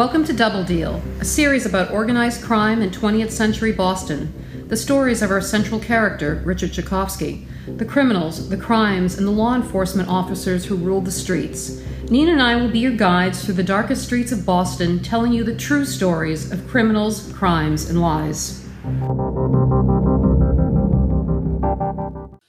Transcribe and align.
Welcome 0.00 0.24
to 0.24 0.32
Double 0.32 0.64
Deal, 0.64 1.02
a 1.20 1.26
series 1.26 1.66
about 1.66 1.90
organized 1.90 2.42
crime 2.42 2.80
in 2.80 2.88
20th 2.88 3.32
century 3.32 3.70
Boston. 3.70 4.32
The 4.68 4.76
stories 4.78 5.20
of 5.20 5.30
our 5.30 5.42
central 5.42 5.78
character, 5.78 6.40
Richard 6.46 6.70
Chicofsky, 6.70 7.46
the 7.76 7.84
criminals, 7.84 8.48
the 8.48 8.56
crimes, 8.56 9.18
and 9.18 9.26
the 9.26 9.30
law 9.30 9.54
enforcement 9.54 10.08
officers 10.08 10.64
who 10.64 10.76
ruled 10.76 11.04
the 11.04 11.12
streets. 11.12 11.82
Nina 12.08 12.32
and 12.32 12.40
I 12.40 12.56
will 12.56 12.70
be 12.70 12.78
your 12.78 12.96
guides 12.96 13.44
through 13.44 13.56
the 13.56 13.62
darkest 13.62 14.04
streets 14.04 14.32
of 14.32 14.46
Boston, 14.46 15.02
telling 15.02 15.34
you 15.34 15.44
the 15.44 15.54
true 15.54 15.84
stories 15.84 16.50
of 16.50 16.66
criminals, 16.66 17.30
crimes, 17.34 17.90
and 17.90 18.00
lies. 18.00 18.66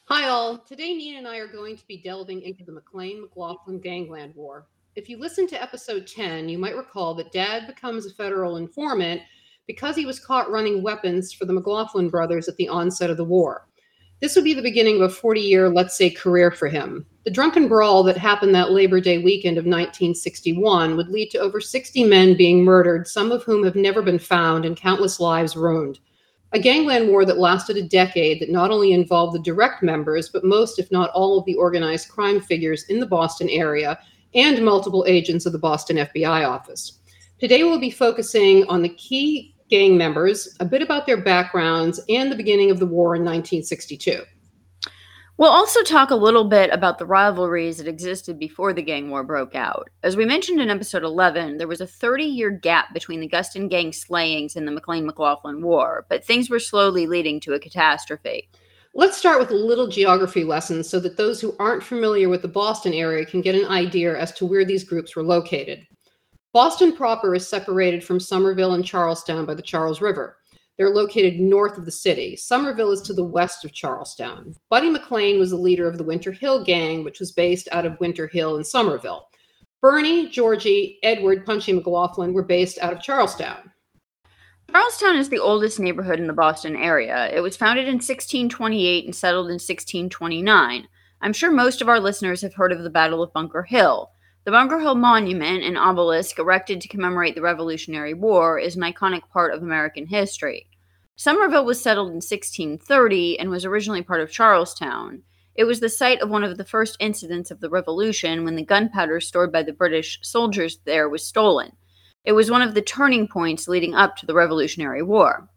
Hi, 0.06 0.30
all. 0.30 0.58
Today, 0.60 0.94
Nina 0.94 1.18
and 1.18 1.28
I 1.28 1.40
are 1.40 1.52
going 1.52 1.76
to 1.76 1.86
be 1.86 1.98
delving 1.98 2.44
into 2.44 2.64
the 2.64 2.72
McLean 2.72 3.20
McLaughlin 3.20 3.82
Gangland 3.82 4.36
War. 4.38 4.68
If 4.94 5.08
you 5.08 5.18
listen 5.18 5.48
to 5.48 5.62
episode 5.62 6.06
10, 6.06 6.50
you 6.50 6.58
might 6.58 6.76
recall 6.76 7.16
that 7.16 7.32
Dad 7.32 7.66
becomes 7.66 8.06
a 8.06 8.14
federal 8.14 8.58
informant 8.58 9.22
because 9.66 9.96
he 9.96 10.06
was 10.06 10.20
caught 10.20 10.52
running 10.52 10.84
weapons 10.84 11.32
for 11.32 11.46
the 11.46 11.54
McLaughlin 11.54 12.10
brothers 12.10 12.50
at 12.50 12.58
the 12.58 12.68
onset 12.68 13.10
of 13.10 13.16
the 13.16 13.24
war. 13.24 13.70
This 14.20 14.36
would 14.36 14.44
be 14.44 14.54
the 14.54 14.62
beginning 14.62 14.98
of 14.98 15.04
a 15.04 15.14
40 15.14 15.40
year, 15.40 15.70
let's 15.70 15.98
say, 15.98 16.10
career 16.10 16.52
for 16.52 16.68
him. 16.68 17.06
The 17.24 17.32
drunken 17.32 17.70
brawl 17.70 18.04
that 18.04 18.18
happened 18.18 18.54
that 18.54 18.72
Labor 18.72 19.00
Day 19.00 19.20
weekend 19.20 19.58
of 19.58 19.64
1961 19.64 20.98
would 20.98 21.08
lead 21.08 21.32
to 21.32 21.40
over 21.40 21.62
60 21.62 22.04
men 22.04 22.36
being 22.36 22.62
murdered, 22.62 23.08
some 23.08 23.32
of 23.32 23.44
whom 23.44 23.64
have 23.64 23.78
never 23.78 24.02
been 24.02 24.20
found, 24.20 24.66
and 24.66 24.76
countless 24.76 25.22
lives 25.22 25.56
ruined. 25.56 26.00
A 26.52 26.60
gangland 26.60 27.08
war 27.08 27.24
that 27.24 27.38
lasted 27.38 27.78
a 27.78 27.82
decade 27.82 28.42
that 28.42 28.52
not 28.52 28.72
only 28.72 28.92
involved 28.92 29.34
the 29.34 29.40
direct 29.40 29.84
members, 29.84 30.28
but 30.28 30.44
most, 30.44 30.80
if 30.80 30.92
not 30.92 31.12
all, 31.12 31.40
of 31.40 31.46
the 31.46 31.56
organized 31.56 32.10
crime 32.10 32.42
figures 32.42 32.84
in 32.90 33.00
the 33.00 33.06
Boston 33.06 33.48
area 33.48 33.98
and 34.34 34.64
multiple 34.64 35.06
agents 35.08 35.46
of 35.46 35.52
the 35.52 35.60
Boston 35.60 35.98
FBI 35.98 36.48
office. 36.48 37.00
Today, 37.40 37.64
we'll 37.64 37.80
be 37.80 37.92
focusing 37.92 38.66
on 38.68 38.82
the 38.82 38.90
key 38.90 39.56
gang 39.70 39.98
members, 39.98 40.56
a 40.60 40.66
bit 40.66 40.82
about 40.82 41.06
their 41.06 41.22
backgrounds, 41.22 42.00
and 42.10 42.32
the 42.32 42.36
beginning 42.36 42.70
of 42.70 42.80
the 42.80 42.86
war 42.86 43.16
in 43.16 43.22
1962. 43.22 44.22
We'll 45.42 45.50
also 45.50 45.82
talk 45.82 46.12
a 46.12 46.16
little 46.16 46.44
bit 46.44 46.72
about 46.72 47.00
the 47.00 47.06
rivalries 47.08 47.78
that 47.78 47.88
existed 47.88 48.38
before 48.38 48.74
the 48.74 48.84
gang 48.84 49.10
war 49.10 49.24
broke 49.24 49.56
out. 49.56 49.90
As 50.04 50.16
we 50.16 50.24
mentioned 50.24 50.62
in 50.62 50.70
episode 50.70 51.04
11, 51.04 51.58
there 51.58 51.68
was 51.68 51.82
a 51.82 51.88
30 51.88 52.26
year 52.26 52.52
gap 52.52 52.94
between 52.94 53.22
the 53.22 53.28
Gustin 53.28 53.68
gang 53.68 53.92
slayings 53.92 54.56
and 54.56 54.68
the 54.68 54.72
McLean 54.72 55.08
McLaughlin 55.08 55.64
War, 55.64 56.06
but 56.10 56.24
things 56.24 56.50
were 56.50 56.60
slowly 56.60 57.08
leading 57.08 57.40
to 57.40 57.54
a 57.54 57.60
catastrophe. 57.60 58.50
Let's 58.94 59.18
start 59.18 59.40
with 59.40 59.52
a 59.52 59.56
little 59.56 59.88
geography 59.88 60.44
lesson 60.44 60.84
so 60.84 61.00
that 61.00 61.16
those 61.16 61.40
who 61.40 61.56
aren't 61.60 61.82
familiar 61.82 62.28
with 62.28 62.42
the 62.42 62.50
Boston 62.50 62.94
area 62.94 63.26
can 63.26 63.40
get 63.40 63.56
an 63.56 63.66
idea 63.66 64.20
as 64.20 64.34
to 64.34 64.46
where 64.46 64.66
these 64.66 64.84
groups 64.84 65.16
were 65.16 65.24
located. 65.24 65.88
Boston 66.52 66.94
proper 66.94 67.34
is 67.34 67.48
separated 67.48 68.04
from 68.04 68.20
Somerville 68.20 68.74
and 68.74 68.84
Charlestown 68.84 69.46
by 69.46 69.54
the 69.54 69.62
Charles 69.62 70.02
River. 70.02 70.36
They're 70.78 70.90
located 70.90 71.40
north 71.40 71.78
of 71.78 71.86
the 71.86 71.92
city. 71.92 72.36
Somerville 72.36 72.92
is 72.92 73.02
to 73.04 73.14
the 73.14 73.24
west 73.24 73.64
of 73.64 73.72
Charlestown. 73.72 74.54
Buddy 74.70 74.90
McLean 74.90 75.40
was 75.40 75.52
the 75.52 75.56
leader 75.56 75.88
of 75.88 75.98
the 75.98 76.04
Winter 76.04 76.34
Hill 76.34 76.66
Gang, 76.66 77.06
which 77.06 77.22
was 77.22 77.32
based 77.32 77.70
out 77.72 77.86
of 77.86 78.00
Winter 78.02 78.28
Hill 78.28 78.58
in 78.58 78.64
Somerville. 78.66 79.30
Bernie, 79.82 80.28
Georgie, 80.28 81.00
Edward, 81.02 81.46
Punchy 81.46 81.72
McLaughlin 81.72 82.34
were 82.34 82.44
based 82.44 82.78
out 82.80 82.92
of 82.92 83.02
Charlestown. 83.02 83.71
Charlestown 84.72 85.18
is 85.18 85.28
the 85.28 85.40
oldest 85.40 85.82
neighborhood 85.82 86.18
in 86.18 86.28
the 86.28 86.34
Boston 86.34 86.78
area. 86.78 87.30
It 87.34 87.42
was 87.42 87.58
founded 87.58 87.90
in 87.90 87.96
1628 87.96 89.04
and 89.04 89.14
settled 89.14 89.48
in 89.48 89.56
1629. 89.56 90.88
I'm 91.22 91.34
sure 91.34 91.52
most 91.52 91.82
of 91.82 91.90
our 91.90 92.00
listeners 92.00 92.42
have 92.42 92.54
heard 92.54 92.72
of 92.72 92.82
the 92.82 92.90
Battle 92.90 93.22
of 93.22 93.34
Bunker 93.34 93.64
Hill. 93.64 94.12
The 94.46 94.52
Bunker 94.52 94.80
Hill 94.80 94.96
Monument, 94.96 95.64
an 95.64 95.76
obelisk 95.76 96.40
erected 96.40 96.80
to 96.82 96.88
commemorate 96.88 97.36
the 97.36 97.42
Revolutionary 97.42 98.14
War, 98.14 98.60
is 98.60 98.78
an 98.78 98.84
iconic 98.84 99.28
part 99.30 99.54
of 99.54 99.62
American 99.62 100.08
history. 100.08 100.68
Somerville 101.18 101.66
was 101.66 101.82
settled 101.82 102.08
in 102.08 102.16
1630 102.16 103.40
and 103.40 103.50
was 103.50 103.66
originally 103.66 104.02
part 104.02 104.22
of 104.22 104.32
Charlestown. 104.32 105.24
It 105.54 105.66
was 105.66 105.82
the 105.82 105.90
site 105.90 106.22
of 106.22 106.30
one 106.30 106.46
of 106.46 106.58
the 106.58 106.64
first 106.64 106.96
incidents 107.02 107.52
of 107.52 107.60
the 107.60 107.70
Revolution 107.70 108.46
when 108.46 108.56
the 108.56 108.64
gunpowder 108.64 109.20
stored 109.20 109.52
by 109.52 109.64
the 109.64 109.74
British 109.74 110.20
soldiers 110.22 110.80
there 110.86 111.10
was 111.10 111.28
stolen. 111.28 111.74
It 112.24 112.34
was 112.34 112.52
one 112.52 112.62
of 112.62 112.76
the 112.76 112.82
turning 112.82 113.28
points 113.28 113.68
leading 113.68 113.96
up 113.96 114.16
to 114.18 114.26
the 114.26 114.36
Revolutionary 114.36 115.02
War. 115.02 115.50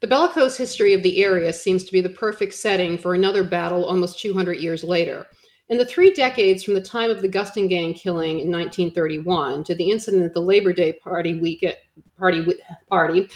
The 0.00 0.08
bellicose 0.08 0.56
history 0.56 0.92
of 0.92 1.02
the 1.02 1.22
area 1.22 1.52
seems 1.52 1.84
to 1.84 1.92
be 1.92 2.00
the 2.00 2.08
perfect 2.08 2.54
setting 2.54 2.98
for 2.98 3.14
another 3.14 3.44
battle 3.44 3.84
almost 3.84 4.20
200 4.20 4.54
years 4.54 4.82
later. 4.82 5.26
In 5.68 5.78
the 5.78 5.84
three 5.84 6.12
decades 6.12 6.64
from 6.64 6.74
the 6.74 6.80
time 6.80 7.10
of 7.10 7.20
the 7.20 7.28
Gustin 7.28 7.68
Gang 7.68 7.94
killing 7.94 8.40
in 8.40 8.50
1931 8.50 9.64
to 9.64 9.74
the 9.74 9.90
incident 9.90 10.24
at 10.24 10.34
the 10.34 10.40
Labor 10.40 10.72
Day 10.72 10.92
party 10.92 11.38
weekend 11.38 11.76
party 12.18 12.44
party, 12.88 13.28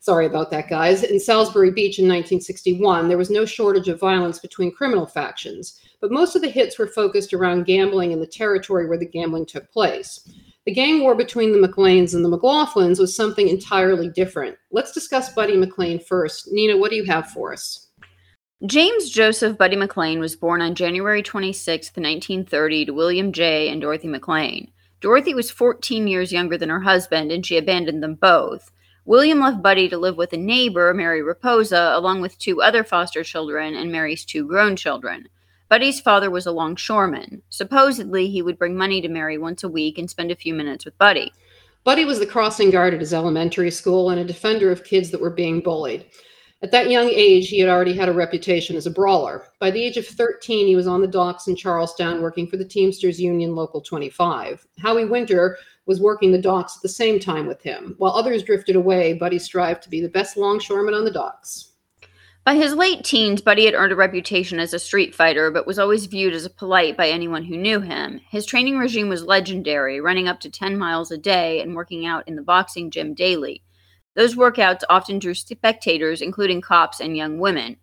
sorry 0.00 0.26
about 0.26 0.50
that, 0.52 0.68
guys, 0.68 1.02
in 1.02 1.18
Salisbury 1.18 1.70
Beach 1.70 1.98
in 1.98 2.04
1961, 2.04 3.08
there 3.08 3.18
was 3.18 3.30
no 3.30 3.44
shortage 3.44 3.88
of 3.88 3.98
violence 3.98 4.38
between 4.38 4.74
criminal 4.74 5.06
factions, 5.06 5.80
but 6.00 6.12
most 6.12 6.36
of 6.36 6.42
the 6.42 6.48
hits 6.48 6.78
were 6.78 6.86
focused 6.86 7.34
around 7.34 7.66
gambling 7.66 8.12
in 8.12 8.20
the 8.20 8.26
territory 8.26 8.88
where 8.88 8.98
the 8.98 9.04
gambling 9.04 9.44
took 9.44 9.70
place. 9.72 10.28
The 10.64 10.72
gang 10.72 11.00
war 11.00 11.16
between 11.16 11.50
the 11.50 11.58
McLeans 11.58 12.14
and 12.14 12.24
the 12.24 12.28
McLaughlins 12.28 13.00
was 13.00 13.16
something 13.16 13.48
entirely 13.48 14.08
different. 14.08 14.56
Let's 14.70 14.92
discuss 14.92 15.32
Buddy 15.32 15.56
McLean 15.56 15.98
first. 15.98 16.52
Nina, 16.52 16.76
what 16.76 16.90
do 16.90 16.96
you 16.96 17.04
have 17.04 17.30
for 17.30 17.52
us? 17.52 17.88
James 18.66 19.10
Joseph 19.10 19.58
Buddy 19.58 19.74
McLean 19.74 20.20
was 20.20 20.36
born 20.36 20.62
on 20.62 20.76
January 20.76 21.20
26, 21.20 21.88
1930, 21.88 22.86
to 22.86 22.92
William 22.92 23.32
J. 23.32 23.70
and 23.70 23.80
Dorothy 23.80 24.06
McLean. 24.06 24.70
Dorothy 25.00 25.34
was 25.34 25.50
14 25.50 26.06
years 26.06 26.32
younger 26.32 26.56
than 26.56 26.68
her 26.68 26.80
husband, 26.80 27.32
and 27.32 27.44
she 27.44 27.56
abandoned 27.56 28.00
them 28.00 28.14
both. 28.14 28.70
William 29.04 29.40
left 29.40 29.62
Buddy 29.62 29.88
to 29.88 29.98
live 29.98 30.16
with 30.16 30.32
a 30.32 30.36
neighbor, 30.36 30.94
Mary 30.94 31.22
Raposa, 31.22 31.96
along 31.96 32.20
with 32.20 32.38
two 32.38 32.62
other 32.62 32.84
foster 32.84 33.24
children 33.24 33.74
and 33.74 33.90
Mary's 33.90 34.24
two 34.24 34.46
grown 34.46 34.76
children. 34.76 35.26
Buddy's 35.72 36.02
father 36.02 36.30
was 36.30 36.44
a 36.44 36.52
longshoreman. 36.52 37.40
Supposedly, 37.48 38.28
he 38.28 38.42
would 38.42 38.58
bring 38.58 38.76
money 38.76 39.00
to 39.00 39.08
Mary 39.08 39.38
once 39.38 39.64
a 39.64 39.70
week 39.70 39.96
and 39.96 40.10
spend 40.10 40.30
a 40.30 40.36
few 40.36 40.52
minutes 40.52 40.84
with 40.84 40.98
Buddy. 40.98 41.32
Buddy 41.82 42.04
was 42.04 42.18
the 42.18 42.26
crossing 42.26 42.68
guard 42.68 42.92
at 42.92 43.00
his 43.00 43.14
elementary 43.14 43.70
school 43.70 44.10
and 44.10 44.20
a 44.20 44.24
defender 44.24 44.70
of 44.70 44.84
kids 44.84 45.10
that 45.10 45.20
were 45.22 45.30
being 45.30 45.62
bullied. 45.62 46.04
At 46.60 46.72
that 46.72 46.90
young 46.90 47.08
age, 47.08 47.48
he 47.48 47.58
had 47.58 47.70
already 47.70 47.94
had 47.94 48.10
a 48.10 48.12
reputation 48.12 48.76
as 48.76 48.86
a 48.86 48.90
brawler. 48.90 49.46
By 49.60 49.70
the 49.70 49.82
age 49.82 49.96
of 49.96 50.06
13, 50.06 50.66
he 50.66 50.76
was 50.76 50.86
on 50.86 51.00
the 51.00 51.06
docks 51.06 51.48
in 51.48 51.56
Charlestown 51.56 52.20
working 52.20 52.46
for 52.46 52.58
the 52.58 52.66
Teamsters 52.66 53.18
Union 53.18 53.54
Local 53.54 53.80
25. 53.80 54.66
Howie 54.78 55.06
Winter 55.06 55.56
was 55.86 56.02
working 56.02 56.32
the 56.32 56.38
docks 56.38 56.76
at 56.76 56.82
the 56.82 56.88
same 56.90 57.18
time 57.18 57.46
with 57.46 57.62
him. 57.62 57.94
While 57.96 58.12
others 58.12 58.42
drifted 58.42 58.76
away, 58.76 59.14
Buddy 59.14 59.38
strived 59.38 59.82
to 59.84 59.88
be 59.88 60.02
the 60.02 60.10
best 60.10 60.36
longshoreman 60.36 60.92
on 60.92 61.06
the 61.06 61.10
docks. 61.10 61.71
By 62.44 62.56
his 62.56 62.74
late 62.74 63.04
teens, 63.04 63.40
Buddy 63.40 63.66
had 63.66 63.74
earned 63.74 63.92
a 63.92 63.96
reputation 63.96 64.58
as 64.58 64.74
a 64.74 64.80
street 64.80 65.14
fighter, 65.14 65.52
but 65.52 65.64
was 65.64 65.78
always 65.78 66.06
viewed 66.06 66.34
as 66.34 66.44
a 66.44 66.50
polite 66.50 66.96
by 66.96 67.08
anyone 67.08 67.44
who 67.44 67.56
knew 67.56 67.80
him. 67.80 68.20
His 68.30 68.46
training 68.46 68.78
regime 68.78 69.08
was 69.08 69.22
legendary, 69.22 70.00
running 70.00 70.26
up 70.26 70.40
to 70.40 70.50
10 70.50 70.76
miles 70.76 71.12
a 71.12 71.18
day 71.18 71.60
and 71.60 71.76
working 71.76 72.04
out 72.04 72.26
in 72.26 72.34
the 72.34 72.42
boxing 72.42 72.90
gym 72.90 73.14
daily. 73.14 73.62
Those 74.16 74.34
workouts 74.34 74.82
often 74.90 75.20
drew 75.20 75.34
spectators, 75.34 76.20
including 76.20 76.62
cops 76.62 76.98
and 76.98 77.16
young 77.16 77.38
women. 77.38 77.76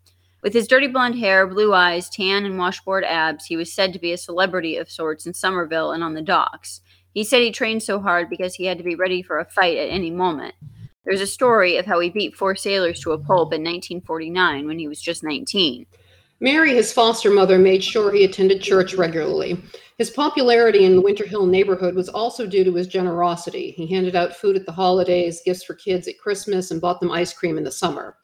With 0.43 0.53
his 0.53 0.67
dirty 0.67 0.87
blonde 0.87 1.17
hair, 1.17 1.47
blue 1.47 1.73
eyes, 1.73 2.09
tan, 2.09 2.45
and 2.45 2.57
washboard 2.57 3.05
abs, 3.05 3.45
he 3.45 3.55
was 3.55 3.71
said 3.71 3.93
to 3.93 3.99
be 3.99 4.11
a 4.11 4.17
celebrity 4.17 4.75
of 4.75 4.91
sorts 4.91 5.25
in 5.25 5.33
Somerville 5.33 5.93
and 5.93 6.03
on 6.03 6.15
the 6.15 6.21
docks. 6.21 6.81
He 7.13 7.23
said 7.23 7.41
he 7.41 7.51
trained 7.51 7.81
so 7.81 8.01
hard 8.01 8.29
because 8.29 8.55
he 8.55 8.65
had 8.65 8.77
to 8.77 8.83
be 8.83 8.95
ready 8.95 9.21
for 9.21 9.39
a 9.39 9.45
fight 9.45 9.77
at 9.77 9.89
any 9.89 10.11
moment. 10.11 10.55
There's 11.09 11.21
a 11.21 11.25
story 11.25 11.77
of 11.77 11.87
how 11.87 11.99
he 12.01 12.11
beat 12.11 12.35
four 12.35 12.55
sailors 12.55 12.99
to 12.99 13.13
a 13.13 13.17
pulp 13.17 13.51
in 13.51 13.63
1949 13.63 14.67
when 14.67 14.77
he 14.77 14.87
was 14.87 15.01
just 15.01 15.23
19. 15.23 15.87
Mary, 16.39 16.75
his 16.75 16.93
foster 16.93 17.31
mother, 17.31 17.57
made 17.57 17.83
sure 17.83 18.11
he 18.11 18.23
attended 18.23 18.61
church 18.61 18.93
regularly. 18.93 19.57
His 19.97 20.11
popularity 20.11 20.85
in 20.85 20.93
the 20.93 21.01
Winter 21.01 21.25
Hill 21.25 21.47
neighborhood 21.47 21.95
was 21.95 22.09
also 22.09 22.45
due 22.45 22.63
to 22.63 22.75
his 22.75 22.85
generosity. 22.85 23.71
He 23.71 23.87
handed 23.87 24.15
out 24.15 24.35
food 24.35 24.55
at 24.55 24.67
the 24.67 24.71
holidays, 24.71 25.41
gifts 25.43 25.63
for 25.63 25.73
kids 25.73 26.07
at 26.07 26.19
Christmas, 26.19 26.69
and 26.69 26.79
bought 26.79 26.99
them 26.99 27.09
ice 27.09 27.33
cream 27.33 27.57
in 27.57 27.63
the 27.63 27.71
summer. 27.71 28.17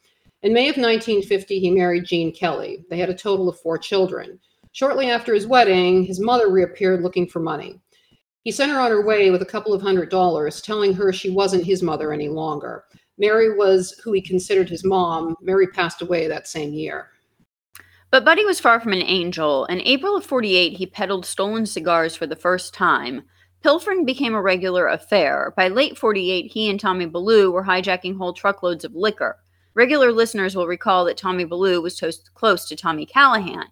In 0.43 0.53
May 0.53 0.69
of 0.69 0.77
1950, 0.77 1.59
he 1.59 1.71
married 1.71 2.05
Jean 2.05 2.31
Kelly. 2.31 2.85
They 2.91 2.99
had 2.99 3.09
a 3.09 3.15
total 3.15 3.49
of 3.49 3.59
four 3.61 3.79
children. 3.79 4.39
Shortly 4.73 5.09
after 5.09 5.33
his 5.33 5.47
wedding, 5.47 6.03
his 6.03 6.19
mother 6.19 6.51
reappeared 6.51 7.01
looking 7.01 7.27
for 7.27 7.39
money. 7.39 7.81
He 8.45 8.51
sent 8.51 8.71
her 8.71 8.79
on 8.79 8.91
her 8.91 9.03
way 9.03 9.31
with 9.31 9.41
a 9.41 9.45
couple 9.45 9.73
of 9.73 9.81
hundred 9.81 10.11
dollars, 10.11 10.61
telling 10.61 10.93
her 10.93 11.11
she 11.11 11.31
wasn't 11.31 11.65
his 11.65 11.81
mother 11.81 12.13
any 12.13 12.29
longer. 12.29 12.85
Mary 13.17 13.57
was 13.57 13.99
who 14.03 14.13
he 14.13 14.21
considered 14.21 14.69
his 14.69 14.85
mom. 14.85 15.35
Mary 15.41 15.65
passed 15.65 16.03
away 16.03 16.27
that 16.27 16.47
same 16.47 16.71
year. 16.71 17.09
But 18.11 18.23
Buddy 18.23 18.45
was 18.45 18.59
far 18.59 18.79
from 18.79 18.93
an 18.93 19.01
angel. 19.01 19.65
In 19.65 19.81
April 19.81 20.15
of 20.15 20.25
48, 20.27 20.73
he 20.73 20.85
peddled 20.85 21.25
stolen 21.25 21.65
cigars 21.65 22.15
for 22.15 22.27
the 22.27 22.35
first 22.35 22.75
time. 22.75 23.23
Pilfering 23.63 24.05
became 24.05 24.35
a 24.35 24.41
regular 24.41 24.87
affair. 24.87 25.51
By 25.57 25.67
late 25.69 25.97
48, 25.97 26.51
he 26.51 26.69
and 26.69 26.79
Tommy 26.79 27.07
Ballou 27.07 27.51
were 27.51 27.63
hijacking 27.63 28.15
whole 28.15 28.33
truckloads 28.33 28.85
of 28.85 28.93
liquor. 28.93 29.37
Regular 29.73 30.11
listeners 30.11 30.55
will 30.55 30.67
recall 30.67 31.03
that 31.05 31.17
Tommy 31.17 31.45
Ballou 31.45 31.81
was 31.81 31.99
close 32.35 32.67
to 32.67 32.75
Tommy 32.75 33.07
Callahan. 33.07 33.69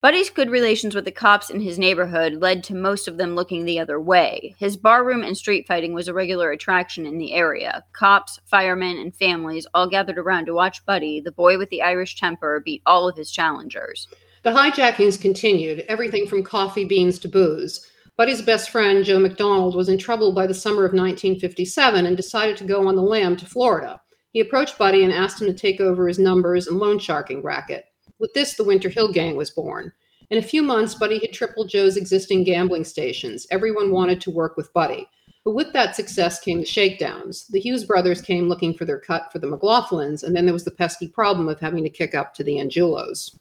Buddy's 0.00 0.30
good 0.30 0.48
relations 0.48 0.94
with 0.94 1.04
the 1.04 1.10
cops 1.10 1.50
in 1.50 1.58
his 1.58 1.76
neighborhood 1.76 2.34
led 2.34 2.62
to 2.62 2.74
most 2.76 3.08
of 3.08 3.16
them 3.16 3.34
looking 3.34 3.64
the 3.64 3.80
other 3.80 4.00
way. 4.00 4.54
His 4.56 4.76
barroom 4.76 5.24
and 5.24 5.36
street 5.36 5.66
fighting 5.66 5.92
was 5.92 6.06
a 6.06 6.14
regular 6.14 6.52
attraction 6.52 7.04
in 7.04 7.18
the 7.18 7.34
area. 7.34 7.82
Cops, 7.94 8.38
firemen, 8.44 8.96
and 8.96 9.12
families 9.12 9.66
all 9.74 9.88
gathered 9.88 10.16
around 10.16 10.46
to 10.46 10.54
watch 10.54 10.86
Buddy, 10.86 11.20
the 11.20 11.32
boy 11.32 11.58
with 11.58 11.68
the 11.70 11.82
Irish 11.82 12.14
temper, 12.14 12.62
beat 12.64 12.80
all 12.86 13.08
of 13.08 13.16
his 13.16 13.32
challengers. 13.32 14.06
The 14.44 14.52
hijackings 14.52 15.20
continued, 15.20 15.84
everything 15.88 16.28
from 16.28 16.44
coffee 16.44 16.84
beans 16.84 17.18
to 17.18 17.28
booze. 17.28 17.84
Buddy's 18.16 18.40
best 18.40 18.70
friend, 18.70 19.04
Joe 19.04 19.18
McDonald, 19.18 19.74
was 19.74 19.88
in 19.88 19.98
trouble 19.98 20.32
by 20.32 20.46
the 20.46 20.54
summer 20.54 20.84
of 20.84 20.92
1957 20.92 22.06
and 22.06 22.16
decided 22.16 22.56
to 22.58 22.64
go 22.64 22.86
on 22.86 22.94
the 22.94 23.02
lam 23.02 23.36
to 23.36 23.46
Florida. 23.46 24.00
He 24.30 24.38
approached 24.38 24.78
Buddy 24.78 25.02
and 25.02 25.12
asked 25.12 25.42
him 25.42 25.48
to 25.48 25.54
take 25.54 25.80
over 25.80 26.06
his 26.06 26.20
numbers 26.20 26.68
and 26.68 26.78
loan 26.78 27.00
sharking 27.00 27.42
racket. 27.42 27.86
With 28.18 28.32
this, 28.34 28.54
the 28.54 28.64
Winter 28.64 28.88
Hill 28.88 29.12
Gang 29.12 29.36
was 29.36 29.50
born. 29.50 29.92
In 30.30 30.38
a 30.38 30.42
few 30.42 30.62
months, 30.62 30.94
Buddy 30.94 31.18
had 31.20 31.32
tripled 31.32 31.70
Joe's 31.70 31.96
existing 31.96 32.44
gambling 32.44 32.84
stations. 32.84 33.46
Everyone 33.50 33.90
wanted 33.90 34.20
to 34.22 34.30
work 34.30 34.56
with 34.56 34.72
Buddy. 34.72 35.08
But 35.44 35.54
with 35.54 35.72
that 35.72 35.96
success 35.96 36.40
came 36.40 36.60
the 36.60 36.66
shakedowns. 36.66 37.46
The 37.46 37.60
Hughes 37.60 37.84
brothers 37.84 38.20
came 38.20 38.48
looking 38.48 38.74
for 38.74 38.84
their 38.84 39.00
cut 39.00 39.32
for 39.32 39.38
the 39.38 39.46
McLaughlins, 39.46 40.22
and 40.22 40.36
then 40.36 40.44
there 40.44 40.52
was 40.52 40.64
the 40.64 40.70
pesky 40.70 41.08
problem 41.08 41.48
of 41.48 41.60
having 41.60 41.82
to 41.84 41.90
kick 41.90 42.14
up 42.14 42.34
to 42.34 42.44
the 42.44 42.56
Angiulos. 42.56 43.34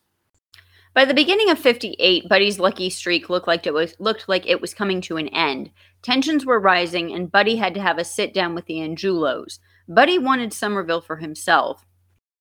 By 0.93 1.05
the 1.05 1.13
beginning 1.13 1.49
of 1.49 1.59
58, 1.59 2.29
Buddy's 2.29 2.59
lucky 2.59 2.89
streak 2.89 3.29
looked 3.29 3.47
like 3.47 3.67
it 3.67 3.73
was 3.73 3.93
looked 3.99 4.29
like 4.29 4.47
it 4.47 4.61
was 4.61 4.73
coming 4.73 5.01
to 5.01 5.17
an 5.17 5.27
end. 5.27 5.69
Tensions 6.01 6.45
were 6.45 6.59
rising 6.59 7.13
and 7.13 7.31
Buddy 7.31 7.57
had 7.57 7.73
to 7.73 7.81
have 7.81 7.97
a 7.97 8.03
sit 8.03 8.33
down 8.33 8.55
with 8.55 8.65
the 8.65 8.77
Angiulos. 8.77 9.59
Buddy 9.87 10.17
wanted 10.17 10.53
Somerville 10.53 11.01
for 11.01 11.17
himself. 11.17 11.85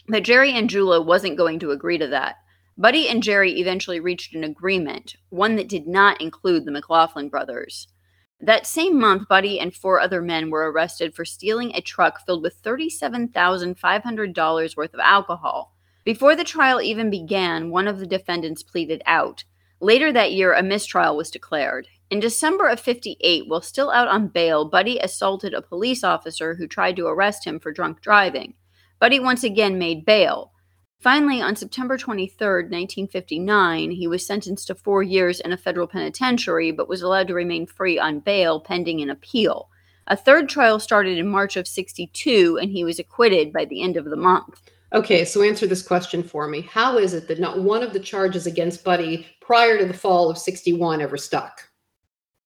But 0.08 0.22
Jerry 0.22 0.52
Angiulo 0.52 1.04
wasn't 1.04 1.36
going 1.36 1.58
to 1.58 1.72
agree 1.72 1.98
to 1.98 2.06
that. 2.08 2.36
Buddy 2.78 3.08
and 3.08 3.22
Jerry 3.22 3.58
eventually 3.58 4.00
reached 4.00 4.34
an 4.34 4.44
agreement, 4.44 5.16
one 5.30 5.56
that 5.56 5.68
did 5.68 5.86
not 5.86 6.20
include 6.20 6.64
the 6.64 6.70
McLaughlin 6.70 7.28
brothers. 7.28 7.88
That 8.38 8.66
same 8.66 9.00
month, 9.00 9.28
Buddy 9.28 9.58
and 9.58 9.74
four 9.74 9.98
other 9.98 10.20
men 10.20 10.50
were 10.50 10.70
arrested 10.70 11.14
for 11.14 11.24
stealing 11.24 11.74
a 11.74 11.80
truck 11.80 12.20
filled 12.26 12.42
with 12.42 12.62
$37,500 12.62 14.76
worth 14.76 14.92
of 14.92 15.00
alcohol. 15.00 15.74
Before 16.04 16.36
the 16.36 16.44
trial 16.44 16.82
even 16.82 17.10
began, 17.10 17.70
one 17.70 17.88
of 17.88 17.98
the 17.98 18.06
defendants 18.06 18.62
pleaded 18.62 19.02
out. 19.06 19.44
Later 19.80 20.12
that 20.12 20.32
year, 20.32 20.52
a 20.52 20.62
mistrial 20.62 21.16
was 21.16 21.30
declared. 21.30 21.88
In 22.10 22.20
December 22.20 22.68
of 22.68 22.78
58, 22.78 23.48
while 23.48 23.62
still 23.62 23.90
out 23.90 24.06
on 24.06 24.28
bail, 24.28 24.66
Buddy 24.66 24.98
assaulted 24.98 25.52
a 25.52 25.62
police 25.62 26.04
officer 26.04 26.54
who 26.54 26.68
tried 26.68 26.94
to 26.96 27.06
arrest 27.06 27.46
him 27.46 27.58
for 27.58 27.72
drunk 27.72 28.02
driving. 28.02 28.54
Buddy 28.98 29.20
once 29.20 29.44
again 29.44 29.78
made 29.78 30.06
bail. 30.06 30.52
Finally, 31.00 31.42
on 31.42 31.54
September 31.54 31.98
23, 31.98 32.46
1959, 32.46 33.90
he 33.90 34.08
was 34.08 34.26
sentenced 34.26 34.68
to 34.68 34.74
four 34.74 35.02
years 35.02 35.38
in 35.40 35.52
a 35.52 35.56
federal 35.56 35.86
penitentiary 35.86 36.72
but 36.72 36.88
was 36.88 37.02
allowed 37.02 37.28
to 37.28 37.34
remain 37.34 37.66
free 37.66 37.98
on 37.98 38.20
bail 38.20 38.58
pending 38.58 39.02
an 39.02 39.10
appeal. 39.10 39.68
A 40.06 40.16
third 40.16 40.48
trial 40.48 40.80
started 40.80 41.18
in 41.18 41.28
March 41.28 41.56
of 41.56 41.68
62, 41.68 42.58
and 42.60 42.70
he 42.70 42.84
was 42.84 42.98
acquitted 42.98 43.52
by 43.52 43.66
the 43.66 43.82
end 43.82 43.96
of 43.96 44.06
the 44.06 44.16
month. 44.16 44.62
Okay, 44.94 45.24
so 45.24 45.42
answer 45.42 45.66
this 45.66 45.82
question 45.82 46.22
for 46.22 46.46
me. 46.46 46.62
How 46.62 46.96
is 46.96 47.12
it 47.12 47.28
that 47.28 47.40
not 47.40 47.60
one 47.60 47.82
of 47.82 47.92
the 47.92 48.00
charges 48.00 48.46
against 48.46 48.84
Buddy 48.84 49.26
prior 49.40 49.76
to 49.78 49.84
the 49.84 49.92
fall 49.92 50.30
of 50.30 50.38
61 50.38 51.02
ever 51.02 51.16
stuck? 51.18 51.68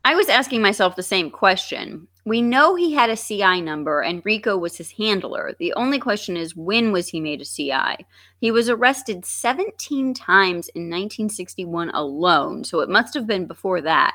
I 0.05 0.14
was 0.14 0.29
asking 0.29 0.62
myself 0.62 0.97
the 0.97 1.02
same 1.02 1.31
question. 1.31 2.08
We 2.25 2.41
know 2.41 2.75
he 2.75 2.93
had 2.93 3.11
a 3.11 3.17
CI 3.17 3.61
number 3.61 4.00
and 4.00 4.23
Rico 4.25 4.56
was 4.56 4.76
his 4.76 4.93
handler. 4.93 5.55
The 5.58 5.75
only 5.75 5.99
question 5.99 6.37
is 6.37 6.56
when 6.56 6.91
was 6.93 7.08
he 7.08 7.20
made 7.20 7.41
a 7.41 7.44
CI? 7.44 8.06
He 8.41 8.50
was 8.50 8.69
arrested 8.69 9.26
17 9.26 10.14
times 10.14 10.69
in 10.69 10.82
1961 10.82 11.91
alone, 11.91 12.64
so 12.64 12.81
it 12.81 12.88
must 12.88 13.14
have 13.14 13.26
been 13.26 13.47
before 13.47 13.81
that. 13.82 14.14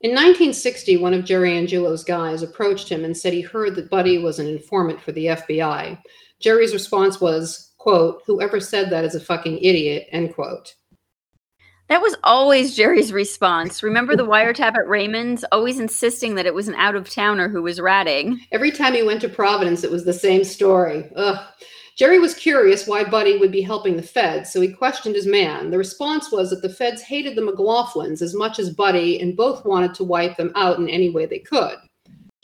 In 0.00 0.10
1960, 0.10 0.98
one 0.98 1.14
of 1.14 1.24
Jerry 1.24 1.52
Angiulo's 1.52 2.04
guys 2.04 2.42
approached 2.42 2.88
him 2.88 3.04
and 3.04 3.16
said 3.16 3.32
he 3.32 3.40
heard 3.40 3.74
that 3.74 3.90
Buddy 3.90 4.18
was 4.18 4.38
an 4.38 4.46
informant 4.46 5.00
for 5.00 5.12
the 5.12 5.26
FBI. 5.26 5.98
Jerry's 6.40 6.74
response 6.74 7.20
was, 7.20 7.72
quote, 7.78 8.22
whoever 8.26 8.60
said 8.60 8.90
that 8.90 9.04
is 9.04 9.14
a 9.14 9.20
fucking 9.20 9.58
idiot, 9.58 10.06
end 10.10 10.34
quote. 10.34 10.74
That 11.94 12.02
was 12.02 12.16
always 12.24 12.74
Jerry's 12.74 13.12
response. 13.12 13.80
Remember 13.80 14.16
the 14.16 14.26
wiretap 14.26 14.74
at 14.74 14.88
Raymond's? 14.88 15.44
Always 15.52 15.78
insisting 15.78 16.34
that 16.34 16.44
it 16.44 16.52
was 16.52 16.66
an 16.66 16.74
out 16.74 16.96
of 16.96 17.08
towner 17.08 17.48
who 17.48 17.62
was 17.62 17.80
ratting. 17.80 18.40
Every 18.50 18.72
time 18.72 18.94
he 18.94 19.04
went 19.04 19.20
to 19.20 19.28
Providence, 19.28 19.84
it 19.84 19.92
was 19.92 20.04
the 20.04 20.12
same 20.12 20.42
story. 20.42 21.08
Ugh. 21.14 21.38
Jerry 21.96 22.18
was 22.18 22.34
curious 22.34 22.88
why 22.88 23.04
Buddy 23.04 23.38
would 23.38 23.52
be 23.52 23.60
helping 23.60 23.94
the 23.94 24.02
feds, 24.02 24.52
so 24.52 24.60
he 24.60 24.72
questioned 24.72 25.14
his 25.14 25.28
man. 25.28 25.70
The 25.70 25.78
response 25.78 26.32
was 26.32 26.50
that 26.50 26.62
the 26.62 26.68
feds 26.68 27.00
hated 27.00 27.36
the 27.36 27.42
McLaughlins 27.42 28.22
as 28.22 28.34
much 28.34 28.58
as 28.58 28.74
Buddy 28.74 29.20
and 29.20 29.36
both 29.36 29.64
wanted 29.64 29.94
to 29.94 30.02
wipe 30.02 30.36
them 30.36 30.50
out 30.56 30.78
in 30.78 30.88
any 30.88 31.10
way 31.10 31.26
they 31.26 31.38
could. 31.38 31.76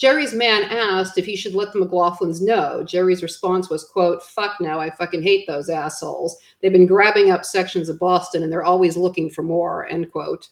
Jerry's 0.00 0.32
man 0.32 0.64
asked 0.64 1.18
if 1.18 1.26
he 1.26 1.36
should 1.36 1.54
let 1.54 1.74
the 1.74 1.78
McLaughlins 1.78 2.40
know. 2.40 2.82
Jerry's 2.82 3.22
response 3.22 3.68
was, 3.68 3.84
quote, 3.84 4.22
fuck 4.22 4.56
no, 4.58 4.80
I 4.80 4.88
fucking 4.88 5.22
hate 5.22 5.46
those 5.46 5.68
assholes. 5.68 6.38
They've 6.60 6.72
been 6.72 6.86
grabbing 6.86 7.30
up 7.30 7.44
sections 7.44 7.90
of 7.90 7.98
Boston 7.98 8.42
and 8.42 8.50
they're 8.50 8.64
always 8.64 8.96
looking 8.96 9.28
for 9.28 9.42
more, 9.42 9.86
end 9.88 10.10
quote. 10.10 10.48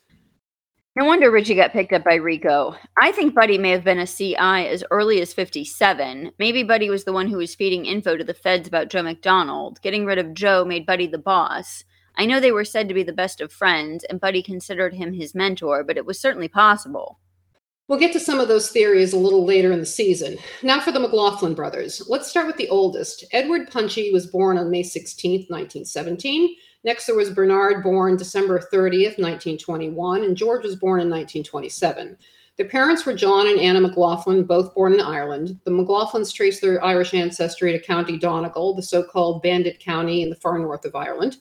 No 0.97 1.07
wonder 1.07 1.31
Richie 1.31 1.55
got 1.55 1.73
picked 1.73 1.95
up 1.95 2.05
by 2.05 2.17
Rico. 2.17 2.77
I 3.01 3.11
think 3.13 3.35
Buddy 3.35 3.57
may 3.57 3.71
have 3.71 3.85
been 3.85 4.01
a 4.01 4.07
CI 4.07 4.35
as 4.37 4.85
early 4.91 5.23
as 5.23 5.33
57. 5.33 6.33
Maybe 6.39 6.63
Buddy 6.63 6.91
was 6.91 7.05
the 7.05 7.13
one 7.15 7.29
who 7.29 7.39
was 7.39 7.55
feeding 7.55 7.87
info 7.87 8.19
to 8.19 8.25
the 8.25 8.35
feds 8.35 8.69
about 8.69 8.91
Joe 8.91 9.03
McDonald. 9.03 9.81
Getting 9.81 10.05
rid 10.05 10.19
of 10.19 10.35
Joe 10.35 10.67
made 10.67 10.85
Buddy 10.85 11.07
the 11.07 11.17
boss. 11.17 11.85
I 12.17 12.27
know 12.27 12.39
they 12.39 12.53
were 12.53 12.67
said 12.67 12.87
to 12.89 12.95
be 12.95 13.05
the 13.05 13.13
best 13.15 13.41
of 13.41 13.51
friends, 13.51 14.05
and 14.11 14.21
Buddy 14.21 14.43
considered 14.43 14.93
him 14.93 15.15
his 15.15 15.35
mentor, 15.35 15.85
but 15.85 15.97
it 15.97 16.05
was 16.05 16.21
certainly 16.21 16.49
possible. 16.49 17.19
We'll 17.89 17.99
get 17.99 18.13
to 18.13 18.21
some 18.21 18.39
of 18.39 18.49
those 18.49 18.69
theories 18.69 19.15
a 19.15 19.19
little 19.19 19.47
later 19.47 19.73
in 19.73 19.81
the 19.81 19.87
season. 19.87 20.37
Now 20.63 20.79
for 20.79 20.93
the 20.93 21.01
McLaughlin 21.01 21.55
brothers. 21.55 22.03
Let's 22.07 22.29
start 22.29 22.47
with 22.47 22.59
the 22.59 22.69
oldest. 22.69 23.25
Edward 23.33 23.71
Punchy 23.71 24.13
was 24.13 24.27
born 24.27 24.59
on 24.59 24.71
May 24.71 24.83
16, 24.83 25.47
1917. 25.49 26.55
Next, 26.85 27.07
there 27.07 27.17
was 27.17 27.31
Bernard, 27.31 27.83
born 27.83 28.19
December 28.19 28.59
30th, 28.59 29.19
1921, 29.19 30.25
and 30.25 30.37
George 30.37 30.65
was 30.65 30.77
born 30.77 31.01
in 31.01 31.09
1927. 31.09 32.19
Their 32.59 32.69
parents 32.69 33.07
were 33.07 33.15
John 33.15 33.47
and 33.47 33.59
Anna 33.59 33.81
McLaughlin, 33.81 34.45
both 34.45 34.75
born 34.75 34.93
in 34.93 35.01
Ireland. 35.01 35.59
The 35.65 35.71
McLaughlins 35.71 36.35
traced 36.35 36.61
their 36.61 36.85
Irish 36.85 37.15
ancestry 37.15 37.73
to 37.73 37.81
County 37.81 38.19
Donegal, 38.19 38.75
the 38.75 38.83
so 38.83 39.03
called 39.03 39.43
Bandit 39.43 39.81
County 39.81 40.21
in 40.21 40.29
the 40.29 40.37
far 40.37 40.59
north 40.59 40.85
of 40.85 40.95
Ireland. 40.95 41.39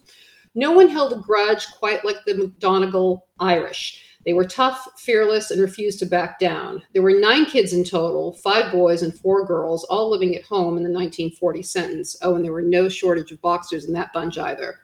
No 0.55 0.71
one 0.71 0.88
held 0.88 1.11
a 1.11 1.17
grudge 1.17 1.67
quite 1.77 2.05
like 2.05 2.23
the 2.25 2.33
McDonegal 2.33 3.19
Irish. 3.39 4.03
They 4.27 4.33
were 4.33 4.44
tough, 4.44 4.85
fearless, 4.97 5.51
and 5.51 5.61
refused 5.61 5.99
to 5.99 6.06
back 6.06 6.37
down. 6.37 6.83
There 6.92 7.01
were 7.01 7.18
nine 7.18 7.45
kids 7.45 7.71
in 7.71 7.85
total 7.85 8.33
five 8.33 8.73
boys 8.73 9.01
and 9.01 9.18
four 9.18 9.45
girls, 9.45 9.85
all 9.85 10.11
living 10.11 10.35
at 10.35 10.44
home 10.44 10.75
in 10.75 10.83
the 10.83 10.90
1940 10.90 11.63
sentence. 11.63 12.18
Oh, 12.21 12.35
and 12.35 12.44
there 12.44 12.51
were 12.51 12.61
no 12.61 12.90
shortage 12.90 13.31
of 13.31 13.40
boxers 13.40 13.85
in 13.85 13.94
that 13.94 14.11
bunch 14.11 14.37
either. 14.37 14.80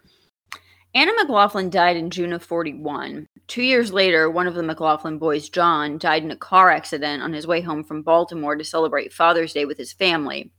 Anna 0.96 1.12
McLaughlin 1.17 1.70
died 1.70 1.98
in 1.98 2.10
June 2.10 2.32
of 2.32 2.41
41. 2.41 3.27
Two 3.48 3.63
years 3.63 3.91
later, 3.91 4.29
one 4.29 4.48
of 4.48 4.56
the 4.56 4.63
McLaughlin 4.63 5.17
boys, 5.17 5.50
John, 5.50 5.98
died 5.98 6.24
in 6.24 6.32
a 6.32 6.38
car 6.38 6.70
accident 6.70 7.22
on 7.22 7.34
his 7.34 7.46
way 7.46 7.60
home 7.60 7.84
from 7.84 8.01
Baltimore 8.01 8.56
to 8.56 8.63
celebrate 8.63 9.12
Father's 9.12 9.51
Day 9.51 9.65
with 9.65 9.77
his 9.77 9.91
family. 9.91 10.53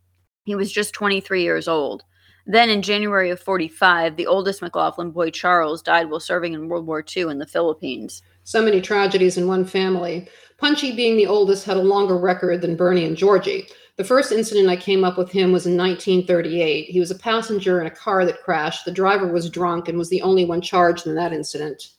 He 0.44 0.54
was 0.54 0.70
just 0.70 0.92
23 0.92 1.42
years 1.42 1.68
old. 1.68 2.02
Then, 2.46 2.68
in 2.68 2.82
January 2.82 3.30
of 3.30 3.40
45, 3.40 4.16
the 4.16 4.26
oldest 4.26 4.60
McLaughlin 4.60 5.12
boy, 5.12 5.30
Charles, 5.30 5.80
died 5.80 6.10
while 6.10 6.20
serving 6.20 6.52
in 6.52 6.68
World 6.68 6.86
War 6.86 7.02
II 7.16 7.22
in 7.30 7.38
the 7.38 7.46
Philippines. 7.46 8.20
So 8.44 8.62
many 8.62 8.80
tragedies 8.80 9.38
in 9.38 9.48
one 9.48 9.64
family. 9.64 10.28
Punchy, 10.58 10.94
being 10.94 11.16
the 11.16 11.26
oldest, 11.26 11.64
had 11.64 11.78
a 11.78 11.82
longer 11.82 12.16
record 12.16 12.60
than 12.60 12.76
Bernie 12.76 13.06
and 13.06 13.16
Georgie. 13.16 13.66
The 13.96 14.04
first 14.04 14.32
incident 14.32 14.68
I 14.68 14.76
came 14.76 15.02
up 15.02 15.16
with 15.16 15.30
him 15.30 15.50
was 15.50 15.66
in 15.66 15.76
1938. 15.76 16.86
He 16.86 17.00
was 17.00 17.10
a 17.10 17.18
passenger 17.18 17.80
in 17.80 17.86
a 17.86 17.90
car 17.90 18.24
that 18.26 18.42
crashed. 18.42 18.84
The 18.84 18.92
driver 18.92 19.26
was 19.26 19.48
drunk 19.48 19.88
and 19.88 19.96
was 19.96 20.10
the 20.10 20.20
only 20.22 20.44
one 20.44 20.60
charged 20.60 21.06
in 21.06 21.14
that 21.14 21.32
incident. 21.32 21.90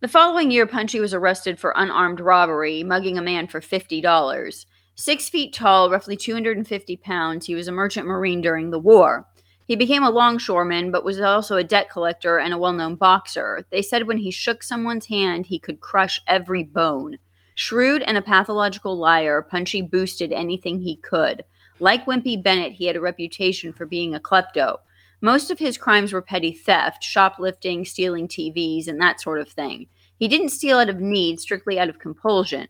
The 0.00 0.08
following 0.08 0.50
year, 0.50 0.66
Punchy 0.66 1.00
was 1.00 1.12
arrested 1.12 1.58
for 1.58 1.74
unarmed 1.76 2.20
robbery, 2.20 2.82
mugging 2.82 3.18
a 3.18 3.22
man 3.22 3.46
for 3.46 3.60
$50. 3.60 4.64
Six 4.94 5.28
feet 5.28 5.52
tall, 5.52 5.90
roughly 5.90 6.16
250 6.16 6.96
pounds, 6.98 7.46
he 7.46 7.54
was 7.54 7.68
a 7.68 7.72
merchant 7.72 8.06
marine 8.06 8.40
during 8.40 8.70
the 8.70 8.78
war. 8.78 9.26
He 9.68 9.76
became 9.76 10.02
a 10.02 10.10
longshoreman, 10.10 10.90
but 10.90 11.04
was 11.04 11.20
also 11.20 11.56
a 11.56 11.62
debt 11.62 11.90
collector 11.90 12.38
and 12.38 12.54
a 12.54 12.58
well 12.58 12.72
known 12.72 12.94
boxer. 12.94 13.66
They 13.70 13.82
said 13.82 14.06
when 14.06 14.16
he 14.16 14.30
shook 14.30 14.62
someone's 14.62 15.06
hand, 15.06 15.44
he 15.44 15.58
could 15.58 15.80
crush 15.80 16.22
every 16.26 16.64
bone. 16.64 17.18
Shrewd 17.54 18.00
and 18.00 18.16
a 18.16 18.22
pathological 18.22 18.96
liar, 18.96 19.42
Punchy 19.42 19.82
boosted 19.82 20.32
anything 20.32 20.80
he 20.80 20.96
could. 20.96 21.44
Like 21.80 22.06
Wimpy 22.06 22.42
Bennett, 22.42 22.72
he 22.72 22.86
had 22.86 22.96
a 22.96 23.00
reputation 23.00 23.74
for 23.74 23.84
being 23.84 24.14
a 24.14 24.20
klepto. 24.20 24.78
Most 25.20 25.50
of 25.50 25.58
his 25.58 25.76
crimes 25.76 26.14
were 26.14 26.22
petty 26.22 26.52
theft, 26.52 27.04
shoplifting, 27.04 27.84
stealing 27.84 28.26
TVs, 28.26 28.88
and 28.88 28.98
that 29.02 29.20
sort 29.20 29.38
of 29.38 29.50
thing. 29.50 29.86
He 30.16 30.28
didn't 30.28 30.48
steal 30.48 30.78
out 30.78 30.88
of 30.88 30.98
need, 30.98 31.40
strictly 31.40 31.78
out 31.78 31.90
of 31.90 31.98
compulsion. 31.98 32.68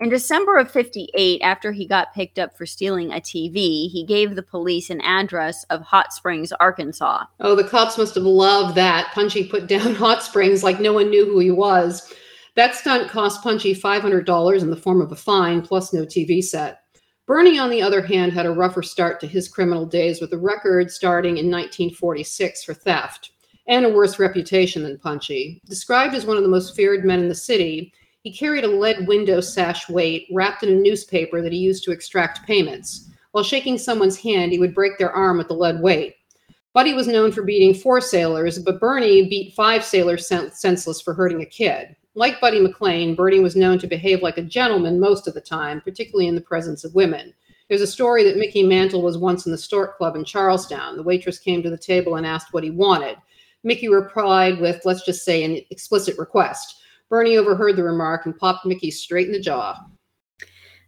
In 0.00 0.08
December 0.08 0.56
of 0.56 0.70
58, 0.70 1.42
after 1.42 1.72
he 1.72 1.86
got 1.86 2.14
picked 2.14 2.38
up 2.38 2.56
for 2.56 2.64
stealing 2.64 3.12
a 3.12 3.20
TV, 3.20 3.90
he 3.90 4.02
gave 4.08 4.34
the 4.34 4.42
police 4.42 4.88
an 4.88 5.02
address 5.02 5.62
of 5.64 5.82
Hot 5.82 6.14
Springs, 6.14 6.52
Arkansas. 6.52 7.24
Oh, 7.40 7.54
the 7.54 7.68
cops 7.68 7.98
must 7.98 8.14
have 8.14 8.24
loved 8.24 8.74
that. 8.76 9.12
Punchy 9.12 9.46
put 9.46 9.66
down 9.66 9.94
Hot 9.96 10.22
Springs 10.22 10.64
like 10.64 10.80
no 10.80 10.94
one 10.94 11.10
knew 11.10 11.26
who 11.26 11.38
he 11.38 11.50
was. 11.50 12.14
That 12.56 12.74
stunt 12.74 13.10
cost 13.10 13.42
Punchy 13.42 13.74
$500 13.74 14.62
in 14.62 14.70
the 14.70 14.76
form 14.76 15.02
of 15.02 15.12
a 15.12 15.16
fine 15.16 15.60
plus 15.60 15.92
no 15.92 16.06
TV 16.06 16.42
set. 16.42 16.80
Bernie, 17.26 17.58
on 17.58 17.68
the 17.68 17.82
other 17.82 18.00
hand, 18.00 18.32
had 18.32 18.46
a 18.46 18.50
rougher 18.50 18.82
start 18.82 19.20
to 19.20 19.26
his 19.26 19.48
criminal 19.48 19.84
days 19.84 20.18
with 20.18 20.32
a 20.32 20.38
record 20.38 20.90
starting 20.90 21.36
in 21.36 21.50
1946 21.50 22.64
for 22.64 22.72
theft 22.72 23.32
and 23.68 23.84
a 23.84 23.90
worse 23.90 24.18
reputation 24.18 24.82
than 24.82 24.98
Punchy. 24.98 25.60
Described 25.66 26.14
as 26.14 26.24
one 26.24 26.38
of 26.38 26.42
the 26.42 26.48
most 26.48 26.74
feared 26.74 27.04
men 27.04 27.20
in 27.20 27.28
the 27.28 27.34
city, 27.34 27.92
he 28.22 28.32
carried 28.32 28.64
a 28.64 28.68
lead 28.68 29.06
window 29.06 29.40
sash 29.40 29.88
weight 29.88 30.26
wrapped 30.30 30.62
in 30.62 30.68
a 30.68 30.80
newspaper 30.80 31.40
that 31.40 31.52
he 31.52 31.58
used 31.58 31.84
to 31.84 31.92
extract 31.92 32.46
payments. 32.46 33.10
While 33.32 33.44
shaking 33.44 33.78
someone's 33.78 34.18
hand, 34.18 34.52
he 34.52 34.58
would 34.58 34.74
break 34.74 34.98
their 34.98 35.12
arm 35.12 35.38
with 35.38 35.48
the 35.48 35.54
lead 35.54 35.80
weight. 35.80 36.16
Buddy 36.72 36.94
was 36.94 37.08
known 37.08 37.32
for 37.32 37.42
beating 37.42 37.74
four 37.74 38.00
sailors, 38.00 38.58
but 38.58 38.78
Bernie 38.78 39.28
beat 39.28 39.54
five 39.54 39.84
sailors 39.84 40.28
senseless 40.28 41.00
for 41.00 41.14
hurting 41.14 41.40
a 41.40 41.46
kid. 41.46 41.96
Like 42.14 42.40
Buddy 42.40 42.60
McLean, 42.60 43.14
Bernie 43.14 43.40
was 43.40 43.56
known 43.56 43.78
to 43.78 43.86
behave 43.86 44.22
like 44.22 44.36
a 44.36 44.42
gentleman 44.42 45.00
most 45.00 45.26
of 45.26 45.34
the 45.34 45.40
time, 45.40 45.80
particularly 45.80 46.28
in 46.28 46.34
the 46.34 46.40
presence 46.40 46.84
of 46.84 46.94
women. 46.94 47.32
There's 47.68 47.80
a 47.80 47.86
story 47.86 48.24
that 48.24 48.36
Mickey 48.36 48.64
Mantle 48.64 49.02
was 49.02 49.16
once 49.16 49.46
in 49.46 49.52
the 49.52 49.58
Stork 49.58 49.96
Club 49.96 50.16
in 50.16 50.24
Charlestown. 50.24 50.96
The 50.96 51.02
waitress 51.02 51.38
came 51.38 51.62
to 51.62 51.70
the 51.70 51.78
table 51.78 52.16
and 52.16 52.26
asked 52.26 52.52
what 52.52 52.64
he 52.64 52.70
wanted. 52.70 53.16
Mickey 53.62 53.88
replied 53.88 54.60
with, 54.60 54.80
let's 54.84 55.04
just 55.04 55.24
say, 55.24 55.44
an 55.44 55.60
explicit 55.70 56.18
request. 56.18 56.79
Bernie 57.10 57.36
overheard 57.36 57.76
the 57.76 57.82
remark 57.82 58.24
and 58.24 58.38
popped 58.38 58.64
Mickey 58.64 58.90
straight 58.90 59.26
in 59.26 59.32
the 59.32 59.40
jaw. 59.40 59.76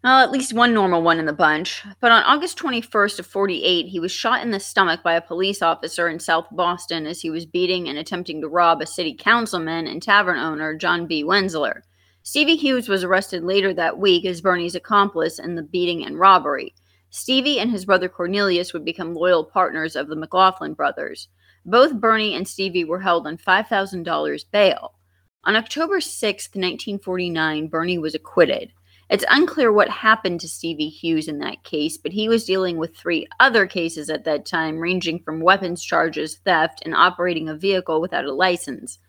Well, 0.04 0.20
at 0.20 0.32
least 0.32 0.52
one 0.52 0.72
normal 0.72 1.02
one 1.02 1.18
in 1.18 1.26
the 1.26 1.32
bunch. 1.32 1.82
But 2.00 2.10
on 2.10 2.22
August 2.22 2.58
21st 2.58 3.20
of 3.20 3.26
48, 3.26 3.86
he 3.86 4.00
was 4.00 4.10
shot 4.10 4.42
in 4.42 4.50
the 4.50 4.58
stomach 4.58 5.02
by 5.02 5.14
a 5.14 5.20
police 5.20 5.62
officer 5.62 6.08
in 6.08 6.18
South 6.18 6.46
Boston 6.50 7.06
as 7.06 7.20
he 7.20 7.30
was 7.30 7.46
beating 7.46 7.88
and 7.88 7.98
attempting 7.98 8.40
to 8.40 8.48
rob 8.48 8.80
a 8.80 8.86
city 8.86 9.14
councilman 9.14 9.86
and 9.86 10.02
tavern 10.02 10.38
owner, 10.38 10.76
John 10.76 11.06
B. 11.06 11.22
Wenzler. 11.22 11.82
Stevie 12.24 12.56
Hughes 12.56 12.88
was 12.88 13.04
arrested 13.04 13.42
later 13.42 13.74
that 13.74 13.98
week 13.98 14.24
as 14.24 14.40
Bernie's 14.40 14.76
accomplice 14.76 15.40
in 15.40 15.56
the 15.56 15.62
beating 15.62 16.04
and 16.04 16.18
robbery. 16.18 16.74
Stevie 17.10 17.58
and 17.58 17.70
his 17.70 17.84
brother 17.84 18.08
Cornelius 18.08 18.72
would 18.72 18.84
become 18.84 19.14
loyal 19.14 19.44
partners 19.44 19.96
of 19.96 20.08
the 20.08 20.16
McLaughlin 20.16 20.74
brothers. 20.74 21.28
Both 21.64 22.00
Bernie 22.00 22.34
and 22.34 22.46
Stevie 22.46 22.84
were 22.84 23.00
held 23.00 23.26
on 23.26 23.38
$5,000 23.38 24.44
bail. 24.52 24.94
On 25.44 25.56
October 25.56 26.00
6, 26.00 26.50
1949, 26.54 27.66
Bernie 27.66 27.98
was 27.98 28.14
acquitted. 28.14 28.72
It's 29.10 29.24
unclear 29.28 29.72
what 29.72 29.88
happened 29.88 30.40
to 30.40 30.48
Stevie 30.48 30.88
Hughes 30.88 31.26
in 31.26 31.40
that 31.40 31.64
case, 31.64 31.98
but 31.98 32.12
he 32.12 32.28
was 32.28 32.44
dealing 32.44 32.76
with 32.76 32.96
three 32.96 33.26
other 33.40 33.66
cases 33.66 34.08
at 34.08 34.24
that 34.24 34.46
time, 34.46 34.78
ranging 34.78 35.18
from 35.18 35.40
weapons 35.40 35.82
charges, 35.82 36.36
theft, 36.36 36.82
and 36.84 36.94
operating 36.94 37.48
a 37.48 37.56
vehicle 37.56 38.00
without 38.00 38.24
a 38.24 38.32
license. 38.32 39.00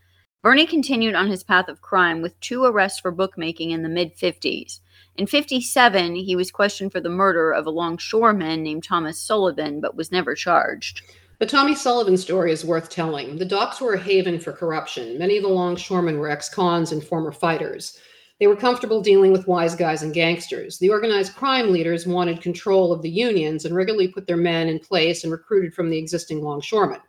Bernie 0.42 0.66
continued 0.66 1.14
on 1.14 1.30
his 1.30 1.44
path 1.44 1.68
of 1.68 1.82
crime 1.82 2.24
with 2.24 2.40
two 2.40 2.64
arrests 2.64 3.00
for 3.00 3.12
bookmaking 3.12 3.70
in 3.70 3.84
the 3.84 3.88
mid 3.88 4.16
50s. 4.18 4.80
In 5.16 5.28
57, 5.28 6.16
he 6.16 6.36
was 6.36 6.50
questioned 6.50 6.92
for 6.92 7.00
the 7.00 7.10
murder 7.10 7.52
of 7.52 7.68
a 7.68 7.70
longshoreman 7.70 8.64
named 8.64 8.84
Thomas 8.84 9.22
Sullivan, 9.22 9.80
but 9.80 9.96
was 9.96 10.12
never 10.12 10.34
charged. 10.34 11.04
The 11.44 11.50
Tommy 11.50 11.76
Sullivan 11.76 12.16
story 12.16 12.54
is 12.54 12.64
worth 12.64 12.90
telling. 12.90 13.36
The 13.36 13.44
docks 13.44 13.82
were 13.82 13.96
a 13.96 14.00
haven 14.00 14.40
for 14.40 14.54
corruption. 14.54 15.20
Many 15.20 15.36
of 15.36 15.44
the 15.44 15.50
longshoremen 15.50 16.18
were 16.18 16.30
ex 16.30 16.48
cons 16.48 16.94
and 16.94 17.04
former 17.04 17.34
fighters. 17.34 18.00
They 18.40 18.48
were 18.48 18.56
comfortable 18.56 19.02
dealing 19.02 19.34
with 19.34 19.46
wise 19.46 19.76
guys 19.76 20.04
and 20.04 20.14
gangsters. 20.14 20.80
The 20.80 20.90
organized 20.90 21.36
crime 21.36 21.74
leaders 21.74 22.08
wanted 22.08 22.42
control 22.42 22.94
of 22.94 23.02
the 23.02 23.10
unions 23.10 23.66
and 23.66 23.76
regularly 23.76 24.08
put 24.08 24.26
their 24.26 24.38
men 24.38 24.70
in 24.70 24.80
place 24.80 25.26
and 25.26 25.34
recruited 25.34 25.74
from 25.74 25.90
the 25.90 25.98
existing 25.98 26.42
longshoremen. 26.42 27.02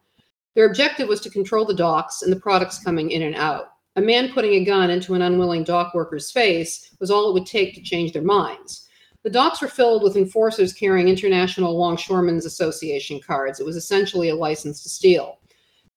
Their 0.56 0.66
objective 0.66 1.06
was 1.06 1.20
to 1.20 1.30
control 1.30 1.64
the 1.64 1.72
docks 1.72 2.22
and 2.22 2.32
the 2.32 2.40
products 2.40 2.82
coming 2.82 3.12
in 3.12 3.22
and 3.22 3.36
out. 3.36 3.66
A 3.94 4.00
man 4.00 4.32
putting 4.32 4.54
a 4.54 4.64
gun 4.64 4.90
into 4.90 5.14
an 5.14 5.22
unwilling 5.22 5.62
dock 5.62 5.94
worker's 5.94 6.32
face 6.32 6.92
was 6.98 7.08
all 7.08 7.30
it 7.30 7.34
would 7.34 7.46
take 7.46 7.72
to 7.76 7.82
change 7.82 8.12
their 8.12 8.20
minds. 8.20 8.83
The 9.24 9.30
docks 9.30 9.62
were 9.62 9.68
filled 9.68 10.02
with 10.02 10.18
enforcers 10.18 10.74
carrying 10.74 11.08
International 11.08 11.78
Longshoremen's 11.78 12.44
Association 12.44 13.20
cards. 13.26 13.58
It 13.58 13.64
was 13.64 13.74
essentially 13.74 14.28
a 14.28 14.34
license 14.34 14.82
to 14.82 14.90
steal. 14.90 15.38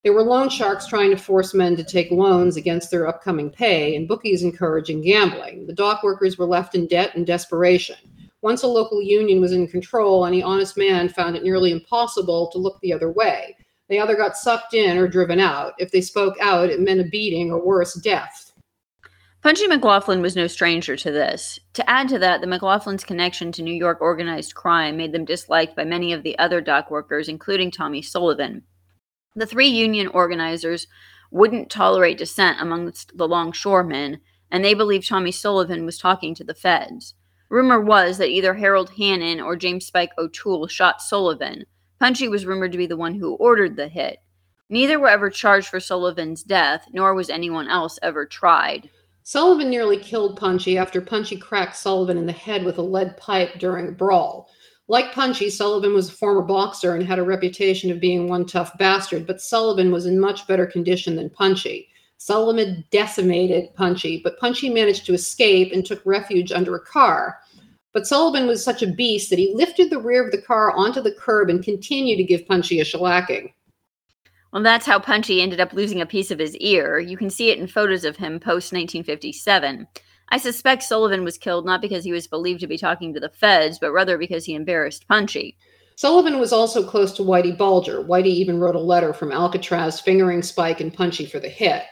There 0.06 0.14
were 0.14 0.24
loan 0.24 0.48
sharks 0.48 0.88
trying 0.88 1.10
to 1.12 1.18
force 1.18 1.54
men 1.54 1.76
to 1.76 1.84
take 1.84 2.10
loans 2.10 2.56
against 2.56 2.90
their 2.90 3.06
upcoming 3.06 3.50
pay, 3.50 3.98
and 3.98 4.08
bookies 4.08 4.44
encouraging 4.44 5.02
gambling. 5.02 5.68
The 5.68 5.74
dock 5.74 6.04
workers 6.04 6.38
were 6.38 6.46
left 6.46 6.74
in 6.74 6.88
debt 6.88 7.16
and 7.16 7.28
desperation. 7.28 7.98
Once 8.44 8.64
a 8.64 8.68
local 8.68 9.02
union 9.02 9.42
was 9.42 9.52
in 9.52 9.68
control, 9.68 10.26
any 10.26 10.42
honest 10.42 10.78
man 10.78 11.10
found 11.10 11.36
it 11.36 11.44
nearly 11.44 11.72
impossible 11.72 12.50
to 12.54 12.58
look 12.58 12.80
the 12.80 12.94
other 12.94 13.12
way. 13.12 13.58
They 13.90 14.00
either 14.00 14.16
got 14.16 14.38
sucked 14.38 14.74
in 14.74 14.98
or 14.98 15.06
driven 15.06 15.42
out. 15.42 15.74
If 15.80 15.92
they 15.92 16.00
spoke 16.00 16.38
out, 16.40 16.70
it 16.70 16.80
meant 16.80 17.02
a 17.02 17.10
beating 17.10 17.52
or 17.52 17.62
worse, 17.62 17.96
death. 17.96 18.47
Punchy 19.48 19.66
McLaughlin 19.66 20.22
was 20.22 20.36
no 20.36 20.46
stranger 20.46 20.98
to 20.98 21.10
this. 21.10 21.58
To 21.76 21.90
add 21.90 22.10
to 22.10 22.20
that, 22.20 22.42
the 22.42 22.48
McLaughlins' 22.48 23.06
connection 23.06 23.54
to 23.54 23.64
New 23.64 23.74
York 23.74 24.02
organized 24.02 24.56
crime 24.56 24.98
made 24.98 25.14
them 25.14 25.24
disliked 25.24 25.74
by 25.74 25.86
many 25.86 26.12
of 26.12 26.22
the 26.22 26.38
other 26.38 26.60
dock 26.60 26.92
workers, 26.92 27.30
including 27.30 27.72
Tommy 27.72 28.02
Sullivan. 28.02 28.64
The 29.38 29.46
three 29.46 29.70
union 29.70 30.10
organizers 30.10 30.88
wouldn't 31.32 31.70
tolerate 31.70 32.18
dissent 32.18 32.60
amongst 32.60 33.18
the 33.18 33.26
longshoremen, 33.26 34.20
and 34.52 34.66
they 34.66 34.74
believed 34.74 35.08
Tommy 35.08 35.32
Sullivan 35.32 35.86
was 35.86 35.98
talking 35.98 36.36
to 36.36 36.44
the 36.44 36.54
feds. 36.54 37.14
Rumor 37.50 37.80
was 37.80 38.18
that 38.18 38.28
either 38.28 38.56
Harold 38.56 38.92
Hannon 38.98 39.40
or 39.40 39.56
James 39.56 39.86
Spike 39.86 40.12
O'Toole 40.18 40.68
shot 40.68 41.02
Sullivan. 41.02 41.64
Punchy 42.02 42.28
was 42.28 42.46
rumored 42.46 42.74
to 42.74 42.78
be 42.78 42.86
the 42.86 42.98
one 42.98 43.16
who 43.16 43.36
ordered 43.36 43.78
the 43.78 43.88
hit. 43.88 44.18
Neither 44.70 45.00
were 45.00 45.08
ever 45.08 45.30
charged 45.30 45.70
for 45.70 45.80
Sullivan's 45.80 46.44
death, 46.44 46.90
nor 46.92 47.14
was 47.14 47.30
anyone 47.30 47.70
else 47.70 47.98
ever 48.02 48.26
tried. 48.26 48.90
Sullivan 49.30 49.70
nearly 49.70 49.98
killed 49.98 50.38
Punchy 50.38 50.78
after 50.78 51.02
Punchy 51.02 51.36
cracked 51.36 51.76
Sullivan 51.76 52.18
in 52.18 52.28
the 52.28 52.32
head 52.32 52.64
with 52.64 52.78
a 52.78 52.82
lead 52.82 53.18
pipe 53.18 53.60
during 53.60 53.90
a 53.90 53.92
brawl. 53.92 54.50
Like 54.88 55.12
Punchy, 55.12 55.50
Sullivan 55.50 55.94
was 55.94 56.08
a 56.08 56.14
former 56.14 56.44
boxer 56.44 56.96
and 56.96 57.06
had 57.06 57.20
a 57.20 57.24
reputation 57.24 57.92
of 57.92 58.00
being 58.00 58.30
one 58.30 58.46
tough 58.46 58.78
bastard, 58.78 59.28
but 59.28 59.42
Sullivan 59.42 59.92
was 59.92 60.06
in 60.06 60.18
much 60.18 60.48
better 60.48 60.66
condition 60.66 61.18
than 61.18 61.30
Punchy. 61.30 61.90
Sullivan 62.16 62.86
decimated 62.90 63.76
Punchy, 63.76 64.22
but 64.24 64.40
Punchy 64.40 64.70
managed 64.70 65.06
to 65.08 65.14
escape 65.14 65.74
and 65.74 65.86
took 65.86 66.02
refuge 66.06 66.54
under 66.54 66.78
a 66.78 66.86
car. 66.86 67.40
But 67.92 68.08
Sullivan 68.08 68.48
was 68.48 68.64
such 68.64 68.82
a 68.82 68.88
beast 68.88 69.30
that 69.30 69.40
he 69.40 69.54
lifted 69.54 69.90
the 69.90 70.00
rear 70.00 70.24
of 70.26 70.32
the 70.32 70.42
car 70.42 70.72
onto 70.72 71.02
the 71.02 71.12
curb 71.12 71.50
and 71.50 71.62
continued 71.62 72.16
to 72.16 72.24
give 72.24 72.48
Punchy 72.48 72.80
a 72.80 72.86
shellacking. 72.86 73.52
Well, 74.54 74.64
that's 74.64 74.86
how 74.86 75.00
Punchy 75.00 75.42
ended 75.42 75.60
up 75.60 75.74
losing 75.74 76.02
a 76.02 76.06
piece 76.06 76.32
of 76.32 76.40
his 76.40 76.56
ear. 76.58 77.00
You 77.00 77.18
can 77.18 77.30
see 77.30 77.50
it 77.50 77.60
in 77.60 77.68
photos 77.68 78.06
of 78.06 78.16
him 78.16 78.40
post 78.40 78.72
1957. 78.72 79.88
I 80.30 80.38
suspect 80.38 80.84
Sullivan 80.84 81.24
was 81.24 81.38
killed 81.38 81.66
not 81.66 81.82
because 81.82 82.04
he 82.04 82.12
was 82.12 82.28
believed 82.28 82.60
to 82.62 82.68
be 82.68 82.78
talking 82.78 83.14
to 83.14 83.20
the 83.20 83.30
feds, 83.30 83.80
but 83.80 83.92
rather 83.92 84.18
because 84.18 84.46
he 84.46 84.56
embarrassed 84.56 85.08
Punchy. 85.08 85.58
Sullivan 85.96 86.40
was 86.40 86.54
also 86.54 86.84
close 86.84 87.12
to 87.14 87.24
Whitey 87.24 87.58
Bulger. 87.58 88.04
Whitey 88.04 88.28
even 88.28 88.60
wrote 88.60 88.76
a 88.76 88.80
letter 88.80 89.14
from 89.14 89.32
Alcatraz 89.32 90.00
fingering 90.00 90.44
Spike 90.44 90.80
and 90.80 90.94
Punchy 90.94 91.26
for 91.26 91.40
the 91.40 91.50
hit. 91.50 91.84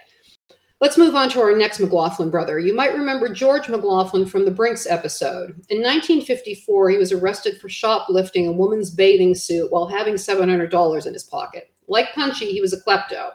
Let's 0.82 0.98
move 0.98 1.16
on 1.16 1.30
to 1.30 1.42
our 1.42 1.56
next 1.58 1.80
McLaughlin 1.80 2.30
brother. 2.30 2.60
You 2.60 2.76
might 2.76 2.94
remember 2.94 3.30
George 3.30 3.70
McLaughlin 3.70 4.26
from 4.26 4.46
the 4.46 4.52
Brinks 4.52 4.86
episode. 4.86 5.52
In 5.70 5.82
1954, 5.82 6.90
he 6.90 6.98
was 6.98 7.12
arrested 7.12 7.60
for 7.60 7.70
shoplifting 7.70 8.48
a 8.48 8.52
woman's 8.52 8.92
bathing 8.92 9.34
suit 9.34 9.72
while 9.72 9.88
having 9.88 10.16
$700 10.16 11.06
in 11.08 11.14
his 11.14 11.24
pocket. 11.24 11.74
Like 11.88 12.14
Punchy, 12.14 12.52
he 12.52 12.62
was 12.62 12.74
a 12.74 12.82
klepto. 12.82 13.32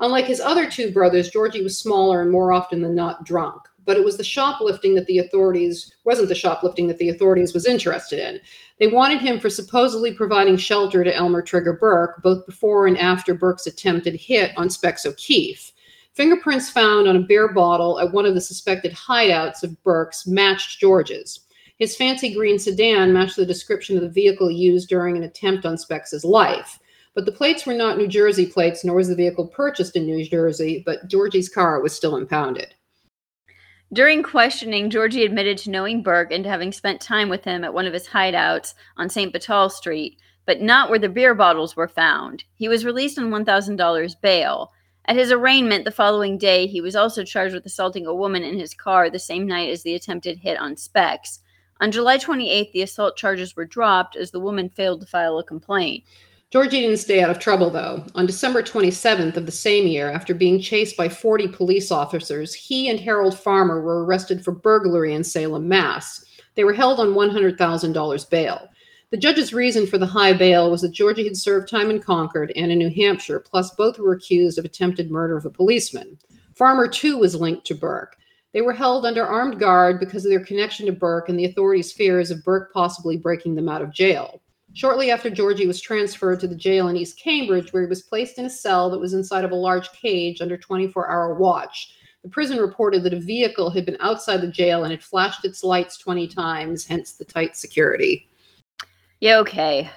Unlike 0.00 0.26
his 0.26 0.40
other 0.40 0.70
two 0.70 0.90
brothers, 0.90 1.30
Georgie 1.30 1.62
was 1.62 1.76
smaller 1.76 2.22
and 2.22 2.30
more 2.30 2.52
often 2.52 2.80
than 2.80 2.94
not 2.94 3.24
drunk. 3.24 3.60
But 3.84 3.96
it 3.96 4.04
was 4.04 4.16
the 4.16 4.24
shoplifting 4.24 4.94
that 4.94 5.06
the 5.06 5.18
authorities 5.18 5.94
wasn't 6.04 6.28
the 6.28 6.34
shoplifting 6.34 6.86
that 6.88 6.98
the 6.98 7.10
authorities 7.10 7.52
was 7.52 7.66
interested 7.66 8.18
in. 8.18 8.40
They 8.78 8.86
wanted 8.86 9.20
him 9.20 9.38
for 9.38 9.50
supposedly 9.50 10.14
providing 10.14 10.56
shelter 10.56 11.04
to 11.04 11.14
Elmer 11.14 11.42
Trigger 11.42 11.74
Burke, 11.74 12.22
both 12.22 12.46
before 12.46 12.86
and 12.86 12.96
after 12.98 13.34
Burke's 13.34 13.66
attempted 13.66 14.14
hit 14.14 14.52
on 14.56 14.70
Specs 14.70 15.04
O'Keefe. 15.04 15.72
Fingerprints 16.14 16.70
found 16.70 17.06
on 17.06 17.16
a 17.16 17.20
beer 17.20 17.52
bottle 17.52 18.00
at 18.00 18.12
one 18.12 18.26
of 18.26 18.34
the 18.34 18.40
suspected 18.40 18.92
hideouts 18.92 19.62
of 19.62 19.82
Burke's 19.84 20.26
matched 20.26 20.80
George's. 20.80 21.40
His 21.78 21.96
fancy 21.96 22.34
green 22.34 22.58
sedan 22.58 23.12
matched 23.12 23.36
the 23.36 23.46
description 23.46 23.96
of 23.96 24.02
the 24.02 24.08
vehicle 24.08 24.50
used 24.50 24.88
during 24.88 25.16
an 25.16 25.22
attempt 25.22 25.64
on 25.64 25.76
Specs's 25.76 26.24
life. 26.24 26.79
But 27.14 27.26
the 27.26 27.32
plates 27.32 27.66
were 27.66 27.74
not 27.74 27.98
New 27.98 28.06
Jersey 28.06 28.46
plates, 28.46 28.84
nor 28.84 28.96
was 28.96 29.08
the 29.08 29.16
vehicle 29.16 29.48
purchased 29.48 29.96
in 29.96 30.06
New 30.06 30.24
Jersey, 30.24 30.82
but 30.86 31.08
Georgie's 31.08 31.48
car 31.48 31.80
was 31.80 31.92
still 31.92 32.16
impounded. 32.16 32.74
During 33.92 34.22
questioning, 34.22 34.88
Georgie 34.88 35.24
admitted 35.24 35.58
to 35.58 35.70
knowing 35.70 36.02
Burke 36.02 36.30
and 36.30 36.44
to 36.44 36.50
having 36.50 36.70
spent 36.70 37.00
time 37.00 37.28
with 37.28 37.42
him 37.42 37.64
at 37.64 37.74
one 37.74 37.86
of 37.86 37.92
his 37.92 38.06
hideouts 38.06 38.74
on 38.96 39.08
St. 39.08 39.32
Vital 39.32 39.68
Street, 39.68 40.20
but 40.46 40.60
not 40.60 40.90
where 40.90 40.98
the 40.98 41.08
beer 41.08 41.34
bottles 41.34 41.74
were 41.74 41.88
found. 41.88 42.44
He 42.54 42.68
was 42.68 42.84
released 42.84 43.18
on 43.18 43.30
$1,000 43.30 44.20
bail. 44.20 44.70
At 45.06 45.16
his 45.16 45.32
arraignment 45.32 45.84
the 45.84 45.90
following 45.90 46.38
day, 46.38 46.68
he 46.68 46.80
was 46.80 46.94
also 46.94 47.24
charged 47.24 47.52
with 47.52 47.66
assaulting 47.66 48.06
a 48.06 48.14
woman 48.14 48.44
in 48.44 48.56
his 48.56 48.74
car 48.74 49.10
the 49.10 49.18
same 49.18 49.44
night 49.44 49.70
as 49.70 49.82
the 49.82 49.96
attempted 49.96 50.38
hit 50.38 50.56
on 50.56 50.76
Specs. 50.76 51.40
On 51.80 51.90
July 51.90 52.18
28th, 52.18 52.70
the 52.70 52.82
assault 52.82 53.16
charges 53.16 53.56
were 53.56 53.64
dropped 53.64 54.14
as 54.14 54.30
the 54.30 54.38
woman 54.38 54.68
failed 54.68 55.00
to 55.00 55.06
file 55.08 55.38
a 55.38 55.44
complaint. 55.44 56.04
Georgie 56.50 56.80
didn't 56.80 56.96
stay 56.96 57.22
out 57.22 57.30
of 57.30 57.38
trouble, 57.38 57.70
though. 57.70 58.04
On 58.16 58.26
December 58.26 58.60
27th 58.60 59.36
of 59.36 59.46
the 59.46 59.52
same 59.52 59.86
year, 59.86 60.10
after 60.10 60.34
being 60.34 60.60
chased 60.60 60.96
by 60.96 61.08
40 61.08 61.46
police 61.46 61.92
officers, 61.92 62.52
he 62.52 62.88
and 62.88 62.98
Harold 62.98 63.38
Farmer 63.38 63.80
were 63.80 64.04
arrested 64.04 64.44
for 64.44 64.50
burglary 64.50 65.14
in 65.14 65.22
Salem, 65.22 65.68
Mass. 65.68 66.24
They 66.56 66.64
were 66.64 66.72
held 66.72 66.98
on 66.98 67.14
$100,000 67.14 68.30
bail. 68.30 68.68
The 69.10 69.16
judge's 69.16 69.52
reason 69.52 69.86
for 69.86 69.96
the 69.96 70.06
high 70.06 70.32
bail 70.32 70.72
was 70.72 70.80
that 70.80 70.90
Georgie 70.90 71.22
had 71.22 71.36
served 71.36 71.68
time 71.68 71.88
in 71.88 72.02
Concord 72.02 72.52
and 72.56 72.72
in 72.72 72.78
New 72.78 72.90
Hampshire, 72.90 73.38
plus 73.38 73.70
both 73.76 74.00
were 74.00 74.14
accused 74.14 74.58
of 74.58 74.64
attempted 74.64 75.08
murder 75.08 75.36
of 75.36 75.46
a 75.46 75.50
policeman. 75.50 76.18
Farmer, 76.56 76.88
too, 76.88 77.16
was 77.16 77.36
linked 77.36 77.64
to 77.66 77.76
Burke. 77.76 78.16
They 78.52 78.60
were 78.60 78.72
held 78.72 79.06
under 79.06 79.24
armed 79.24 79.60
guard 79.60 80.00
because 80.00 80.24
of 80.24 80.30
their 80.30 80.44
connection 80.44 80.86
to 80.86 80.92
Burke 80.92 81.28
and 81.28 81.38
the 81.38 81.44
authorities' 81.44 81.92
fears 81.92 82.32
of 82.32 82.42
Burke 82.42 82.72
possibly 82.72 83.16
breaking 83.16 83.54
them 83.54 83.68
out 83.68 83.82
of 83.82 83.94
jail. 83.94 84.42
Shortly 84.72 85.10
after 85.10 85.30
Georgie 85.30 85.66
was 85.66 85.80
transferred 85.80 86.40
to 86.40 86.46
the 86.46 86.54
jail 86.54 86.88
in 86.88 86.96
East 86.96 87.18
Cambridge, 87.18 87.72
where 87.72 87.82
he 87.82 87.88
was 87.88 88.02
placed 88.02 88.38
in 88.38 88.44
a 88.44 88.50
cell 88.50 88.88
that 88.90 89.00
was 89.00 89.14
inside 89.14 89.44
of 89.44 89.50
a 89.50 89.56
large 89.56 89.90
cage 89.92 90.40
under 90.40 90.56
24 90.56 91.10
hour 91.10 91.34
watch. 91.34 91.94
The 92.22 92.28
prison 92.28 92.58
reported 92.58 93.02
that 93.02 93.14
a 93.14 93.20
vehicle 93.20 93.70
had 93.70 93.86
been 93.86 93.96
outside 94.00 94.42
the 94.42 94.48
jail 94.48 94.84
and 94.84 94.92
had 94.92 95.02
flashed 95.02 95.44
its 95.44 95.64
lights 95.64 95.96
20 95.98 96.28
times, 96.28 96.86
hence 96.86 97.12
the 97.12 97.24
tight 97.24 97.56
security. 97.56 98.28
Yeah, 99.20 99.38
okay. 99.38 99.90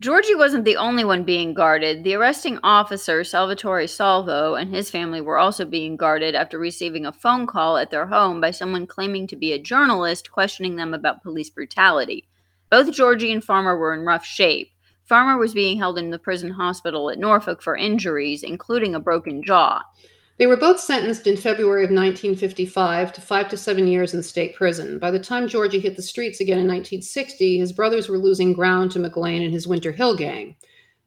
Georgie 0.00 0.34
wasn't 0.34 0.64
the 0.64 0.76
only 0.76 1.04
one 1.04 1.24
being 1.24 1.54
guarded. 1.54 2.04
The 2.04 2.14
arresting 2.14 2.58
officer, 2.62 3.24
Salvatore 3.24 3.86
Salvo, 3.86 4.54
and 4.54 4.72
his 4.72 4.90
family 4.90 5.20
were 5.20 5.38
also 5.38 5.64
being 5.64 5.96
guarded 5.96 6.34
after 6.34 6.58
receiving 6.58 7.04
a 7.04 7.12
phone 7.12 7.46
call 7.46 7.76
at 7.76 7.90
their 7.90 8.06
home 8.06 8.40
by 8.40 8.50
someone 8.50 8.86
claiming 8.86 9.26
to 9.26 9.36
be 9.36 9.52
a 9.52 9.58
journalist 9.58 10.30
questioning 10.30 10.76
them 10.76 10.94
about 10.94 11.22
police 11.22 11.50
brutality. 11.50 12.24
Both 12.70 12.92
Georgie 12.92 13.32
and 13.32 13.42
Farmer 13.42 13.78
were 13.78 13.94
in 13.94 14.00
rough 14.00 14.26
shape. 14.26 14.70
Farmer 15.04 15.38
was 15.38 15.54
being 15.54 15.78
held 15.78 15.98
in 15.98 16.10
the 16.10 16.18
prison 16.18 16.50
hospital 16.50 17.08
at 17.08 17.18
Norfolk 17.18 17.62
for 17.62 17.74
injuries, 17.74 18.42
including 18.42 18.94
a 18.94 19.00
broken 19.00 19.42
jaw. 19.42 19.82
They 20.36 20.46
were 20.46 20.56
both 20.56 20.78
sentenced 20.78 21.26
in 21.26 21.36
February 21.38 21.82
of 21.82 21.90
1955 21.90 23.12
to 23.14 23.20
five 23.20 23.48
to 23.48 23.56
seven 23.56 23.88
years 23.88 24.12
in 24.12 24.22
state 24.22 24.54
prison. 24.54 24.98
By 24.98 25.10
the 25.10 25.18
time 25.18 25.48
Georgie 25.48 25.80
hit 25.80 25.96
the 25.96 26.02
streets 26.02 26.40
again 26.40 26.58
in 26.58 26.66
1960, 26.66 27.58
his 27.58 27.72
brothers 27.72 28.08
were 28.08 28.18
losing 28.18 28.52
ground 28.52 28.90
to 28.92 28.98
McLean 28.98 29.42
and 29.42 29.52
his 29.52 29.66
Winter 29.66 29.90
Hill 29.90 30.14
gang. 30.14 30.54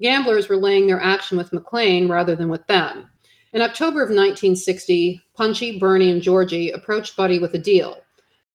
Gamblers 0.01 0.49
were 0.49 0.57
laying 0.57 0.87
their 0.87 0.99
action 0.99 1.37
with 1.37 1.53
McLean 1.53 2.09
rather 2.09 2.35
than 2.35 2.49
with 2.49 2.65
them. 2.65 3.07
In 3.53 3.61
October 3.61 4.01
of 4.01 4.09
1960, 4.09 5.21
Punchy, 5.35 5.77
Bernie, 5.77 6.09
and 6.09 6.23
Georgie 6.23 6.71
approached 6.71 7.15
Buddy 7.15 7.37
with 7.37 7.53
a 7.53 7.59
deal. 7.59 7.99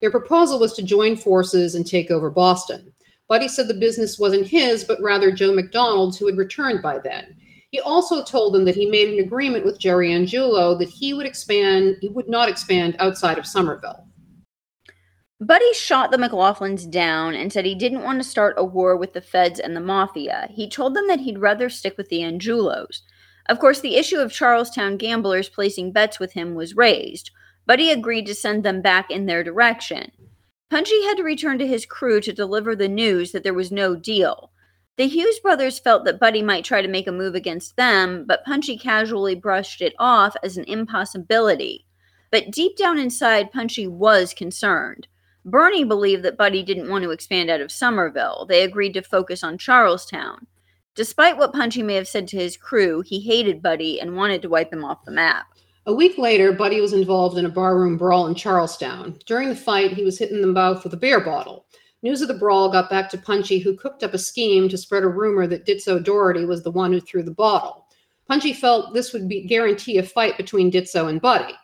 Their 0.00 0.10
proposal 0.10 0.58
was 0.58 0.72
to 0.74 0.82
join 0.82 1.16
forces 1.16 1.74
and 1.74 1.86
take 1.86 2.10
over 2.10 2.30
Boston. 2.30 2.92
Buddy 3.28 3.48
said 3.48 3.68
the 3.68 3.74
business 3.74 4.18
wasn't 4.18 4.46
his, 4.46 4.84
but 4.84 5.00
rather 5.02 5.32
Joe 5.32 5.52
McDonald's, 5.52 6.16
who 6.16 6.26
had 6.26 6.36
returned 6.36 6.82
by 6.82 6.98
then. 6.98 7.36
He 7.70 7.80
also 7.80 8.22
told 8.24 8.54
them 8.54 8.64
that 8.64 8.76
he 8.76 8.86
made 8.86 9.12
an 9.12 9.24
agreement 9.24 9.64
with 9.64 9.80
Jerry 9.80 10.10
Angiulo 10.10 10.78
that 10.78 10.88
he 10.88 11.12
would 11.12 11.26
expand, 11.26 11.96
he 12.00 12.08
would 12.08 12.28
not 12.28 12.48
expand 12.48 12.96
outside 13.00 13.38
of 13.38 13.46
Somerville. 13.46 14.06
Buddy 15.40 15.74
shot 15.74 16.10
the 16.10 16.16
McLaughlins 16.16 16.90
down 16.90 17.34
and 17.34 17.52
said 17.52 17.66
he 17.66 17.74
didn't 17.74 18.02
want 18.02 18.22
to 18.22 18.28
start 18.28 18.54
a 18.56 18.64
war 18.64 18.96
with 18.96 19.12
the 19.12 19.20
feds 19.20 19.60
and 19.60 19.76
the 19.76 19.80
mafia. 19.80 20.48
He 20.50 20.70
told 20.70 20.94
them 20.94 21.08
that 21.08 21.20
he'd 21.20 21.38
rather 21.38 21.68
stick 21.68 21.98
with 21.98 22.08
the 22.08 22.20
Angiulos. 22.20 23.02
Of 23.48 23.58
course, 23.58 23.80
the 23.80 23.96
issue 23.96 24.18
of 24.18 24.32
Charlestown 24.32 24.96
gamblers 24.96 25.50
placing 25.50 25.92
bets 25.92 26.18
with 26.18 26.32
him 26.32 26.54
was 26.54 26.76
raised. 26.76 27.30
Buddy 27.66 27.90
agreed 27.90 28.26
to 28.26 28.34
send 28.34 28.64
them 28.64 28.80
back 28.80 29.10
in 29.10 29.26
their 29.26 29.44
direction. 29.44 30.10
Punchy 30.68 31.04
had 31.04 31.16
to 31.16 31.22
return 31.22 31.58
to 31.58 31.66
his 31.66 31.86
crew 31.86 32.20
to 32.20 32.32
deliver 32.32 32.74
the 32.74 32.88
news 32.88 33.32
that 33.32 33.44
there 33.44 33.54
was 33.54 33.70
no 33.70 33.94
deal. 33.94 34.50
The 34.96 35.06
Hughes 35.06 35.38
brothers 35.38 35.78
felt 35.78 36.04
that 36.04 36.18
Buddy 36.18 36.42
might 36.42 36.64
try 36.64 36.82
to 36.82 36.88
make 36.88 37.06
a 37.06 37.12
move 37.12 37.34
against 37.34 37.76
them, 37.76 38.24
but 38.26 38.44
Punchy 38.44 38.76
casually 38.76 39.34
brushed 39.34 39.80
it 39.80 39.94
off 39.98 40.34
as 40.42 40.56
an 40.56 40.64
impossibility. 40.64 41.86
But 42.32 42.50
deep 42.50 42.76
down 42.76 42.98
inside, 42.98 43.52
Punchy 43.52 43.86
was 43.86 44.34
concerned. 44.34 45.06
Bernie 45.44 45.84
believed 45.84 46.24
that 46.24 46.36
Buddy 46.36 46.64
didn't 46.64 46.88
want 46.88 47.04
to 47.04 47.12
expand 47.12 47.50
out 47.50 47.60
of 47.60 47.70
Somerville. 47.70 48.46
They 48.48 48.64
agreed 48.64 48.94
to 48.94 49.02
focus 49.02 49.44
on 49.44 49.58
Charlestown. 49.58 50.48
Despite 50.96 51.36
what 51.36 51.52
Punchy 51.52 51.82
may 51.82 51.94
have 51.94 52.08
said 52.08 52.26
to 52.28 52.38
his 52.38 52.56
crew, 52.56 53.02
he 53.02 53.20
hated 53.20 53.62
Buddy 53.62 54.00
and 54.00 54.16
wanted 54.16 54.42
to 54.42 54.48
wipe 54.48 54.72
him 54.72 54.84
off 54.84 55.04
the 55.04 55.12
map. 55.12 55.46
A 55.88 55.94
week 55.94 56.18
later, 56.18 56.52
Buddy 56.52 56.80
was 56.80 56.92
involved 56.92 57.38
in 57.38 57.46
a 57.46 57.48
barroom 57.48 57.96
brawl 57.96 58.26
in 58.26 58.34
Charlestown. 58.34 59.16
During 59.24 59.48
the 59.48 59.54
fight, 59.54 59.92
he 59.92 60.02
was 60.02 60.18
hitting 60.18 60.40
them 60.40 60.52
both 60.52 60.82
with 60.82 60.92
a 60.94 60.96
beer 60.96 61.20
bottle. 61.20 61.66
News 62.02 62.22
of 62.22 62.26
the 62.26 62.34
brawl 62.34 62.68
got 62.68 62.90
back 62.90 63.08
to 63.10 63.18
Punchy, 63.18 63.60
who 63.60 63.76
cooked 63.76 64.02
up 64.02 64.12
a 64.12 64.18
scheme 64.18 64.68
to 64.68 64.76
spread 64.76 65.04
a 65.04 65.08
rumor 65.08 65.46
that 65.46 65.64
Ditso 65.64 66.02
Doherty 66.02 66.44
was 66.44 66.64
the 66.64 66.72
one 66.72 66.92
who 66.92 67.00
threw 67.00 67.22
the 67.22 67.30
bottle. 67.30 67.86
Punchy 68.26 68.52
felt 68.52 68.94
this 68.94 69.12
would 69.12 69.28
be, 69.28 69.46
guarantee 69.46 69.98
a 69.98 70.02
fight 70.02 70.36
between 70.36 70.72
Ditso 70.72 71.08
and 71.08 71.20
Buddy. 71.20 71.54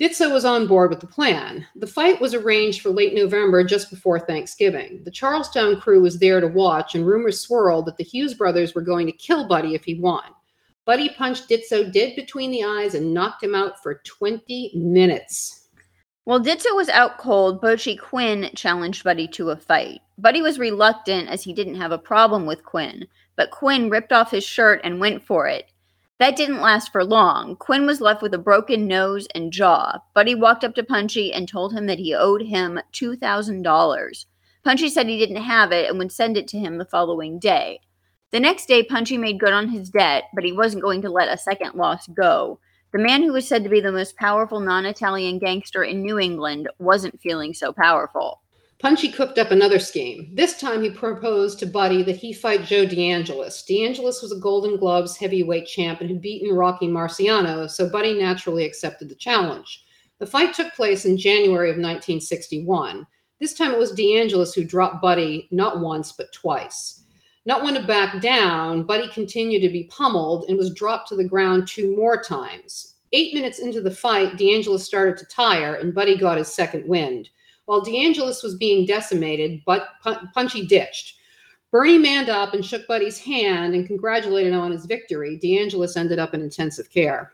Ditso 0.00 0.32
was 0.32 0.46
on 0.46 0.66
board 0.66 0.88
with 0.88 1.00
the 1.00 1.06
plan. 1.06 1.66
The 1.76 1.86
fight 1.86 2.22
was 2.22 2.32
arranged 2.32 2.80
for 2.80 2.88
late 2.88 3.14
November, 3.14 3.62
just 3.62 3.90
before 3.90 4.18
Thanksgiving. 4.18 5.02
The 5.04 5.10
Charlestown 5.10 5.78
crew 5.82 6.00
was 6.00 6.18
there 6.18 6.40
to 6.40 6.48
watch, 6.48 6.94
and 6.94 7.06
rumors 7.06 7.42
swirled 7.42 7.84
that 7.86 7.98
the 7.98 8.04
Hughes 8.04 8.32
brothers 8.32 8.74
were 8.74 8.80
going 8.80 9.06
to 9.06 9.12
kill 9.12 9.46
Buddy 9.46 9.74
if 9.74 9.84
he 9.84 10.00
won. 10.00 10.24
Buddy 10.86 11.08
punched 11.08 11.48
Ditso 11.48 11.90
dead 11.90 12.14
between 12.14 12.50
the 12.50 12.62
eyes 12.62 12.94
and 12.94 13.14
knocked 13.14 13.42
him 13.42 13.54
out 13.54 13.82
for 13.82 14.02
20 14.04 14.72
minutes. 14.74 15.68
While 16.24 16.40
Ditso 16.40 16.74
was 16.74 16.90
out 16.90 17.16
cold, 17.16 17.62
Bochi 17.62 17.98
Quinn 17.98 18.50
challenged 18.54 19.02
Buddy 19.02 19.26
to 19.28 19.50
a 19.50 19.56
fight. 19.56 20.00
Buddy 20.18 20.42
was 20.42 20.58
reluctant 20.58 21.28
as 21.28 21.42
he 21.42 21.52
didn't 21.54 21.76
have 21.76 21.92
a 21.92 21.98
problem 21.98 22.44
with 22.44 22.64
Quinn, 22.64 23.06
but 23.36 23.50
Quinn 23.50 23.88
ripped 23.88 24.12
off 24.12 24.30
his 24.30 24.44
shirt 24.44 24.80
and 24.84 25.00
went 25.00 25.22
for 25.22 25.46
it. 25.46 25.70
That 26.18 26.36
didn't 26.36 26.60
last 26.60 26.92
for 26.92 27.02
long. 27.02 27.56
Quinn 27.56 27.86
was 27.86 28.00
left 28.00 28.22
with 28.22 28.34
a 28.34 28.38
broken 28.38 28.86
nose 28.86 29.26
and 29.34 29.52
jaw. 29.52 29.98
Buddy 30.14 30.34
walked 30.34 30.64
up 30.64 30.74
to 30.76 30.84
Punchy 30.84 31.32
and 31.32 31.48
told 31.48 31.72
him 31.72 31.86
that 31.86 31.98
he 31.98 32.14
owed 32.14 32.42
him 32.42 32.78
$2,000. 32.92 34.26
Punchy 34.62 34.88
said 34.88 35.08
he 35.08 35.18
didn't 35.18 35.42
have 35.42 35.72
it 35.72 35.88
and 35.88 35.98
would 35.98 36.12
send 36.12 36.36
it 36.36 36.46
to 36.48 36.58
him 36.58 36.78
the 36.78 36.84
following 36.84 37.38
day. 37.38 37.80
The 38.34 38.40
next 38.40 38.66
day, 38.66 38.82
Punchy 38.82 39.16
made 39.16 39.38
good 39.38 39.52
on 39.52 39.68
his 39.68 39.90
debt, 39.90 40.24
but 40.34 40.42
he 40.42 40.50
wasn't 40.50 40.82
going 40.82 41.00
to 41.02 41.08
let 41.08 41.32
a 41.32 41.38
second 41.38 41.76
loss 41.76 42.08
go. 42.08 42.58
The 42.92 42.98
man 42.98 43.22
who 43.22 43.32
was 43.32 43.46
said 43.46 43.62
to 43.62 43.70
be 43.70 43.80
the 43.80 43.92
most 43.92 44.16
powerful 44.16 44.58
non 44.58 44.86
Italian 44.86 45.38
gangster 45.38 45.84
in 45.84 46.02
New 46.02 46.18
England 46.18 46.68
wasn't 46.80 47.20
feeling 47.20 47.54
so 47.54 47.72
powerful. 47.72 48.40
Punchy 48.80 49.12
cooked 49.12 49.38
up 49.38 49.52
another 49.52 49.78
scheme. 49.78 50.32
This 50.34 50.58
time 50.58 50.82
he 50.82 50.90
proposed 50.90 51.60
to 51.60 51.66
Buddy 51.66 52.02
that 52.02 52.16
he 52.16 52.32
fight 52.32 52.64
Joe 52.64 52.84
DeAngelis. 52.84 53.62
DeAngelis 53.70 54.20
was 54.20 54.32
a 54.32 54.40
Golden 54.40 54.78
Gloves 54.78 55.16
heavyweight 55.16 55.68
champ 55.68 56.00
and 56.00 56.10
had 56.10 56.20
beaten 56.20 56.56
Rocky 56.56 56.88
Marciano, 56.88 57.70
so 57.70 57.88
Buddy 57.88 58.14
naturally 58.14 58.64
accepted 58.64 59.08
the 59.08 59.14
challenge. 59.14 59.84
The 60.18 60.26
fight 60.26 60.54
took 60.54 60.74
place 60.74 61.04
in 61.04 61.16
January 61.16 61.70
of 61.70 61.76
1961. 61.76 63.06
This 63.38 63.54
time 63.54 63.70
it 63.70 63.78
was 63.78 63.92
DeAngelis 63.92 64.56
who 64.56 64.64
dropped 64.64 65.00
Buddy 65.00 65.46
not 65.52 65.78
once, 65.78 66.10
but 66.10 66.32
twice. 66.32 67.03
Not 67.46 67.62
one 67.62 67.74
to 67.74 67.82
back 67.82 68.22
down, 68.22 68.84
Buddy 68.84 69.08
continued 69.08 69.60
to 69.60 69.68
be 69.68 69.84
pummeled 69.84 70.46
and 70.48 70.56
was 70.56 70.72
dropped 70.72 71.08
to 71.08 71.16
the 71.16 71.28
ground 71.28 71.68
two 71.68 71.94
more 71.94 72.22
times. 72.22 72.94
Eight 73.12 73.34
minutes 73.34 73.58
into 73.58 73.80
the 73.80 73.90
fight, 73.90 74.36
DeAngelis 74.36 74.80
started 74.80 75.18
to 75.18 75.26
tire, 75.26 75.74
and 75.74 75.94
Buddy 75.94 76.16
got 76.16 76.38
his 76.38 76.52
second 76.52 76.88
wind. 76.88 77.28
While 77.66 77.84
DeAngelis 77.84 78.42
was 78.42 78.56
being 78.56 78.86
decimated, 78.86 79.60
but 79.66 79.88
Punchy 80.32 80.66
ditched. 80.66 81.16
Bernie 81.70 81.98
manned 81.98 82.28
up 82.28 82.54
and 82.54 82.64
shook 82.64 82.86
Buddy's 82.86 83.18
hand 83.18 83.74
and 83.74 83.86
congratulated 83.86 84.52
him 84.52 84.60
on 84.60 84.70
his 84.70 84.86
victory. 84.86 85.38
DeAngelis 85.42 85.96
ended 85.96 86.18
up 86.18 86.32
in 86.32 86.40
intensive 86.40 86.90
care. 86.90 87.32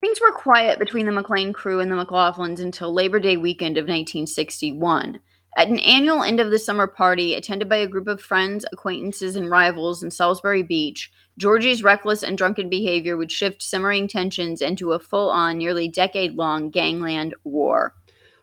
Things 0.00 0.20
were 0.20 0.32
quiet 0.32 0.78
between 0.78 1.06
the 1.06 1.12
McLean 1.12 1.52
crew 1.52 1.80
and 1.80 1.90
the 1.90 1.96
McLaughlins 1.96 2.60
until 2.60 2.92
Labor 2.92 3.18
Day 3.18 3.36
weekend 3.36 3.78
of 3.78 3.84
1961. 3.84 5.20
At 5.56 5.68
an 5.68 5.78
annual 5.78 6.22
end 6.22 6.38
of 6.38 6.50
the 6.50 6.58
summer 6.58 6.86
party 6.86 7.32
attended 7.32 7.66
by 7.66 7.76
a 7.76 7.86
group 7.86 8.08
of 8.08 8.20
friends, 8.20 8.66
acquaintances, 8.70 9.36
and 9.36 9.50
rivals 9.50 10.02
in 10.02 10.10
Salisbury 10.10 10.62
Beach, 10.62 11.10
Georgie's 11.38 11.82
reckless 11.82 12.22
and 12.22 12.36
drunken 12.36 12.68
behavior 12.68 13.16
would 13.16 13.32
shift 13.32 13.62
simmering 13.62 14.06
tensions 14.06 14.60
into 14.60 14.92
a 14.92 14.98
full 14.98 15.30
on, 15.30 15.56
nearly 15.56 15.88
decade 15.88 16.34
long 16.34 16.68
gangland 16.68 17.34
war. 17.44 17.94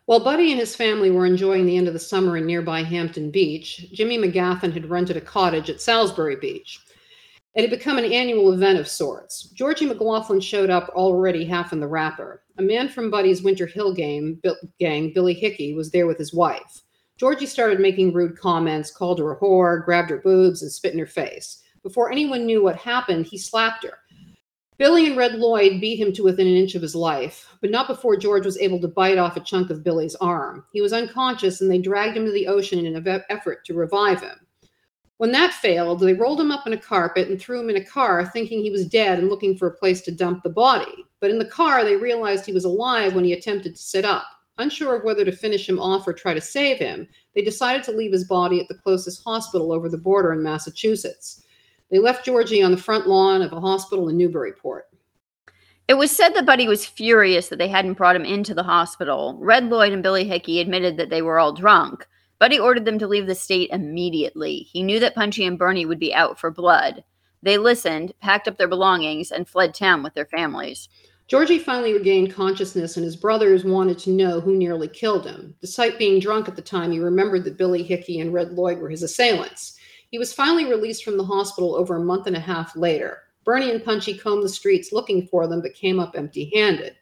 While 0.06 0.24
Buddy 0.24 0.50
and 0.50 0.58
his 0.58 0.74
family 0.74 1.12
were 1.12 1.24
enjoying 1.24 1.66
the 1.66 1.76
end 1.76 1.86
of 1.86 1.94
the 1.94 2.00
summer 2.00 2.36
in 2.36 2.46
nearby 2.46 2.82
Hampton 2.82 3.30
Beach, 3.30 3.86
Jimmy 3.92 4.18
McGaffin 4.18 4.72
had 4.72 4.90
rented 4.90 5.16
a 5.16 5.20
cottage 5.20 5.70
at 5.70 5.80
Salisbury 5.80 6.34
Beach. 6.34 6.80
It 7.54 7.60
had 7.60 7.70
become 7.70 7.96
an 7.96 8.12
annual 8.12 8.52
event 8.52 8.80
of 8.80 8.88
sorts. 8.88 9.44
Georgie 9.50 9.86
McLaughlin 9.86 10.40
showed 10.40 10.68
up 10.68 10.88
already 10.88 11.44
half 11.44 11.72
in 11.72 11.78
the 11.78 11.86
wrapper. 11.86 12.42
A 12.58 12.62
man 12.62 12.88
from 12.88 13.08
Buddy's 13.08 13.44
Winter 13.44 13.66
Hill 13.66 13.94
game, 13.94 14.42
gang, 14.80 15.12
Billy 15.14 15.34
Hickey, 15.34 15.74
was 15.74 15.92
there 15.92 16.08
with 16.08 16.18
his 16.18 16.34
wife. 16.34 16.82
Georgie 17.16 17.46
started 17.46 17.78
making 17.78 18.12
rude 18.12 18.38
comments, 18.38 18.90
called 18.90 19.18
her 19.20 19.32
a 19.32 19.36
whore, 19.36 19.84
grabbed 19.84 20.10
her 20.10 20.18
boobs, 20.18 20.62
and 20.62 20.72
spit 20.72 20.92
in 20.92 20.98
her 20.98 21.06
face. 21.06 21.62
Before 21.82 22.10
anyone 22.10 22.46
knew 22.46 22.62
what 22.62 22.76
happened, 22.76 23.26
he 23.26 23.38
slapped 23.38 23.84
her. 23.84 23.98
Billy 24.76 25.06
and 25.06 25.16
Red 25.16 25.34
Lloyd 25.34 25.80
beat 25.80 26.00
him 26.00 26.12
to 26.14 26.24
within 26.24 26.48
an 26.48 26.56
inch 26.56 26.74
of 26.74 26.82
his 26.82 26.96
life, 26.96 27.48
but 27.60 27.70
not 27.70 27.86
before 27.86 28.16
George 28.16 28.44
was 28.44 28.58
able 28.58 28.80
to 28.80 28.88
bite 28.88 29.18
off 29.18 29.36
a 29.36 29.40
chunk 29.40 29.70
of 29.70 29.84
Billy's 29.84 30.16
arm. 30.16 30.64
He 30.72 30.80
was 30.80 30.92
unconscious, 30.92 31.60
and 31.60 31.70
they 31.70 31.78
dragged 31.78 32.16
him 32.16 32.26
to 32.26 32.32
the 32.32 32.48
ocean 32.48 32.84
in 32.84 32.96
an 32.96 33.22
effort 33.28 33.64
to 33.66 33.74
revive 33.74 34.20
him. 34.20 34.40
When 35.18 35.30
that 35.30 35.54
failed, 35.54 36.00
they 36.00 36.14
rolled 36.14 36.40
him 36.40 36.50
up 36.50 36.66
in 36.66 36.72
a 36.72 36.78
carpet 36.78 37.28
and 37.28 37.40
threw 37.40 37.60
him 37.60 37.70
in 37.70 37.76
a 37.76 37.84
car, 37.84 38.26
thinking 38.26 38.60
he 38.60 38.70
was 38.70 38.88
dead 38.88 39.20
and 39.20 39.28
looking 39.28 39.56
for 39.56 39.68
a 39.68 39.76
place 39.76 40.00
to 40.02 40.10
dump 40.10 40.42
the 40.42 40.50
body. 40.50 41.04
But 41.20 41.30
in 41.30 41.38
the 41.38 41.44
car, 41.44 41.84
they 41.84 41.94
realized 41.94 42.44
he 42.44 42.52
was 42.52 42.64
alive 42.64 43.14
when 43.14 43.24
he 43.24 43.32
attempted 43.32 43.76
to 43.76 43.82
sit 43.82 44.04
up. 44.04 44.26
Unsure 44.58 44.94
of 44.94 45.04
whether 45.04 45.24
to 45.24 45.32
finish 45.32 45.68
him 45.68 45.80
off 45.80 46.06
or 46.06 46.12
try 46.12 46.32
to 46.32 46.40
save 46.40 46.78
him, 46.78 47.08
they 47.34 47.42
decided 47.42 47.82
to 47.84 47.92
leave 47.92 48.12
his 48.12 48.28
body 48.28 48.60
at 48.60 48.68
the 48.68 48.78
closest 48.78 49.24
hospital 49.24 49.72
over 49.72 49.88
the 49.88 49.98
border 49.98 50.32
in 50.32 50.42
Massachusetts. 50.42 51.44
They 51.90 51.98
left 51.98 52.24
Georgie 52.24 52.62
on 52.62 52.70
the 52.70 52.76
front 52.76 53.06
lawn 53.06 53.42
of 53.42 53.52
a 53.52 53.60
hospital 53.60 54.08
in 54.08 54.16
Newburyport. 54.16 54.84
It 55.86 55.94
was 55.94 56.10
said 56.10 56.30
that 56.30 56.46
Buddy 56.46 56.66
was 56.66 56.86
furious 56.86 57.48
that 57.48 57.58
they 57.58 57.68
hadn't 57.68 57.94
brought 57.94 58.16
him 58.16 58.24
into 58.24 58.54
the 58.54 58.62
hospital. 58.62 59.36
Red 59.40 59.68
Lloyd 59.68 59.92
and 59.92 60.02
Billy 60.02 60.24
Hickey 60.24 60.60
admitted 60.60 60.96
that 60.96 61.10
they 61.10 61.20
were 61.20 61.38
all 61.38 61.52
drunk. 61.52 62.06
Buddy 62.38 62.58
ordered 62.58 62.84
them 62.84 62.98
to 62.98 63.06
leave 63.06 63.26
the 63.26 63.34
state 63.34 63.70
immediately. 63.70 64.68
He 64.72 64.82
knew 64.82 64.98
that 65.00 65.14
Punchy 65.14 65.44
and 65.44 65.58
Bernie 65.58 65.84
would 65.84 65.98
be 65.98 66.14
out 66.14 66.38
for 66.38 66.50
blood. 66.50 67.04
They 67.42 67.58
listened, 67.58 68.14
packed 68.20 68.48
up 68.48 68.56
their 68.56 68.68
belongings, 68.68 69.30
and 69.30 69.46
fled 69.46 69.74
town 69.74 70.02
with 70.02 70.14
their 70.14 70.26
families. 70.26 70.88
Georgie 71.26 71.58
finally 71.58 71.94
regained 71.94 72.34
consciousness, 72.34 72.96
and 72.96 73.04
his 73.04 73.16
brothers 73.16 73.64
wanted 73.64 73.98
to 73.98 74.10
know 74.10 74.40
who 74.40 74.54
nearly 74.54 74.88
killed 74.88 75.26
him. 75.26 75.54
Despite 75.60 75.98
being 75.98 76.20
drunk 76.20 76.48
at 76.48 76.56
the 76.56 76.62
time, 76.62 76.92
he 76.92 76.98
remembered 76.98 77.44
that 77.44 77.56
Billy 77.56 77.82
Hickey 77.82 78.20
and 78.20 78.32
Red 78.32 78.52
Lloyd 78.52 78.78
were 78.78 78.90
his 78.90 79.02
assailants. 79.02 79.78
He 80.10 80.18
was 80.18 80.34
finally 80.34 80.66
released 80.66 81.02
from 81.02 81.16
the 81.16 81.24
hospital 81.24 81.74
over 81.74 81.96
a 81.96 82.04
month 82.04 82.26
and 82.26 82.36
a 82.36 82.40
half 82.40 82.76
later. 82.76 83.18
Bernie 83.44 83.70
and 83.70 83.82
Punchy 83.82 84.16
combed 84.16 84.42
the 84.42 84.48
streets 84.48 84.92
looking 84.92 85.26
for 85.26 85.46
them, 85.46 85.62
but 85.62 85.74
came 85.74 85.98
up 85.98 86.14
empty 86.14 86.50
handed. 86.54 86.94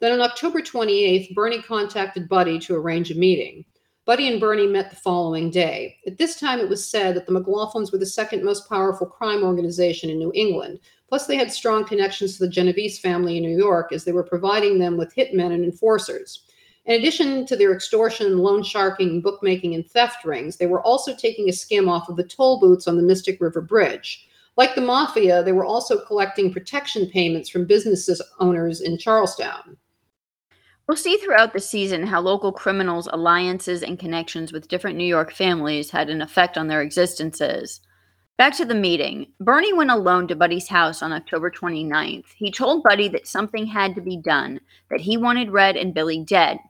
Then 0.00 0.12
on 0.12 0.20
October 0.20 0.60
28th, 0.60 1.34
Bernie 1.34 1.62
contacted 1.62 2.28
Buddy 2.28 2.58
to 2.60 2.74
arrange 2.74 3.10
a 3.10 3.14
meeting. 3.14 3.64
Buddy 4.04 4.28
and 4.28 4.40
Bernie 4.40 4.66
met 4.66 4.90
the 4.90 4.96
following 4.96 5.50
day. 5.50 5.98
At 6.06 6.18
this 6.18 6.40
time, 6.40 6.60
it 6.60 6.68
was 6.68 6.88
said 6.88 7.14
that 7.14 7.26
the 7.26 7.32
McLaughlins 7.32 7.92
were 7.92 7.98
the 7.98 8.06
second 8.06 8.42
most 8.42 8.68
powerful 8.68 9.06
crime 9.06 9.42
organization 9.42 10.08
in 10.08 10.18
New 10.18 10.32
England. 10.34 10.80
Plus, 11.08 11.26
they 11.26 11.36
had 11.36 11.50
strong 11.50 11.84
connections 11.84 12.36
to 12.36 12.44
the 12.44 12.50
Genovese 12.50 12.98
family 12.98 13.38
in 13.38 13.42
New 13.42 13.56
York 13.56 13.92
as 13.92 14.04
they 14.04 14.12
were 14.12 14.22
providing 14.22 14.78
them 14.78 14.96
with 14.96 15.14
hitmen 15.14 15.52
and 15.52 15.64
enforcers. 15.64 16.42
In 16.84 16.94
addition 16.94 17.44
to 17.46 17.56
their 17.56 17.72
extortion, 17.72 18.38
loan 18.38 18.62
sharking, 18.62 19.20
bookmaking, 19.20 19.74
and 19.74 19.88
theft 19.90 20.24
rings, 20.24 20.56
they 20.56 20.66
were 20.66 20.82
also 20.82 21.14
taking 21.14 21.48
a 21.48 21.52
skim 21.52 21.88
off 21.88 22.08
of 22.08 22.16
the 22.16 22.24
toll 22.24 22.60
booths 22.60 22.88
on 22.88 22.96
the 22.96 23.02
Mystic 23.02 23.40
River 23.40 23.60
Bridge. 23.60 24.26
Like 24.56 24.74
the 24.74 24.80
mafia, 24.80 25.42
they 25.42 25.52
were 25.52 25.64
also 25.64 26.04
collecting 26.04 26.52
protection 26.52 27.06
payments 27.06 27.48
from 27.48 27.66
businesses 27.66 28.20
owners 28.40 28.80
in 28.80 28.98
Charlestown. 28.98 29.76
We'll 30.88 30.96
see 30.96 31.18
throughout 31.18 31.52
the 31.52 31.60
season 31.60 32.06
how 32.06 32.22
local 32.22 32.50
criminals' 32.50 33.08
alliances 33.12 33.82
and 33.82 33.98
connections 33.98 34.52
with 34.52 34.68
different 34.68 34.96
New 34.96 35.04
York 35.04 35.30
families 35.30 35.90
had 35.90 36.08
an 36.08 36.22
effect 36.22 36.56
on 36.56 36.68
their 36.68 36.80
existences. 36.80 37.80
Back 38.38 38.56
to 38.58 38.64
the 38.64 38.74
meeting. 38.74 39.32
Bernie 39.40 39.72
went 39.72 39.90
alone 39.90 40.28
to 40.28 40.36
Buddy's 40.36 40.68
house 40.68 41.02
on 41.02 41.12
October 41.12 41.50
29th. 41.50 42.26
He 42.36 42.52
told 42.52 42.84
Buddy 42.84 43.08
that 43.08 43.26
something 43.26 43.66
had 43.66 43.96
to 43.96 44.00
be 44.00 44.16
done, 44.16 44.60
that 44.90 45.00
he 45.00 45.16
wanted 45.16 45.50
Red 45.50 45.76
and 45.76 45.92
Billy 45.92 46.22
dead, 46.22 46.60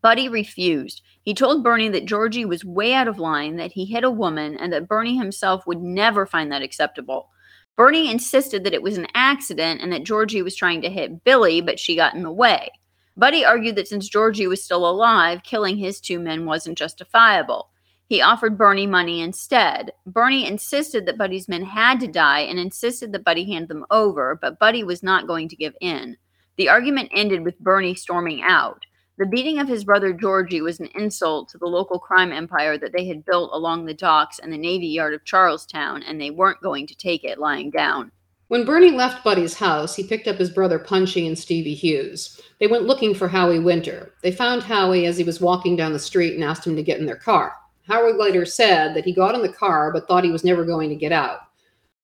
Buddy 0.00 0.30
refused. 0.30 1.02
He 1.22 1.34
told 1.34 1.62
Bernie 1.62 1.90
that 1.90 2.06
Georgie 2.06 2.46
was 2.46 2.64
way 2.64 2.94
out 2.94 3.06
of 3.06 3.18
line, 3.18 3.56
that 3.56 3.72
he 3.72 3.84
hit 3.84 4.02
a 4.02 4.10
woman, 4.10 4.56
and 4.56 4.72
that 4.72 4.88
Bernie 4.88 5.18
himself 5.18 5.66
would 5.66 5.82
never 5.82 6.24
find 6.24 6.50
that 6.50 6.62
acceptable. 6.62 7.28
Bernie 7.76 8.10
insisted 8.10 8.64
that 8.64 8.74
it 8.74 8.82
was 8.82 8.96
an 8.96 9.08
accident 9.14 9.82
and 9.82 9.92
that 9.92 10.04
Georgie 10.04 10.42
was 10.42 10.56
trying 10.56 10.80
to 10.82 10.90
hit 10.90 11.22
Billy, 11.24 11.60
but 11.60 11.78
she 11.78 11.96
got 11.96 12.14
in 12.14 12.22
the 12.22 12.32
way. 12.32 12.70
Buddy 13.16 13.44
argued 13.44 13.76
that 13.76 13.88
since 13.88 14.08
Georgie 14.08 14.46
was 14.46 14.64
still 14.64 14.88
alive, 14.88 15.42
killing 15.42 15.76
his 15.76 16.00
two 16.00 16.18
men 16.18 16.46
wasn't 16.46 16.78
justifiable. 16.78 17.68
He 18.06 18.20
offered 18.20 18.58
Bernie 18.58 18.86
money 18.86 19.22
instead. 19.22 19.92
Bernie 20.06 20.46
insisted 20.46 21.06
that 21.06 21.16
Buddy's 21.16 21.48
men 21.48 21.64
had 21.64 22.00
to 22.00 22.06
die 22.06 22.40
and 22.40 22.58
insisted 22.58 23.12
that 23.12 23.24
Buddy 23.24 23.44
hand 23.44 23.68
them 23.68 23.86
over, 23.90 24.38
but 24.40 24.58
Buddy 24.58 24.84
was 24.84 25.02
not 25.02 25.26
going 25.26 25.48
to 25.48 25.56
give 25.56 25.74
in. 25.80 26.16
The 26.56 26.68
argument 26.68 27.10
ended 27.12 27.44
with 27.44 27.58
Bernie 27.58 27.94
storming 27.94 28.42
out. 28.42 28.84
The 29.16 29.26
beating 29.26 29.58
of 29.58 29.68
his 29.68 29.84
brother 29.84 30.12
Georgie 30.12 30.60
was 30.60 30.80
an 30.80 30.88
insult 30.94 31.48
to 31.50 31.58
the 31.58 31.66
local 31.66 31.98
crime 31.98 32.32
empire 32.32 32.76
that 32.78 32.92
they 32.92 33.06
had 33.06 33.24
built 33.24 33.50
along 33.52 33.84
the 33.84 33.94
docks 33.94 34.38
and 34.38 34.52
the 34.52 34.58
Navy 34.58 34.88
Yard 34.88 35.14
of 35.14 35.24
Charlestown, 35.24 36.02
and 36.02 36.20
they 36.20 36.30
weren't 36.30 36.60
going 36.60 36.86
to 36.88 36.96
take 36.96 37.24
it 37.24 37.38
lying 37.38 37.70
down. 37.70 38.10
When 38.48 38.66
Bernie 38.66 38.90
left 38.90 39.24
Buddy's 39.24 39.54
house, 39.54 39.96
he 39.96 40.06
picked 40.06 40.28
up 40.28 40.36
his 40.36 40.50
brother 40.50 40.78
Punchy 40.78 41.26
and 41.26 41.38
Stevie 41.38 41.74
Hughes. 41.74 42.40
They 42.60 42.66
went 42.66 42.84
looking 42.84 43.14
for 43.14 43.28
Howie 43.28 43.60
Winter. 43.60 44.12
They 44.22 44.32
found 44.32 44.62
Howie 44.62 45.06
as 45.06 45.16
he 45.16 45.24
was 45.24 45.40
walking 45.40 45.76
down 45.76 45.92
the 45.92 45.98
street 45.98 46.34
and 46.34 46.44
asked 46.44 46.66
him 46.66 46.76
to 46.76 46.82
get 46.82 47.00
in 47.00 47.06
their 47.06 47.16
car. 47.16 47.54
Howie 47.86 48.12
later 48.12 48.44
said 48.44 48.94
that 48.94 49.04
he 49.04 49.12
got 49.12 49.34
in 49.34 49.42
the 49.42 49.52
car 49.52 49.92
but 49.92 50.08
thought 50.08 50.24
he 50.24 50.30
was 50.32 50.44
never 50.44 50.64
going 50.64 50.88
to 50.88 50.96
get 50.96 51.12
out. 51.12 51.40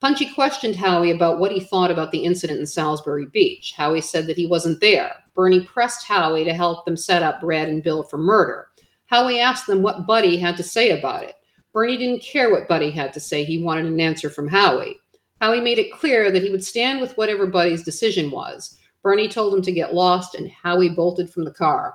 Punchy 0.00 0.32
questioned 0.32 0.76
Howie 0.76 1.10
about 1.10 1.38
what 1.38 1.52
he 1.52 1.60
thought 1.60 1.90
about 1.90 2.10
the 2.10 2.24
incident 2.24 2.58
in 2.58 2.66
Salisbury 2.66 3.26
Beach. 3.26 3.74
Howie 3.76 4.00
said 4.00 4.26
that 4.26 4.36
he 4.36 4.46
wasn't 4.46 4.80
there. 4.80 5.14
Bernie 5.34 5.60
pressed 5.64 6.06
Howie 6.06 6.44
to 6.44 6.54
help 6.54 6.84
them 6.84 6.96
set 6.96 7.22
up 7.22 7.38
Red 7.42 7.68
and 7.68 7.82
Bill 7.82 8.02
for 8.02 8.16
murder. 8.16 8.68
Howie 9.06 9.40
asked 9.40 9.66
them 9.66 9.82
what 9.82 10.06
Buddy 10.06 10.38
had 10.38 10.56
to 10.56 10.62
say 10.62 10.98
about 10.98 11.24
it. 11.24 11.34
Bernie 11.72 11.98
didn't 11.98 12.22
care 12.22 12.50
what 12.50 12.68
Buddy 12.68 12.90
had 12.90 13.12
to 13.12 13.20
say. 13.20 13.44
He 13.44 13.62
wanted 13.62 13.86
an 13.86 14.00
answer 14.00 14.30
from 14.30 14.48
Howie. 14.48 14.98
Howie 15.40 15.60
made 15.60 15.78
it 15.78 15.92
clear 15.92 16.30
that 16.30 16.42
he 16.42 16.50
would 16.50 16.64
stand 16.64 17.00
with 17.00 17.16
whatever 17.16 17.46
Buddy's 17.46 17.84
decision 17.84 18.30
was. 18.30 18.76
Bernie 19.02 19.28
told 19.28 19.54
him 19.54 19.62
to 19.62 19.72
get 19.72 19.94
lost, 19.94 20.34
and 20.34 20.50
Howie 20.50 20.90
bolted 20.90 21.30
from 21.30 21.44
the 21.44 21.50
car. 21.50 21.94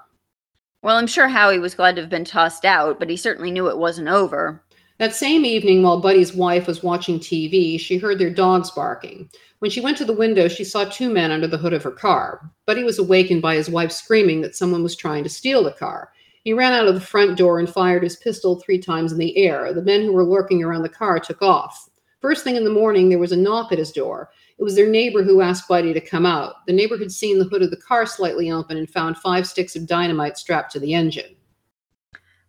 Well, 0.85 0.97
I'm 0.97 1.07
sure 1.07 1.27
Howie 1.27 1.57
was 1.57 1.73
glad 1.73 1.95
to 1.95 2.01
have 2.03 2.11
been 2.11 2.25
tossed 2.25 2.63
out, 2.63 2.99
but 2.99 3.09
he 3.09 3.17
certainly 3.17 3.49
knew 3.49 3.67
it 3.67 3.79
wasn't 3.79 4.07
over. 4.07 4.63
That 4.99 5.15
same 5.15 5.43
evening, 5.43 5.81
while 5.81 5.99
Buddy's 5.99 6.35
wife 6.35 6.67
was 6.67 6.83
watching 6.83 7.19
TV, 7.19 7.79
she 7.79 7.97
heard 7.97 8.19
their 8.19 8.29
dogs 8.29 8.69
barking. 8.69 9.27
When 9.57 9.71
she 9.71 9.81
went 9.81 9.97
to 9.97 10.05
the 10.05 10.13
window, 10.13 10.47
she 10.47 10.63
saw 10.63 10.85
two 10.85 11.09
men 11.09 11.31
under 11.31 11.47
the 11.47 11.57
hood 11.57 11.73
of 11.73 11.81
her 11.81 11.89
car. 11.89 12.51
Buddy 12.67 12.83
was 12.83 12.99
awakened 12.99 13.41
by 13.41 13.55
his 13.55 13.67
wife 13.67 13.91
screaming 13.91 14.41
that 14.41 14.55
someone 14.55 14.83
was 14.83 14.95
trying 14.95 15.23
to 15.23 15.29
steal 15.29 15.63
the 15.63 15.71
car. 15.71 16.11
He 16.43 16.53
ran 16.53 16.71
out 16.71 16.87
of 16.87 16.93
the 16.93 17.01
front 17.01 17.35
door 17.35 17.57
and 17.57 17.67
fired 17.67 18.03
his 18.03 18.17
pistol 18.17 18.59
three 18.59 18.77
times 18.77 19.11
in 19.11 19.17
the 19.17 19.35
air. 19.37 19.73
The 19.73 19.81
men 19.81 20.03
who 20.03 20.13
were 20.13 20.23
lurking 20.23 20.63
around 20.63 20.83
the 20.83 20.89
car 20.89 21.19
took 21.19 21.41
off. 21.41 21.89
First 22.21 22.43
thing 22.43 22.57
in 22.57 22.63
the 22.63 22.69
morning, 22.69 23.09
there 23.09 23.17
was 23.17 23.31
a 23.31 23.37
knock 23.37 23.71
at 23.71 23.79
his 23.79 23.91
door. 23.91 24.29
It 24.57 24.63
was 24.63 24.75
their 24.75 24.89
neighbor 24.89 25.21
who 25.21 25.41
asked 25.41 25.67
Buddy 25.67 25.93
to 25.93 25.99
come 25.99 26.25
out. 26.25 26.65
The 26.65 26.73
neighbor 26.73 26.97
had 26.97 27.11
seen 27.11 27.39
the 27.39 27.45
hood 27.45 27.61
of 27.61 27.71
the 27.71 27.77
car 27.77 28.05
slightly 28.05 28.51
open 28.51 28.77
and 28.77 28.89
found 28.89 29.17
five 29.17 29.45
sticks 29.45 29.75
of 29.75 29.85
dynamite 29.85 30.37
strapped 30.37 30.71
to 30.73 30.79
the 30.79 30.93
engine. 30.93 31.35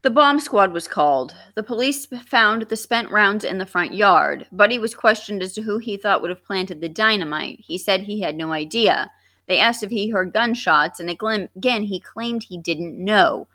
The 0.02 0.10
bomb 0.10 0.38
squad 0.38 0.72
was 0.72 0.86
called. 0.86 1.34
The 1.56 1.64
police 1.64 2.06
found 2.06 2.62
the 2.62 2.76
spent 2.76 3.10
rounds 3.10 3.44
in 3.44 3.58
the 3.58 3.66
front 3.66 3.92
yard. 3.92 4.46
Buddy 4.52 4.78
was 4.78 4.94
questioned 4.94 5.42
as 5.42 5.52
to 5.54 5.62
who 5.62 5.78
he 5.78 5.96
thought 5.96 6.22
would 6.22 6.30
have 6.30 6.44
planted 6.44 6.80
the 6.80 6.88
dynamite. 6.88 7.58
He 7.58 7.76
said 7.76 8.02
he 8.02 8.20
had 8.20 8.36
no 8.36 8.52
idea. 8.52 9.10
They 9.48 9.58
asked 9.58 9.82
if 9.82 9.90
he 9.90 10.08
heard 10.08 10.32
gunshots, 10.32 11.00
and 11.00 11.10
again, 11.10 11.82
he 11.82 11.98
claimed 11.98 12.44
he 12.44 12.58
didn't 12.58 13.04
know. 13.04 13.48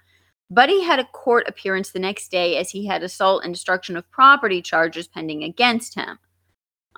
Buddy 0.50 0.82
had 0.82 1.00
a 1.00 1.06
court 1.06 1.48
appearance 1.48 1.92
the 1.92 2.00
next 2.00 2.30
day 2.30 2.58
as 2.58 2.70
he 2.70 2.86
had 2.86 3.02
assault 3.02 3.46
and 3.46 3.54
destruction 3.54 3.96
of 3.96 4.12
property 4.12 4.62
charges 4.62 5.08
pending 5.08 5.46
against 5.46 5.96
him. 5.96 6.20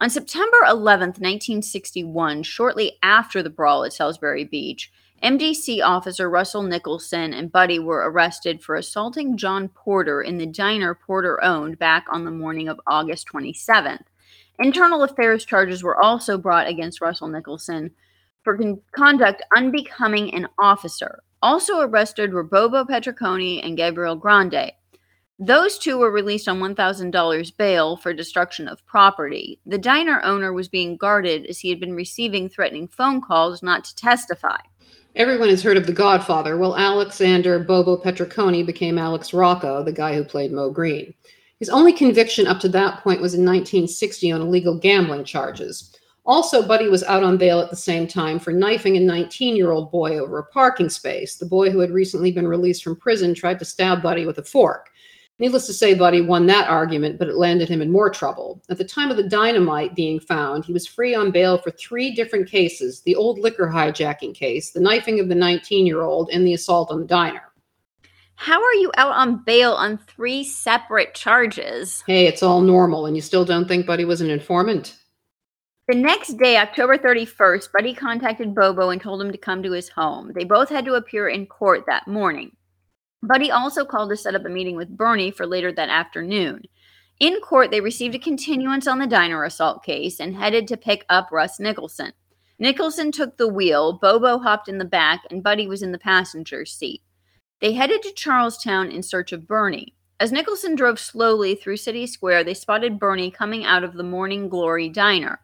On 0.03 0.09
September 0.09 0.57
11th, 0.67 1.21
1961, 1.21 2.43
shortly 2.43 2.97
after 3.01 3.41
the 3.41 3.49
brawl 3.49 3.85
at 3.85 3.93
Salisbury 3.93 4.43
Beach, 4.43 4.91
MDC 5.23 5.81
officer 5.81 6.29
Russell 6.29 6.63
Nicholson 6.63 7.33
and 7.33 7.49
Buddy 7.49 7.79
were 7.79 8.11
arrested 8.11 8.61
for 8.61 8.75
assaulting 8.75 9.37
John 9.37 9.69
Porter 9.69 10.21
in 10.21 10.37
the 10.37 10.45
diner 10.45 10.93
Porter 10.93 11.41
owned 11.41 11.79
back 11.79 12.05
on 12.09 12.25
the 12.25 12.31
morning 12.31 12.67
of 12.67 12.81
August 12.85 13.29
27th. 13.33 14.03
Internal 14.59 15.03
affairs 15.03 15.45
charges 15.45 15.83
were 15.83 16.03
also 16.03 16.37
brought 16.37 16.67
against 16.67 16.99
Russell 16.99 17.29
Nicholson 17.29 17.89
for 18.43 18.57
con- 18.57 18.81
conduct 18.91 19.41
unbecoming 19.55 20.33
an 20.33 20.49
officer. 20.59 21.23
Also 21.41 21.79
arrested 21.79 22.33
were 22.33 22.43
Bobo 22.43 22.83
Petricone 22.83 23.65
and 23.65 23.77
Gabriel 23.77 24.17
Grande. 24.17 24.73
Those 25.39 25.79
two 25.79 25.97
were 25.97 26.11
released 26.11 26.47
on 26.47 26.59
$1,000 26.59 27.57
bail 27.57 27.97
for 27.97 28.13
destruction 28.13 28.67
of 28.67 28.85
property. 28.85 29.59
The 29.65 29.79
diner 29.79 30.21
owner 30.23 30.53
was 30.53 30.67
being 30.67 30.95
guarded 30.95 31.47
as 31.47 31.59
he 31.59 31.69
had 31.69 31.79
been 31.79 31.95
receiving 31.95 32.47
threatening 32.47 32.87
phone 32.87 33.19
calls 33.19 33.63
not 33.63 33.83
to 33.85 33.95
testify. 33.95 34.57
Everyone 35.15 35.49
has 35.49 35.63
heard 35.63 35.77
of 35.77 35.87
The 35.87 35.93
Godfather. 35.93 36.57
Well, 36.57 36.75
Alexander 36.75 37.59
Bobo 37.59 37.97
Petricone 37.97 38.65
became 38.65 38.99
Alex 38.99 39.33
Rocco, 39.33 39.83
the 39.83 39.91
guy 39.91 40.15
who 40.15 40.23
played 40.23 40.51
Moe 40.51 40.69
Greene. 40.69 41.13
His 41.59 41.69
only 41.69 41.93
conviction 41.93 42.45
up 42.45 42.59
to 42.59 42.69
that 42.69 43.03
point 43.03 43.21
was 43.21 43.33
in 43.33 43.41
1960 43.41 44.31
on 44.31 44.41
illegal 44.41 44.77
gambling 44.77 45.23
charges. 45.23 45.95
Also, 46.25 46.65
Buddy 46.65 46.87
was 46.87 47.03
out 47.03 47.23
on 47.23 47.37
bail 47.37 47.59
at 47.59 47.69
the 47.69 47.75
same 47.75 48.07
time 48.07 48.39
for 48.39 48.53
knifing 48.53 48.97
a 48.97 48.99
19 48.99 49.55
year 49.55 49.71
old 49.71 49.91
boy 49.91 50.17
over 50.19 50.39
a 50.39 50.45
parking 50.45 50.89
space. 50.89 51.35
The 51.35 51.45
boy 51.45 51.69
who 51.69 51.79
had 51.79 51.91
recently 51.91 52.31
been 52.31 52.47
released 52.47 52.83
from 52.83 52.95
prison 52.95 53.33
tried 53.33 53.59
to 53.59 53.65
stab 53.65 54.01
Buddy 54.01 54.25
with 54.25 54.37
a 54.37 54.43
fork. 54.43 54.89
Needless 55.39 55.65
to 55.65 55.73
say, 55.73 55.95
Buddy 55.95 56.21
won 56.21 56.45
that 56.45 56.69
argument, 56.69 57.17
but 57.17 57.27
it 57.27 57.35
landed 57.35 57.67
him 57.67 57.81
in 57.81 57.91
more 57.91 58.09
trouble. 58.09 58.61
At 58.69 58.77
the 58.77 58.85
time 58.85 59.09
of 59.09 59.17
the 59.17 59.27
dynamite 59.27 59.95
being 59.95 60.19
found, 60.19 60.63
he 60.63 60.73
was 60.73 60.85
free 60.85 61.15
on 61.15 61.31
bail 61.31 61.57
for 61.57 61.71
three 61.71 62.13
different 62.13 62.47
cases 62.47 63.01
the 63.01 63.15
old 63.15 63.39
liquor 63.39 63.67
hijacking 63.67 64.35
case, 64.35 64.71
the 64.71 64.79
knifing 64.79 65.19
of 65.19 65.29
the 65.29 65.35
19 65.35 65.87
year 65.87 66.01
old, 66.01 66.29
and 66.31 66.45
the 66.45 66.53
assault 66.53 66.91
on 66.91 66.99
the 66.99 67.07
diner. 67.07 67.41
How 68.35 68.61
are 68.61 68.73
you 68.75 68.91
out 68.97 69.13
on 69.13 69.43
bail 69.43 69.73
on 69.73 69.97
three 69.97 70.43
separate 70.43 71.13
charges? 71.15 72.03
Hey, 72.05 72.27
it's 72.27 72.43
all 72.43 72.61
normal, 72.61 73.05
and 73.05 73.15
you 73.15 73.21
still 73.21 73.45
don't 73.45 73.67
think 73.67 73.85
Buddy 73.85 74.05
was 74.05 74.21
an 74.21 74.29
informant? 74.29 74.97
The 75.87 75.95
next 75.95 76.37
day, 76.37 76.57
October 76.57 76.97
31st, 76.97 77.71
Buddy 77.71 77.93
contacted 77.93 78.55
Bobo 78.55 78.89
and 78.89 79.01
told 79.01 79.21
him 79.21 79.31
to 79.31 79.37
come 79.37 79.61
to 79.63 79.71
his 79.71 79.89
home. 79.89 80.31
They 80.33 80.45
both 80.45 80.69
had 80.69 80.85
to 80.85 80.93
appear 80.93 81.27
in 81.27 81.45
court 81.45 81.85
that 81.87 82.07
morning. 82.07 82.55
Buddy 83.23 83.49
also 83.49 83.85
called 83.85 84.09
to 84.09 84.17
set 84.17 84.35
up 84.35 84.43
a 84.45 84.49
meeting 84.49 84.75
with 84.75 84.97
Bernie 84.97 85.31
for 85.31 85.47
later 85.47 85.71
that 85.71 85.87
afternoon. 85.87 86.63
In 87.21 87.39
court, 87.39 87.71
they 87.71 87.79
received 87.79 88.15
a 88.15 88.19
continuance 88.19 88.85
on 88.85 88.99
the 88.99 89.07
diner 89.07 89.45
assault 89.45 89.81
case 89.81 90.19
and 90.19 90.35
headed 90.35 90.67
to 90.67 90.75
pick 90.75 91.05
up 91.09 91.29
Russ 91.31 91.57
Nicholson. 91.57 92.11
Nicholson 92.59 93.13
took 93.13 93.37
the 93.37 93.47
wheel, 93.47 93.93
Bobo 93.93 94.39
hopped 94.39 94.67
in 94.67 94.77
the 94.77 94.83
back, 94.83 95.21
and 95.31 95.41
Buddy 95.41 95.67
was 95.67 95.81
in 95.81 95.93
the 95.93 95.97
passenger 95.97 96.65
seat. 96.65 97.01
They 97.61 97.71
headed 97.71 98.03
to 98.03 98.11
Charlestown 98.11 98.91
in 98.91 99.01
search 99.01 99.31
of 99.31 99.47
Bernie. 99.47 99.95
As 100.19 100.33
Nicholson 100.33 100.75
drove 100.75 100.99
slowly 100.99 101.55
through 101.55 101.77
City 101.77 102.05
Square, 102.05 102.43
they 102.43 102.53
spotted 102.53 102.99
Bernie 102.99 103.31
coming 103.31 103.63
out 103.63 103.85
of 103.85 103.93
the 103.93 104.03
Morning 104.03 104.49
Glory 104.49 104.89
diner. 104.89 105.39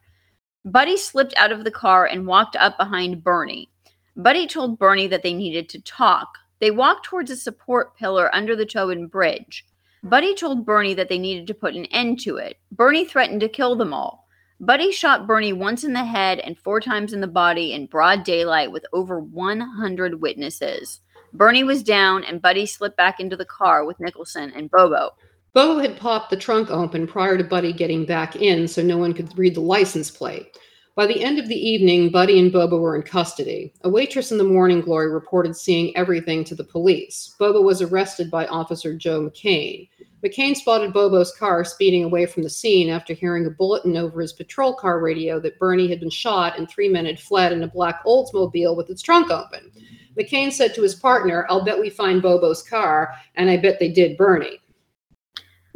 Buddy 0.65 0.97
slipped 0.97 1.33
out 1.37 1.53
of 1.53 1.63
the 1.63 1.71
car 1.71 2.05
and 2.05 2.27
walked 2.27 2.57
up 2.57 2.77
behind 2.77 3.23
Bernie. 3.23 3.69
Buddy 4.17 4.47
told 4.47 4.77
Bernie 4.77 5.07
that 5.07 5.23
they 5.23 5.33
needed 5.33 5.69
to 5.69 5.81
talk. 5.81 6.27
They 6.59 6.71
walked 6.71 7.05
towards 7.05 7.31
a 7.31 7.37
support 7.37 7.95
pillar 7.97 8.33
under 8.33 8.55
the 8.55 8.65
Tobin 8.65 9.07
Bridge. 9.07 9.65
Buddy 10.03 10.33
told 10.33 10.65
Bernie 10.65 10.93
that 10.93 11.09
they 11.09 11.19
needed 11.19 11.47
to 11.47 11.53
put 11.53 11.75
an 11.75 11.85
end 11.85 12.19
to 12.21 12.37
it. 12.37 12.57
Bernie 12.71 13.05
threatened 13.05 13.41
to 13.41 13.49
kill 13.49 13.75
them 13.75 13.93
all. 13.93 14.27
Buddy 14.61 14.91
shot 14.91 15.25
Bernie 15.25 15.53
once 15.53 15.83
in 15.85 15.93
the 15.93 16.03
head 16.03 16.39
and 16.39 16.57
four 16.57 16.81
times 16.81 17.13
in 17.13 17.21
the 17.21 17.27
body 17.27 17.71
in 17.71 17.85
broad 17.85 18.23
daylight 18.23 18.71
with 18.71 18.85
over 18.91 19.19
100 19.19 20.21
witnesses. 20.21 20.99
Bernie 21.33 21.63
was 21.63 21.83
down, 21.83 22.23
and 22.23 22.41
Buddy 22.41 22.65
slipped 22.65 22.97
back 22.97 23.19
into 23.19 23.37
the 23.37 23.45
car 23.45 23.85
with 23.85 23.99
Nicholson 23.99 24.51
and 24.55 24.69
Bobo. 24.69 25.11
Bobo 25.53 25.79
had 25.79 25.97
popped 25.97 26.29
the 26.29 26.37
trunk 26.37 26.69
open 26.69 27.07
prior 27.07 27.37
to 27.37 27.43
Buddy 27.43 27.71
getting 27.71 28.05
back 28.05 28.35
in 28.35 28.67
so 28.67 28.81
no 28.81 28.97
one 28.97 29.13
could 29.13 29.37
read 29.37 29.55
the 29.55 29.61
license 29.61 30.11
plate. 30.11 30.57
By 30.99 31.07
the 31.07 31.23
end 31.23 31.39
of 31.39 31.47
the 31.47 31.55
evening, 31.55 32.09
Buddy 32.09 32.37
and 32.39 32.51
Bobo 32.51 32.77
were 32.77 32.93
in 32.93 33.03
custody. 33.03 33.71
A 33.85 33.89
waitress 33.89 34.33
in 34.33 34.37
the 34.37 34.43
Morning 34.43 34.81
Glory 34.81 35.09
reported 35.09 35.55
seeing 35.55 35.95
everything 35.95 36.43
to 36.43 36.55
the 36.55 36.65
police. 36.65 37.35
Bobo 37.39 37.61
was 37.61 37.81
arrested 37.81 38.29
by 38.29 38.45
Officer 38.47 38.93
Joe 38.97 39.21
McCain. 39.21 39.87
McCain 40.21 40.57
spotted 40.57 40.91
Bobo's 40.91 41.33
car 41.37 41.63
speeding 41.63 42.03
away 42.03 42.25
from 42.25 42.43
the 42.43 42.49
scene 42.49 42.89
after 42.89 43.13
hearing 43.13 43.45
a 43.45 43.49
bulletin 43.49 43.95
over 43.95 44.19
his 44.19 44.33
patrol 44.33 44.73
car 44.73 44.99
radio 44.99 45.39
that 45.39 45.57
Bernie 45.57 45.87
had 45.87 46.01
been 46.01 46.09
shot 46.09 46.59
and 46.59 46.69
three 46.69 46.89
men 46.89 47.05
had 47.05 47.17
fled 47.17 47.53
in 47.53 47.63
a 47.63 47.67
black 47.69 48.03
Oldsmobile 48.03 48.75
with 48.75 48.89
its 48.89 49.01
trunk 49.01 49.31
open. 49.31 49.71
McCain 50.17 50.51
said 50.51 50.75
to 50.75 50.81
his 50.81 50.95
partner, 50.95 51.45
I'll 51.49 51.63
bet 51.63 51.79
we 51.79 51.89
find 51.89 52.21
Bobo's 52.21 52.61
car, 52.61 53.13
and 53.35 53.49
I 53.49 53.55
bet 53.55 53.79
they 53.79 53.89
did 53.89 54.17
Bernie. 54.17 54.59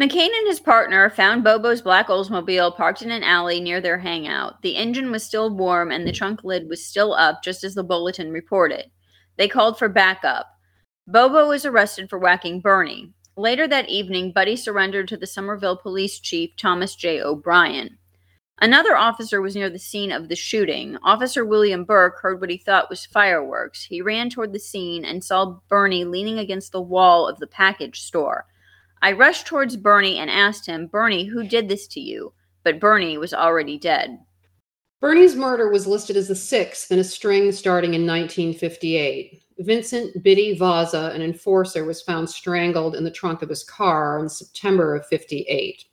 McCain 0.01 0.29
and 0.35 0.47
his 0.47 0.59
partner 0.59 1.07
found 1.11 1.43
Bobo's 1.43 1.81
black 1.83 2.07
Oldsmobile 2.07 2.75
parked 2.75 3.03
in 3.03 3.11
an 3.11 3.21
alley 3.21 3.61
near 3.61 3.79
their 3.79 3.99
hangout. 3.99 4.59
The 4.63 4.75
engine 4.75 5.11
was 5.11 5.23
still 5.23 5.55
warm 5.55 5.91
and 5.91 6.07
the 6.07 6.11
trunk 6.11 6.43
lid 6.43 6.67
was 6.67 6.83
still 6.83 7.13
up, 7.13 7.43
just 7.43 7.63
as 7.63 7.75
the 7.75 7.83
bulletin 7.83 8.31
reported. 8.31 8.89
They 9.37 9.47
called 9.47 9.77
for 9.77 9.89
backup. 9.89 10.47
Bobo 11.05 11.49
was 11.49 11.63
arrested 11.63 12.09
for 12.09 12.17
whacking 12.17 12.59
Bernie. 12.59 13.13
Later 13.37 13.67
that 13.67 13.89
evening, 13.89 14.31
Buddy 14.31 14.55
surrendered 14.55 15.07
to 15.09 15.17
the 15.17 15.27
Somerville 15.27 15.77
police 15.77 16.19
chief, 16.19 16.51
Thomas 16.57 16.95
J. 16.95 17.21
O'Brien. 17.21 17.97
Another 18.61 18.95
officer 18.95 19.41
was 19.41 19.55
near 19.55 19.69
the 19.69 19.79
scene 19.79 20.11
of 20.11 20.29
the 20.29 20.35
shooting. 20.35 20.97
Officer 21.03 21.45
William 21.45 21.83
Burke 21.83 22.19
heard 22.21 22.39
what 22.39 22.49
he 22.49 22.57
thought 22.57 22.89
was 22.89 23.05
fireworks. 23.05 23.83
He 23.83 24.01
ran 24.01 24.29
toward 24.29 24.53
the 24.53 24.59
scene 24.59 25.05
and 25.05 25.23
saw 25.23 25.59
Bernie 25.67 26.05
leaning 26.05 26.39
against 26.39 26.71
the 26.71 26.81
wall 26.81 27.27
of 27.27 27.39
the 27.39 27.47
package 27.47 28.01
store. 28.01 28.45
I 29.03 29.11
rushed 29.11 29.45
towards 29.45 29.75
Bernie 29.75 30.17
and 30.17 30.29
asked 30.29 30.65
him, 30.65 30.87
Bernie, 30.87 31.25
who 31.25 31.43
did 31.43 31.67
this 31.67 31.87
to 31.87 31.99
you? 31.99 32.31
But 32.63 32.79
Bernie 32.79 33.17
was 33.17 33.33
already 33.33 33.77
dead. 33.77 34.17
Bernie's 35.01 35.35
murder 35.35 35.69
was 35.69 35.85
listed 35.85 36.15
as 36.15 36.29
the 36.29 36.35
sixth 36.35 36.89
in 36.89 36.99
a 36.99 37.03
string 37.03 37.51
starting 37.51 37.95
in 37.95 38.07
1958. 38.07 39.43
Vincent 39.59 40.23
Biddy 40.23 40.57
Vaza, 40.57 41.13
an 41.13 41.21
enforcer, 41.21 41.83
was 41.83 42.01
found 42.01 42.29
strangled 42.29 42.95
in 42.95 43.03
the 43.03 43.11
trunk 43.11 43.41
of 43.41 43.49
his 43.49 43.65
car 43.65 44.19
in 44.19 44.29
September 44.29 44.95
of 44.95 45.05
58. 45.07 45.83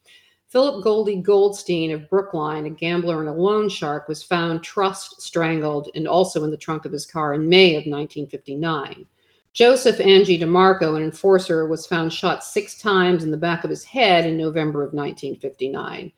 Philip 0.46 0.84
Goldie 0.84 1.16
Goldstein 1.16 1.90
of 1.90 2.08
Brookline, 2.08 2.66
a 2.66 2.70
gambler 2.70 3.18
and 3.18 3.28
a 3.28 3.32
loan 3.32 3.68
shark, 3.68 4.06
was 4.06 4.22
found 4.22 4.62
trussed, 4.62 5.20
strangled, 5.20 5.90
and 5.96 6.06
also 6.06 6.44
in 6.44 6.52
the 6.52 6.56
trunk 6.56 6.84
of 6.84 6.92
his 6.92 7.06
car 7.06 7.34
in 7.34 7.48
May 7.48 7.70
of 7.70 7.86
1959. 7.86 9.04
Joseph 9.52 9.98
Angie 10.00 10.38
DeMarco, 10.38 10.96
an 10.96 11.02
enforcer, 11.02 11.66
was 11.66 11.86
found 11.86 12.12
shot 12.12 12.44
six 12.44 12.80
times 12.80 13.24
in 13.24 13.32
the 13.32 13.36
back 13.36 13.64
of 13.64 13.70
his 13.70 13.82
head 13.82 14.24
in 14.24 14.36
November 14.36 14.82
of 14.82 14.92
1959. 14.92 16.12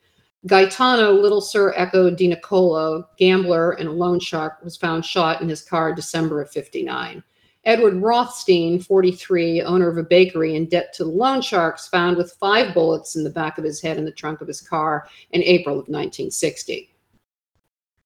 Gaetano 0.46 1.12
Little 1.12 1.40
Sir 1.40 1.72
Echo 1.74 2.10
Di 2.10 2.36
gambler 3.18 3.70
and 3.72 3.88
a 3.88 3.92
loan 3.92 4.20
shark, 4.20 4.62
was 4.62 4.76
found 4.76 5.04
shot 5.04 5.40
in 5.40 5.48
his 5.48 5.62
car 5.62 5.94
December 5.94 6.42
of 6.42 6.50
59. 6.50 7.22
Edward 7.64 8.02
Rothstein, 8.02 8.80
43, 8.80 9.62
owner 9.62 9.88
of 9.88 9.96
a 9.96 10.02
bakery 10.02 10.56
in 10.56 10.66
debt 10.66 10.92
to 10.94 11.04
the 11.04 11.10
loan 11.10 11.40
sharks, 11.40 11.88
found 11.88 12.16
with 12.16 12.36
five 12.40 12.74
bullets 12.74 13.14
in 13.14 13.22
the 13.22 13.30
back 13.30 13.56
of 13.56 13.64
his 13.64 13.80
head 13.80 13.96
in 13.96 14.04
the 14.04 14.10
trunk 14.10 14.40
of 14.40 14.48
his 14.48 14.60
car 14.60 15.06
in 15.30 15.42
April 15.42 15.76
of 15.76 15.88
1960. 15.88 16.91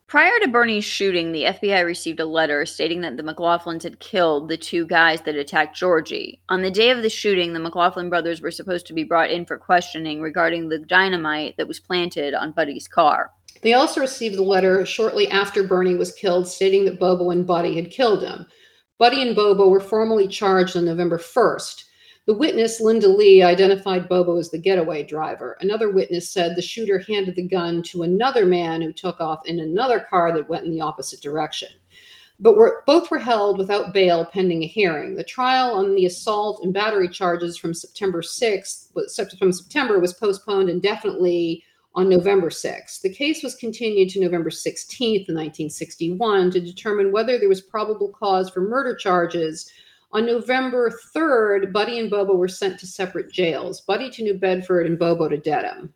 Prior 0.09 0.39
to 0.41 0.47
Bernie's 0.47 0.85
shooting, 0.85 1.33
the 1.33 1.47
FBI 1.47 1.85
received 1.85 2.21
a 2.21 2.25
letter 2.25 2.65
stating 2.65 3.01
that 3.01 3.17
the 3.17 3.25
McLaughlins 3.25 3.83
had 3.83 3.99
killed 3.99 4.49
the 4.49 4.57
two 4.57 4.87
guys 4.87 5.23
that 5.23 5.35
attacked 5.35 5.77
Georgie. 5.77 6.41
On 6.49 6.63
the 6.63 6.71
day 6.71 6.91
of 6.91 7.03
the 7.03 7.11
shooting, 7.11 7.53
the 7.53 7.59
McLaughlin 7.59 8.09
brothers 8.09 8.41
were 8.41 8.53
supposed 8.53 8.87
to 8.87 8.93
be 8.93 9.03
brought 9.03 9.33
in 9.33 9.45
for 9.45 9.59
questioning 9.59 10.21
regarding 10.21 10.69
the 10.69 10.79
dynamite 10.79 11.57
that 11.57 11.67
was 11.67 11.81
planted 11.81 12.35
on 12.35 12.53
Buddy's 12.53 12.87
car. 12.87 13.33
They 13.63 13.73
also 13.73 14.01
received 14.01 14.37
the 14.37 14.45
letter 14.45 14.87
shortly 14.87 15.29
after 15.29 15.65
Bernie 15.65 15.97
was 15.97 16.13
killed 16.13 16.47
stating 16.47 16.85
that 16.85 17.01
Bobo 17.01 17.31
and 17.31 17.45
Buddy 17.45 17.75
had 17.75 17.91
killed 17.91 18.23
him. 18.23 18.47
Buddy 18.99 19.23
and 19.23 19.35
Bobo 19.35 19.69
were 19.69 19.81
formally 19.81 20.29
charged 20.29 20.77
on 20.77 20.85
November 20.85 21.19
1st. 21.19 21.83
The 22.27 22.35
witness, 22.35 22.81
Linda 22.81 23.09
Lee, 23.09 23.45
identified 23.45 24.09
Bobo 24.09 24.37
as 24.37 24.51
the 24.51 24.59
getaway 24.59 25.05
driver. 25.05 25.57
Another 25.61 25.91
witness 25.91 26.29
said 26.29 26.57
the 26.57 26.63
shooter 26.63 26.99
handed 26.99 27.37
the 27.37 27.47
gun 27.47 27.85
to 27.85 28.03
another 28.03 28.45
man 28.45 28.83
who 28.83 28.93
took 28.93 29.21
off 29.21 29.47
in 29.47 29.61
another 29.61 30.01
car 30.01 30.33
that 30.33 30.49
went 30.49 30.65
in 30.65 30.73
the 30.73 30.81
opposite 30.81 31.21
direction. 31.21 31.69
But 32.41 32.57
were, 32.57 32.83
both 32.85 33.13
were 33.13 33.21
held 33.21 33.59
without 33.59 33.95
bail 33.95 34.25
pending 34.25 34.65
a 34.65 34.67
hearing. 34.67 35.15
The 35.15 35.23
trial 35.23 35.71
on 35.77 35.95
the 35.95 36.07
assault 36.07 36.65
and 36.65 36.75
battery 36.75 37.09
charges 37.09 37.57
from 37.57 37.73
September 37.73 38.23
6th, 38.23 39.39
from 39.39 39.53
September, 39.53 40.01
was 40.01 40.13
postponed 40.13 40.69
indefinitely 40.69 41.63
on 41.95 42.09
November 42.09 42.51
6th. 42.51 43.03
The 43.03 43.15
case 43.15 43.45
was 43.45 43.55
continued 43.55 44.11
to 44.11 44.21
November 44.21 44.51
16th, 44.51 45.29
1961, 45.29 46.51
to 46.51 46.61
determine 46.61 47.13
whether 47.13 47.39
there 47.39 47.49
was 47.49 47.61
probable 47.61 48.11
cause 48.11 48.51
for 48.51 48.61
murder 48.61 48.97
charges. 48.97 49.71
On 50.13 50.25
November 50.25 50.91
3rd, 51.15 51.73
Buddy 51.73 51.99
and 51.99 52.09
Bobo 52.09 52.35
were 52.35 52.49
sent 52.49 52.79
to 52.81 52.87
separate 52.87 53.31
jails 53.31 53.81
Buddy 53.83 54.09
to 54.11 54.23
New 54.23 54.35
Bedford 54.35 54.87
and 54.87 54.99
Bobo 54.99 55.29
to 55.29 55.37
Dedham. 55.37 55.93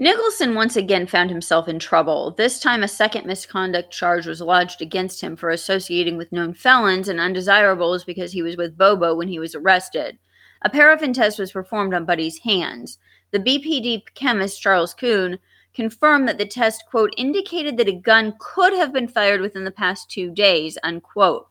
Nicholson 0.00 0.54
once 0.54 0.76
again 0.76 1.06
found 1.06 1.28
himself 1.28 1.66
in 1.66 1.78
trouble. 1.78 2.32
This 2.32 2.60
time, 2.60 2.84
a 2.84 2.88
second 2.88 3.26
misconduct 3.26 3.92
charge 3.92 4.26
was 4.26 4.40
lodged 4.40 4.80
against 4.80 5.20
him 5.20 5.34
for 5.34 5.50
associating 5.50 6.16
with 6.16 6.30
known 6.30 6.54
felons 6.54 7.08
and 7.08 7.18
undesirables 7.18 8.04
because 8.04 8.30
he 8.30 8.42
was 8.42 8.56
with 8.56 8.78
Bobo 8.78 9.16
when 9.16 9.26
he 9.26 9.40
was 9.40 9.56
arrested. 9.56 10.16
A 10.62 10.70
paraffin 10.70 11.12
test 11.12 11.38
was 11.38 11.50
performed 11.50 11.94
on 11.94 12.04
Buddy's 12.04 12.38
hands. 12.38 12.98
The 13.32 13.40
BPD 13.40 14.02
chemist 14.14 14.60
Charles 14.60 14.94
Kuhn 14.94 15.38
confirmed 15.74 16.28
that 16.28 16.38
the 16.38 16.46
test, 16.46 16.84
quote, 16.88 17.12
indicated 17.16 17.76
that 17.76 17.88
a 17.88 17.92
gun 17.92 18.34
could 18.38 18.72
have 18.74 18.92
been 18.92 19.08
fired 19.08 19.40
within 19.40 19.64
the 19.64 19.70
past 19.70 20.10
two 20.10 20.30
days, 20.30 20.78
unquote. 20.82 21.48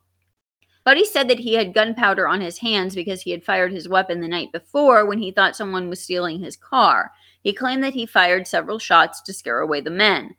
Buddy 0.88 1.04
said 1.04 1.28
that 1.28 1.40
he 1.40 1.56
had 1.56 1.74
gunpowder 1.74 2.30
on 2.30 2.40
his 2.40 2.60
hands 2.60 2.96
because 2.96 3.22
he 3.22 3.32
had 3.32 3.44
fired 3.44 3.74
his 3.74 3.90
weapon 3.90 4.22
the 4.22 4.28
night 4.30 4.54
before 4.54 5.06
when 5.06 5.20
he 5.20 5.32
thought 5.32 5.54
someone 5.54 5.90
was 5.90 6.02
stealing 6.02 6.40
his 6.40 6.56
car. 6.56 7.12
He 7.44 7.52
claimed 7.52 7.84
that 7.84 7.94
he 7.94 8.06
fired 8.06 8.48
several 8.48 8.80
shots 8.80 9.22
to 9.24 9.34
scare 9.34 9.60
away 9.60 9.82
the 9.82 9.90
men. 9.90 10.38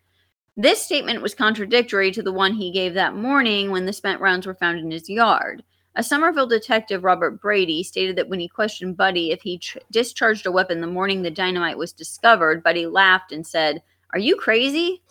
This 0.57 0.81
statement 0.81 1.21
was 1.21 1.35
contradictory 1.35 2.11
to 2.13 2.23
the 2.23 2.33
one 2.33 2.55
he 2.55 2.73
gave 2.73 2.95
that 2.95 3.15
morning 3.15 3.71
when 3.71 3.85
the 3.85 3.93
spent 3.93 4.23
rounds 4.23 4.47
were 4.47 4.55
found 4.55 4.79
in 4.79 4.91
his 4.91 5.11
yard. 5.11 5.63
A 5.97 6.03
Somerville 6.03 6.47
detective, 6.47 7.05
Robert 7.05 7.43
Brady, 7.43 7.83
stated 7.83 8.17
that 8.17 8.31
when 8.31 8.41
he 8.41 8.49
questioned 8.49 8.97
Buddy 8.97 9.33
if 9.33 9.43
he 9.43 9.59
tr- 9.59 9.81
discharged 9.91 10.47
a 10.47 10.51
weapon 10.51 10.81
the 10.81 10.87
morning 10.87 11.21
the 11.21 11.31
dynamite 11.31 11.77
was 11.77 11.93
discovered, 11.93 12.63
Buddy 12.63 12.87
laughed 12.87 13.33
and 13.33 13.47
said, 13.47 13.83
Are 14.15 14.19
you 14.19 14.35
crazy? 14.35 15.03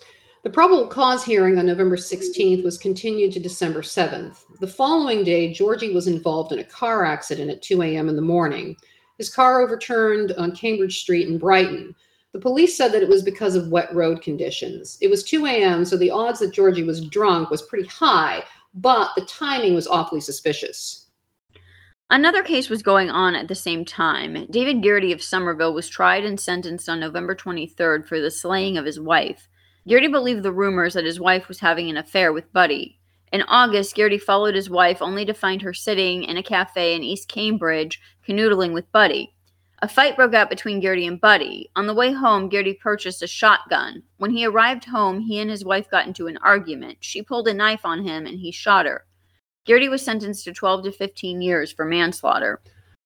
The 0.43 0.49
probable 0.51 0.87
cause 0.87 1.25
hearing 1.25 1.57
on 1.57 1.65
November 1.65 1.97
16th 1.97 2.63
was 2.63 2.77
continued 2.77 3.33
to 3.33 3.39
December 3.39 3.81
7th. 3.81 4.43
The 4.59 4.67
following 4.67 5.23
day, 5.23 5.51
Georgie 5.51 5.93
was 5.93 6.07
involved 6.07 6.51
in 6.51 6.59
a 6.59 6.63
car 6.63 7.03
accident 7.03 7.49
at 7.49 7.63
2 7.63 7.81
a.m. 7.81 8.07
in 8.07 8.15
the 8.15 8.21
morning. 8.21 8.75
His 9.17 9.33
car 9.33 9.61
overturned 9.61 10.33
on 10.33 10.55
Cambridge 10.55 10.99
Street 10.99 11.27
in 11.27 11.39
Brighton. 11.39 11.95
The 12.33 12.39
police 12.39 12.77
said 12.77 12.91
that 12.91 13.01
it 13.01 13.09
was 13.09 13.23
because 13.23 13.55
of 13.55 13.69
wet 13.69 13.93
road 13.95 14.21
conditions. 14.21 14.99
It 15.01 15.09
was 15.09 15.23
2 15.23 15.47
a.m., 15.47 15.83
so 15.85 15.97
the 15.97 16.11
odds 16.11 16.39
that 16.39 16.53
Georgie 16.53 16.83
was 16.83 17.07
drunk 17.07 17.49
was 17.49 17.63
pretty 17.63 17.87
high, 17.87 18.43
but 18.75 19.09
the 19.15 19.25
timing 19.25 19.73
was 19.73 19.87
awfully 19.87 20.21
suspicious. 20.21 21.07
Another 22.11 22.43
case 22.43 22.69
was 22.69 22.83
going 22.83 23.09
on 23.09 23.33
at 23.33 23.47
the 23.47 23.55
same 23.55 23.83
time. 23.83 24.45
David 24.51 24.83
Garrity 24.83 25.11
of 25.11 25.23
Somerville 25.23 25.73
was 25.73 25.89
tried 25.89 26.23
and 26.23 26.39
sentenced 26.39 26.87
on 26.87 26.99
November 26.99 27.35
23rd 27.35 28.07
for 28.07 28.21
the 28.21 28.31
slaying 28.31 28.77
of 28.77 28.85
his 28.85 28.99
wife. 28.99 29.49
Garrity 29.87 30.07
believed 30.09 30.43
the 30.43 30.51
rumors 30.51 30.95
that 30.95 31.05
his 31.05 31.19
wife 31.19 31.47
was 31.47 31.61
having 31.61 31.89
an 31.89 31.95
affair 31.95 32.33
with 32.33 32.51
Buddy. 32.51 32.99
In 33.31 33.41
August, 33.43 33.95
Garrity 33.95 34.17
followed 34.17 34.53
his 34.53 34.69
wife 34.69 35.01
only 35.01 35.23
to 35.23 35.33
find 35.33 35.61
her 35.61 35.73
sitting 35.73 36.23
in 36.23 36.35
a 36.35 36.43
cafe 36.43 36.93
in 36.93 37.03
East 37.03 37.29
Cambridge 37.29 38.01
canoodling 38.27 38.73
with 38.73 38.91
Buddy. 38.91 39.33
A 39.81 39.87
fight 39.87 40.17
broke 40.17 40.33
out 40.33 40.49
between 40.49 40.81
Garrity 40.81 41.07
and 41.07 41.21
Buddy. 41.21 41.69
On 41.77 41.87
the 41.87 41.93
way 41.93 42.11
home, 42.11 42.49
Garrity 42.49 42.73
purchased 42.73 43.21
a 43.21 43.27
shotgun. 43.27 44.03
When 44.17 44.31
he 44.31 44.45
arrived 44.45 44.83
home, 44.83 45.21
he 45.21 45.39
and 45.39 45.49
his 45.49 45.63
wife 45.63 45.89
got 45.89 46.07
into 46.07 46.27
an 46.27 46.37
argument. 46.37 46.97
She 46.99 47.21
pulled 47.21 47.47
a 47.47 47.53
knife 47.53 47.85
on 47.85 48.03
him 48.03 48.25
and 48.25 48.39
he 48.39 48.51
shot 48.51 48.85
her. 48.85 49.05
Garrity 49.65 49.87
was 49.87 50.01
sentenced 50.01 50.43
to 50.45 50.53
12 50.53 50.83
to 50.85 50.91
15 50.91 51.41
years 51.41 51.71
for 51.71 51.85
manslaughter. 51.85 52.59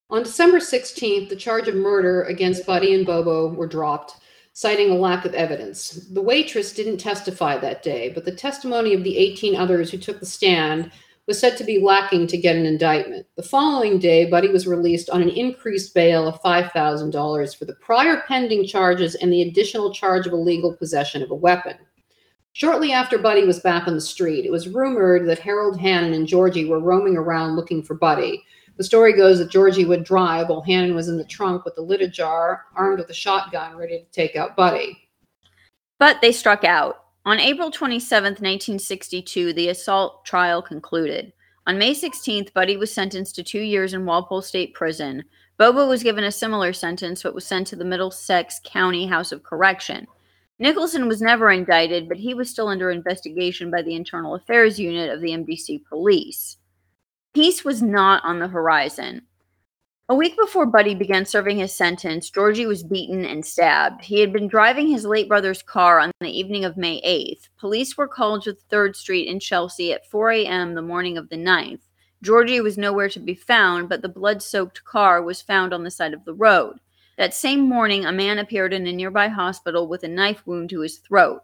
On 0.10 0.24
December 0.24 0.58
16th, 0.58 1.30
the 1.30 1.36
charge 1.36 1.68
of 1.68 1.76
murder 1.76 2.24
against 2.24 2.66
Buddy 2.66 2.94
and 2.96 3.06
Bobo 3.06 3.54
were 3.54 3.68
dropped, 3.68 4.16
citing 4.54 4.92
a 4.92 4.96
lack 4.96 5.26
of 5.26 5.34
evidence. 5.34 6.08
The 6.12 6.22
waitress 6.22 6.74
didn't 6.74 6.98
testify 6.98 7.58
that 7.58 7.84
day, 7.84 8.10
but 8.10 8.26
the 8.26 8.36
testimony 8.36 8.94
of 8.94 9.04
the 9.04 9.18
18 9.18 9.56
others 9.56 9.90
who 9.90 9.98
took 9.98 10.20
the 10.20 10.26
stand 10.26 10.92
was 11.28 11.40
said 11.40 11.56
to 11.56 11.64
be 11.64 11.80
lacking 11.80 12.28
to 12.28 12.38
get 12.38 12.56
an 12.56 12.66
indictment. 12.66 13.26
The 13.38 13.44
following 13.44 14.00
day, 14.00 14.26
Buddy 14.30 14.50
was 14.50 14.68
released 14.68 15.10
on 15.10 15.22
an 15.22 15.30
increased 15.30 15.94
bail 15.94 16.28
of 16.28 16.42
$5,000 16.42 17.58
for 17.58 17.66
the 17.66 17.76
prior 17.76 18.24
pending 18.28 18.66
charges 18.68 19.16
and 19.16 19.32
the 19.32 19.44
additional 19.44 19.94
charge 19.94 20.28
of 20.28 20.34
illegal 20.34 20.76
possession 20.76 21.22
of 21.22 21.32
a 21.32 21.36
weapon. 21.36 21.78
Shortly 22.54 22.92
after 22.92 23.18
Buddy 23.18 23.46
was 23.46 23.60
back 23.60 23.88
on 23.88 23.94
the 23.94 24.02
street, 24.02 24.46
it 24.46 24.52
was 24.52 24.68
rumored 24.68 25.26
that 25.30 25.40
Harold 25.40 25.80
Hannon 25.80 26.14
and 26.14 26.28
Georgie 26.28 26.66
were 26.66 26.82
roaming 26.82 27.16
around 27.16 27.56
looking 27.56 27.82
for 27.82 27.94
Buddy. 27.94 28.44
The 28.78 28.84
story 28.84 29.14
goes 29.14 29.40
that 29.40 29.52
Georgie 29.52 29.86
would 29.86 30.04
drive 30.04 30.50
while 30.50 30.62
Hannon 30.62 30.96
was 30.96 31.08
in 31.08 31.18
the 31.18 31.26
trunk 31.26 31.66
with 31.66 31.76
the 31.76 31.82
lid 31.82 32.02
ajar, 32.02 32.66
armed 32.76 33.00
with 33.00 33.10
a 33.10 33.14
shotgun, 33.14 33.76
ready 33.76 34.00
to 34.00 34.06
take 34.12 34.36
out 34.36 34.56
Buddy. 34.56 34.98
But 36.00 36.22
they 36.22 36.32
struck 36.32 36.64
out. 36.64 37.06
On 37.26 37.40
April 37.40 37.70
27, 37.70 38.24
1962, 38.32 39.54
the 39.54 39.70
assault 39.70 40.26
trial 40.26 40.62
concluded. 40.62 41.32
On 41.68 41.78
May 41.78 41.94
16th, 41.94 42.52
Buddy 42.54 42.76
was 42.76 42.92
sentenced 42.92 43.36
to 43.36 43.44
two 43.44 43.60
years 43.60 43.94
in 43.94 44.06
Walpole 44.06 44.42
State 44.42 44.74
Prison. 44.74 45.24
Bobo 45.58 45.88
was 45.88 46.02
given 46.02 46.24
a 46.24 46.32
similar 46.32 46.74
sentence 46.74 47.22
but 47.22 47.36
was 47.36 47.46
sent 47.46 47.68
to 47.68 47.76
the 47.76 47.86
Middlesex 47.86 48.60
County 48.66 49.06
House 49.06 49.32
of 49.32 49.44
Correction. 49.44 50.08
Nicholson 50.58 51.08
was 51.08 51.22
never 51.22 51.52
indicted, 51.52 52.08
but 52.08 52.18
he 52.18 52.34
was 52.34 52.50
still 52.50 52.68
under 52.68 52.90
investigation 52.90 53.70
by 53.70 53.84
the 53.84 53.94
Internal 53.94 54.34
Affairs 54.34 54.80
Unit 54.80 55.12
of 55.12 55.22
the 55.22 55.30
MDC 55.30 55.86
Police. 55.86 56.58
Peace 57.34 57.64
was 57.64 57.82
not 57.82 58.22
on 58.26 58.40
the 58.40 58.48
horizon. 58.50 59.22
A 60.10 60.16
week 60.16 60.36
before 60.38 60.66
Buddy 60.66 60.94
began 60.94 61.26
serving 61.26 61.60
his 61.60 61.74
sentence, 61.74 62.30
Georgie 62.30 62.66
was 62.66 62.84
beaten 62.84 63.24
and 63.24 63.46
stabbed. 63.46 64.04
He 64.04 64.20
had 64.20 64.34
been 64.34 64.50
driving 64.50 64.90
his 64.90 65.06
late 65.06 65.30
brother's 65.30 65.64
car 65.64 65.98
on 65.98 66.12
the 66.20 66.28
evening 66.28 66.66
of 66.66 66.76
May 66.76 67.02
8th. 67.02 67.48
Police 67.58 67.96
were 67.96 68.10
called 68.10 68.44
to 68.44 68.58
3rd 68.70 68.98
Street 68.98 69.30
in 69.30 69.40
Chelsea 69.40 69.94
at 69.94 70.06
4 70.06 70.32
a.m. 70.32 70.76
the 70.76 70.82
morning 70.82 71.18
of 71.18 71.30
the 71.30 71.38
9th. 71.38 71.80
Georgie 72.22 72.60
was 72.60 72.78
nowhere 72.78 73.08
to 73.08 73.20
be 73.22 73.34
found, 73.34 73.88
but 73.88 74.02
the 74.02 74.10
blood 74.10 74.44
soaked 74.44 74.84
car 74.84 75.22
was 75.22 75.42
found 75.42 75.74
on 75.74 75.86
the 75.86 75.92
side 75.92 76.14
of 76.14 76.26
the 76.26 76.34
road. 76.34 76.80
That 77.18 77.34
same 77.34 77.62
morning, 77.62 78.06
a 78.06 78.12
man 78.12 78.40
appeared 78.40 78.74
in 78.74 78.86
a 78.88 78.92
nearby 78.92 79.30
hospital 79.30 79.88
with 79.88 80.04
a 80.04 80.10
knife 80.10 80.46
wound 80.46 80.70
to 80.72 80.82
his 80.82 80.98
throat. 80.98 81.42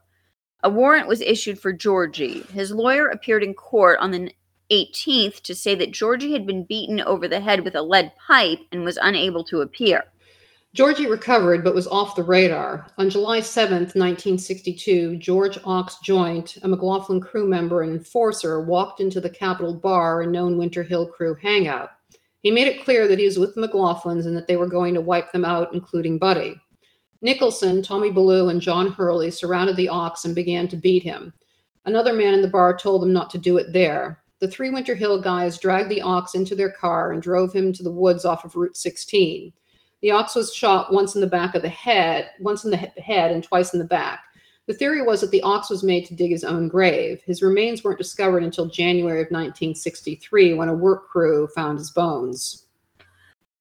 A 0.63 0.69
warrant 0.69 1.07
was 1.07 1.21
issued 1.21 1.59
for 1.59 1.71
Georgie. 1.71 2.41
His 2.51 2.71
lawyer 2.71 3.07
appeared 3.07 3.43
in 3.43 3.53
court 3.53 3.99
on 3.99 4.11
the 4.11 4.29
18th 4.71 5.41
to 5.41 5.55
say 5.55 5.75
that 5.75 5.91
Georgie 5.91 6.33
had 6.33 6.45
been 6.45 6.63
beaten 6.63 7.01
over 7.01 7.27
the 7.27 7.39
head 7.39 7.63
with 7.63 7.75
a 7.75 7.81
lead 7.81 8.11
pipe 8.27 8.59
and 8.71 8.83
was 8.83 8.97
unable 9.01 9.43
to 9.45 9.61
appear. 9.61 10.03
Georgie 10.73 11.07
recovered 11.07 11.63
but 11.63 11.73
was 11.73 11.87
off 11.87 12.15
the 12.15 12.23
radar. 12.23 12.87
On 12.97 13.09
July 13.09 13.39
7, 13.39 13.79
1962, 13.79 15.15
George 15.17 15.57
Ox 15.63 15.97
Joint, 16.03 16.57
a 16.61 16.67
McLaughlin 16.67 17.19
crew 17.19 17.47
member 17.47 17.81
and 17.81 17.93
enforcer, 17.93 18.61
walked 18.61 18.99
into 18.99 19.19
the 19.19 19.29
Capitol 19.29 19.73
Bar, 19.73 20.21
a 20.21 20.27
known 20.27 20.57
Winter 20.57 20.83
Hill 20.83 21.07
crew 21.07 21.35
hangout. 21.41 21.89
He 22.43 22.51
made 22.51 22.67
it 22.67 22.83
clear 22.83 23.07
that 23.07 23.17
he 23.17 23.25
was 23.25 23.39
with 23.39 23.55
the 23.55 23.61
McLaughlins 23.61 24.25
and 24.25 24.37
that 24.37 24.47
they 24.47 24.55
were 24.55 24.67
going 24.67 24.93
to 24.93 25.01
wipe 25.01 25.31
them 25.31 25.45
out, 25.45 25.73
including 25.73 26.19
Buddy. 26.19 26.61
Nicholson, 27.21 27.81
Tommy 27.81 28.11
Ballou, 28.11 28.49
and 28.49 28.61
John 28.61 28.91
Hurley 28.91 29.31
surrounded 29.31 29.75
the 29.75 29.89
ox 29.89 30.25
and 30.25 30.35
began 30.35 30.67
to 30.67 30.77
beat 30.77 31.01
him. 31.01 31.33
Another 31.85 32.13
man 32.13 32.33
in 32.33 32.41
the 32.41 32.47
bar 32.47 32.77
told 32.77 33.01
them 33.01 33.13
not 33.13 33.29
to 33.31 33.37
do 33.37 33.57
it 33.57 33.73
there. 33.73 34.21
The 34.39 34.47
three 34.47 34.69
Winter 34.69 34.93
Hill 34.93 35.19
guys 35.19 35.57
dragged 35.57 35.89
the 35.89 36.01
ox 36.01 36.35
into 36.35 36.55
their 36.55 36.71
car 36.71 37.11
and 37.11 37.21
drove 37.21 37.51
him 37.51 37.73
to 37.73 37.83
the 37.83 37.91
woods 37.91 38.23
off 38.23 38.45
of 38.45 38.55
Route 38.55 38.77
16. 38.77 39.51
The 40.01 40.11
ox 40.11 40.35
was 40.35 40.53
shot 40.53 40.93
once 40.93 41.15
in 41.15 41.21
the 41.21 41.27
back 41.27 41.55
of 41.55 41.63
the 41.63 41.69
head, 41.69 42.29
once 42.39 42.63
in 42.63 42.69
the 42.69 42.77
head, 42.77 43.31
and 43.31 43.43
twice 43.43 43.73
in 43.73 43.79
the 43.79 43.85
back. 43.85 44.23
The 44.67 44.75
theory 44.75 45.01
was 45.01 45.21
that 45.21 45.31
the 45.31 45.41
ox 45.41 45.69
was 45.69 45.81
made 45.81 46.05
to 46.05 46.13
dig 46.13 46.29
his 46.29 46.43
own 46.43 46.67
grave. 46.67 47.21
His 47.25 47.41
remains 47.41 47.83
weren't 47.83 47.97
discovered 47.97 48.43
until 48.43 48.67
January 48.67 49.21
of 49.21 49.31
1963 49.31 50.53
when 50.53 50.69
a 50.69 50.73
work 50.73 51.07
crew 51.07 51.47
found 51.47 51.79
his 51.79 51.89
bones. 51.89 52.65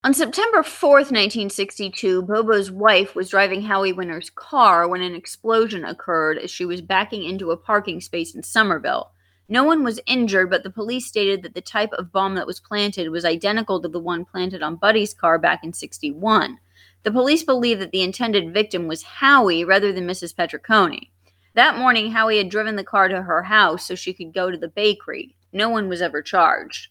On 0.05 0.13
September 0.13 0.59
4th, 0.59 1.11
1962, 1.11 2.23
Bobo's 2.23 2.71
wife 2.71 3.15
was 3.15 3.31
driving 3.31 3.63
Howie 3.63 3.93
Winter's 3.93 4.31
car 4.31 4.87
when 4.89 5.01
an 5.01 5.15
explosion 5.15 5.85
occurred 5.85 6.39
as 6.39 6.51
she 6.51 6.65
was 6.65 6.81
backing 6.81 7.25
into 7.25 7.51
a 7.51 7.57
parking 7.57 8.01
space 8.01 8.35
in 8.35 8.43
Somerville. 8.43 9.11
No 9.49 9.63
one 9.63 9.85
was 9.85 10.01
injured, 10.07 10.51
but 10.51 10.65
the 10.65 10.71
police 10.71 11.07
stated 11.07 11.43
that 11.43 11.55
the 11.55 11.61
type 11.61 11.93
of 11.93 12.11
bomb 12.11 12.35
that 12.35 12.47
was 12.47 12.59
planted 12.59 13.11
was 13.11 13.25
identical 13.25 13.81
to 13.81 13.89
the 13.89 14.01
one 14.01 14.25
planted 14.25 14.63
on 14.63 14.77
Buddy's 14.77 15.15
car 15.15 15.39
back 15.39 15.63
in 15.63 15.73
61. 15.73 16.59
The 17.05 17.13
police 17.13 17.45
believe 17.45 17.79
that 17.79 17.93
the 17.93 18.03
intended 18.03 18.53
victim 18.53 18.89
was 18.89 19.05
Howie 19.05 19.65
rather 19.65 19.93
than 19.93 20.09
Mrs. 20.09 20.35
Petricone. 20.35 21.09
That 21.55 21.79
morning, 21.79 22.11
Howie 22.11 22.39
had 22.39 22.49
driven 22.49 22.75
the 22.75 22.83
car 22.83 23.07
to 23.07 23.23
her 23.23 23.45
house 23.45 23.87
so 23.87 23.95
she 23.95 24.13
could 24.13 24.35
go 24.35 24.51
to 24.51 24.59
the 24.59 24.69
bakery. 24.69 25.37
No 25.53 25.69
one 25.69 25.89
was 25.89 26.03
ever 26.03 26.21
charged. 26.21 26.89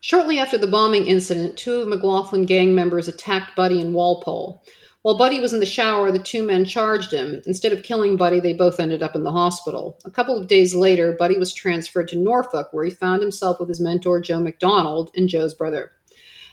Shortly 0.00 0.38
after 0.38 0.56
the 0.56 0.68
bombing 0.68 1.08
incident, 1.08 1.56
two 1.56 1.80
of 1.80 1.88
McLaughlin 1.88 2.46
gang 2.46 2.74
members 2.74 3.08
attacked 3.08 3.56
Buddy 3.56 3.80
in 3.80 3.92
Walpole. 3.92 4.62
While 5.02 5.16
Buddy 5.16 5.38
was 5.38 5.52
in 5.52 5.60
the 5.60 5.66
shower, 5.66 6.10
the 6.10 6.18
two 6.18 6.42
men 6.42 6.64
charged 6.64 7.12
him. 7.12 7.40
Instead 7.46 7.72
of 7.72 7.84
killing 7.84 8.16
Buddy, 8.16 8.40
they 8.40 8.52
both 8.52 8.80
ended 8.80 9.02
up 9.02 9.14
in 9.14 9.22
the 9.22 9.30
hospital. 9.30 9.98
A 10.04 10.10
couple 10.10 10.36
of 10.36 10.48
days 10.48 10.74
later, 10.74 11.12
Buddy 11.12 11.38
was 11.38 11.54
transferred 11.54 12.08
to 12.08 12.16
Norfolk, 12.16 12.68
where 12.72 12.84
he 12.84 12.90
found 12.90 13.22
himself 13.22 13.60
with 13.60 13.68
his 13.68 13.80
mentor, 13.80 14.20
Joe 14.20 14.40
McDonald, 14.40 15.10
and 15.16 15.28
Joe's 15.28 15.54
brother. 15.54 15.92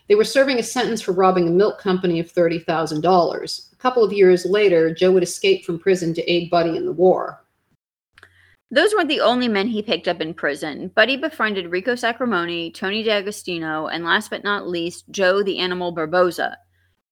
They 0.07 0.13
were 0.13 0.23
serving 0.23 0.59
a 0.59 0.63
sentence 0.63 1.01
for 1.01 1.11
robbing 1.11 1.47
a 1.47 1.51
milk 1.51 1.79
company 1.79 2.19
of 2.19 2.31
$30,000. 2.31 3.73
A 3.73 3.75
couple 3.77 4.03
of 4.03 4.13
years 4.13 4.45
later, 4.45 4.93
Joe 4.93 5.11
would 5.11 5.23
escape 5.23 5.65
from 5.65 5.79
prison 5.79 6.13
to 6.13 6.31
aid 6.31 6.51
Buddy 6.51 6.77
in 6.77 6.85
the 6.85 6.91
war. 6.91 7.41
Those 8.69 8.93
weren't 8.93 9.09
the 9.09 9.21
only 9.21 9.47
men 9.47 9.67
he 9.67 9.81
picked 9.81 10.07
up 10.07 10.21
in 10.21 10.35
prison. 10.35 10.91
Buddy 10.95 11.17
befriended 11.17 11.71
Rico 11.71 11.93
Sacramone, 11.93 12.73
Tony 12.73 13.01
D'Agostino, 13.01 13.87
and 13.87 14.03
last 14.03 14.29
but 14.29 14.43
not 14.43 14.67
least, 14.67 15.05
Joe 15.09 15.41
the 15.41 15.57
Animal 15.57 15.91
Barboza. 15.91 16.57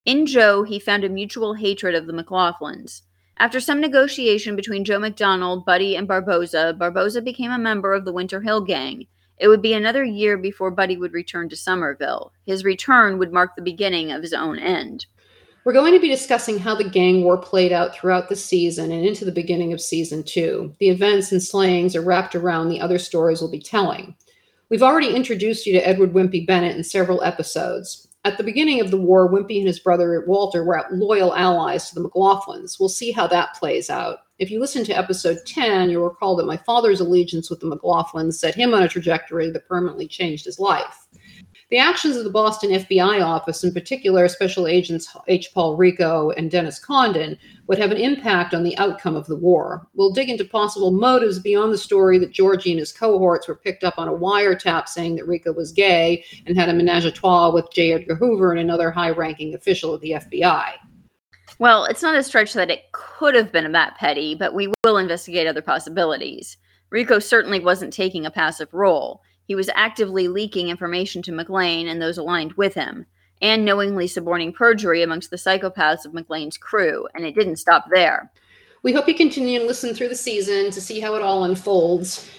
In 0.06 0.26
Joe, 0.26 0.63
he 0.63 0.80
found 0.80 1.06
a 1.06 1.10
mutual 1.10 1.54
hatred 1.54 1.96
of 1.96 2.08
the 2.08 2.13
McLaughlins. 2.13 3.04
After 3.38 3.62
some 3.62 3.80
negotiation 3.80 4.56
between 4.56 4.84
Joe 4.84 5.00
McDonald, 5.00 5.66
Buddy, 5.66 5.96
and 5.96 6.08
Barboza, 6.08 6.76
Barboza 6.78 7.22
became 7.22 7.52
a 7.52 7.58
member 7.58 7.94
of 7.94 8.04
the 8.04 8.12
Winter 8.12 8.42
Hill 8.42 8.60
Gang. 8.62 9.08
It 9.38 9.48
would 9.48 9.62
be 9.62 9.74
another 9.74 10.04
year 10.04 10.38
before 10.38 10.72
Buddy 10.72 10.98
would 10.98 11.13
return 11.13 11.48
to 11.50 11.56
Somerville. 11.56 12.34
His 12.46 12.66
return 12.66 13.18
would 13.18 13.32
mark 13.32 13.56
the 13.56 13.62
beginning 13.62 14.12
of 14.12 14.22
his 14.22 14.34
own 14.34 14.60
end. 14.60 15.06
We're 15.63 15.72
going 15.72 15.94
to 15.94 16.02
be 16.02 16.10
discussing 16.10 16.60
how 16.60 16.76
the 16.76 16.84
gang 16.84 17.24
war 17.24 17.38
played 17.38 17.72
out 17.72 17.96
throughout 17.96 18.28
the 18.28 18.36
season 18.36 18.92
and 18.92 19.06
into 19.06 19.24
the 19.24 19.32
beginning 19.32 19.72
of 19.72 19.80
season 19.80 20.24
two. 20.24 20.76
The 20.80 20.89
events 20.89 21.32
and 21.32 21.42
slayings 21.42 21.96
are 21.96 22.02
wrapped 22.02 22.36
around 22.36 22.68
the 22.68 22.82
other 22.82 23.00
stories 23.00 23.39
we'll 23.39 23.50
be 23.50 23.62
telling. 23.62 24.16
We've 24.70 24.84
already 24.84 25.16
introduced 25.16 25.66
you 25.66 25.72
to 25.74 25.88
Edward 25.88 26.12
Wimpy 26.12 26.46
Bennett 26.46 26.76
in 26.76 26.84
several 26.84 27.24
episodes. 27.24 28.10
At 28.26 28.38
the 28.38 28.44
beginning 28.44 28.80
of 28.80 28.90
the 28.90 28.98
war, 28.98 29.30
Wimpy 29.30 29.58
and 29.58 29.68
his 29.68 29.80
brother 29.80 30.24
Walter 30.26 30.64
were 30.64 30.86
loyal 30.92 31.36
allies 31.36 31.90
to 31.90 31.96
the 31.96 32.02
McLaughlins. 32.02 32.80
We'll 32.80 32.88
see 32.88 33.12
how 33.12 33.28
that 33.28 33.56
plays 33.56 33.90
out. 33.90 34.20
If 34.40 34.50
you 34.50 34.62
listen 34.62 34.86
to 34.86 34.98
episode 34.98 35.40
10, 35.46 35.90
you'll 35.90 36.06
recall 36.06 36.38
that 36.38 36.46
my 36.46 36.56
father's 36.56 37.02
allegiance 37.02 37.50
with 37.50 37.60
the 37.60 37.67
McLaughlins 37.67 38.36
set 38.36 38.56
him 38.56 38.74
on 38.74 38.84
a 38.84 38.88
trajectory 38.88 39.50
that 39.52 39.67
permanently 39.67 40.08
changed 40.08 40.46
his 40.46 40.58
life. 40.58 41.06
The 41.74 41.80
actions 41.80 42.15
of 42.15 42.24
the 42.24 42.30
Boston 42.30 42.69
FBI 42.69 43.26
office, 43.26 43.63
in 43.63 43.74
particular 43.74 44.28
Special 44.28 44.67
Agents 44.67 45.08
H. 45.28 45.52
Paul 45.56 45.76
Rico 45.76 46.30
and 46.30 46.52
Dennis 46.52 46.78
Condon, 46.78 47.36
would 47.65 47.80
have 47.80 47.90
an 47.90 47.98
impact 47.98 48.54
on 48.54 48.63
the 48.63 48.78
outcome 48.78 49.15
of 49.15 49.26
the 49.26 49.36
war. 49.36 49.88
We'll 49.96 50.13
dig 50.13 50.30
into 50.30 50.46
possible 50.46 50.92
motives 50.92 51.40
beyond 51.40 51.74
the 51.74 51.80
story 51.80 52.19
that 52.19 52.32
Georgie 52.32 52.69
and 52.69 52.80
his 52.80 52.92
cohorts 52.92 53.48
were 53.48 53.56
picked 53.56 53.84
up 53.84 53.98
on 53.98 54.08
a 54.08 54.13
wiretap 54.13 54.88
saying 54.88 55.15
that 55.15 55.28
Rico 55.28 55.52
was 55.52 55.71
gay 55.71 56.24
and 56.46 56.56
had 56.56 56.69
a 56.69 56.74
menage 56.74 57.06
a 57.06 57.12
trois 57.12 57.50
with 57.50 57.71
J. 57.74 57.94
Edgar 57.94 58.13
Hoover 58.13 58.52
and 58.52 58.60
another 58.60 58.92
high 58.92 59.10
ranking 59.10 59.56
official 59.56 59.96
of 59.96 60.02
the 60.02 60.12
FBI. 60.12 60.74
Well, 61.58 61.86
it's 61.86 62.04
not 62.04 62.13
a 62.13 62.21
stretch 62.21 62.54
that 62.54 62.69
it 62.69 62.92
could 62.92 63.34
have 63.34 63.52
been 63.52 63.71
that 63.71 63.98
petty, 63.98 64.36
but 64.36 64.54
we 64.54 64.71
will 64.84 64.98
investigate 64.98 65.48
other 65.48 65.63
possibilities. 65.63 66.56
Rico 66.92 67.17
certainly 67.17 67.60
wasn't 67.60 67.92
taking 67.92 68.28
a 68.28 68.30
passive 68.30 68.71
role. 68.76 69.24
He 69.46 69.56
was 69.56 69.69
actively 69.75 70.27
leaking 70.27 70.69
information 70.69 71.21
to 71.23 71.31
McLean 71.31 71.87
and 71.87 72.02
those 72.02 72.17
aligned 72.17 72.54
with 72.54 72.73
him, 72.73 73.06
and 73.41 73.65
knowingly 73.65 74.08
suborning 74.08 74.54
perjury 74.54 75.04
amongst 75.04 75.29
the 75.29 75.37
psychopaths 75.37 76.06
of 76.06 76.13
McLean's 76.13 76.58
crew, 76.58 77.08
and 77.13 77.25
it 77.25 77.35
didn't 77.35 77.58
stop 77.58 77.85
there. 77.91 78.31
We 78.83 78.94
hope 78.94 79.08
you 79.08 79.15
continue 79.15 79.60
and 79.60 79.67
listen 79.67 79.94
through 79.94 80.10
the 80.10 80.15
season 80.15 80.71
to 80.71 80.81
see 80.81 81.00
how 81.00 81.15
it 81.15 81.21
all 81.21 81.46
unfolds. 81.46 82.29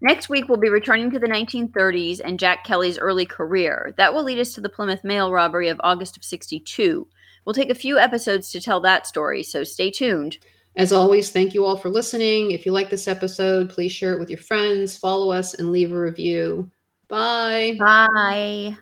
Next 0.00 0.28
week, 0.28 0.48
we'll 0.48 0.58
be 0.58 0.68
returning 0.68 1.10
to 1.10 1.18
the 1.18 1.26
1930s 1.26 2.20
and 2.24 2.38
Jack 2.38 2.64
Kelly's 2.64 2.98
early 2.98 3.26
career. 3.26 3.94
That 3.96 4.14
will 4.14 4.22
lead 4.22 4.38
us 4.38 4.52
to 4.54 4.60
the 4.60 4.68
Plymouth 4.68 5.02
mail 5.02 5.32
robbery 5.32 5.68
of 5.68 5.80
August 5.82 6.16
of 6.16 6.22
62. 6.22 7.06
We'll 7.44 7.54
take 7.54 7.70
a 7.70 7.74
few 7.74 7.98
episodes 7.98 8.52
to 8.52 8.60
tell 8.60 8.80
that 8.80 9.06
story, 9.08 9.42
so 9.42 9.64
stay 9.64 9.90
tuned. 9.90 10.38
As 10.78 10.92
always, 10.92 11.30
thank 11.30 11.54
you 11.54 11.64
all 11.64 11.76
for 11.76 11.90
listening. 11.90 12.52
If 12.52 12.64
you 12.64 12.70
like 12.70 12.88
this 12.88 13.08
episode, 13.08 13.68
please 13.68 13.90
share 13.90 14.12
it 14.14 14.20
with 14.20 14.30
your 14.30 14.38
friends, 14.38 14.96
follow 14.96 15.32
us, 15.32 15.54
and 15.54 15.72
leave 15.72 15.92
a 15.92 15.98
review. 15.98 16.70
Bye. 17.08 17.76
Bye. 17.80 18.76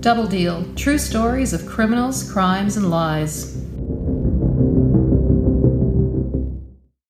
Double 0.00 0.26
Deal 0.26 0.64
True 0.74 0.98
Stories 0.98 1.52
of 1.52 1.64
Criminals, 1.64 2.28
Crimes, 2.30 2.76
and 2.76 2.90
Lies. 2.90 3.65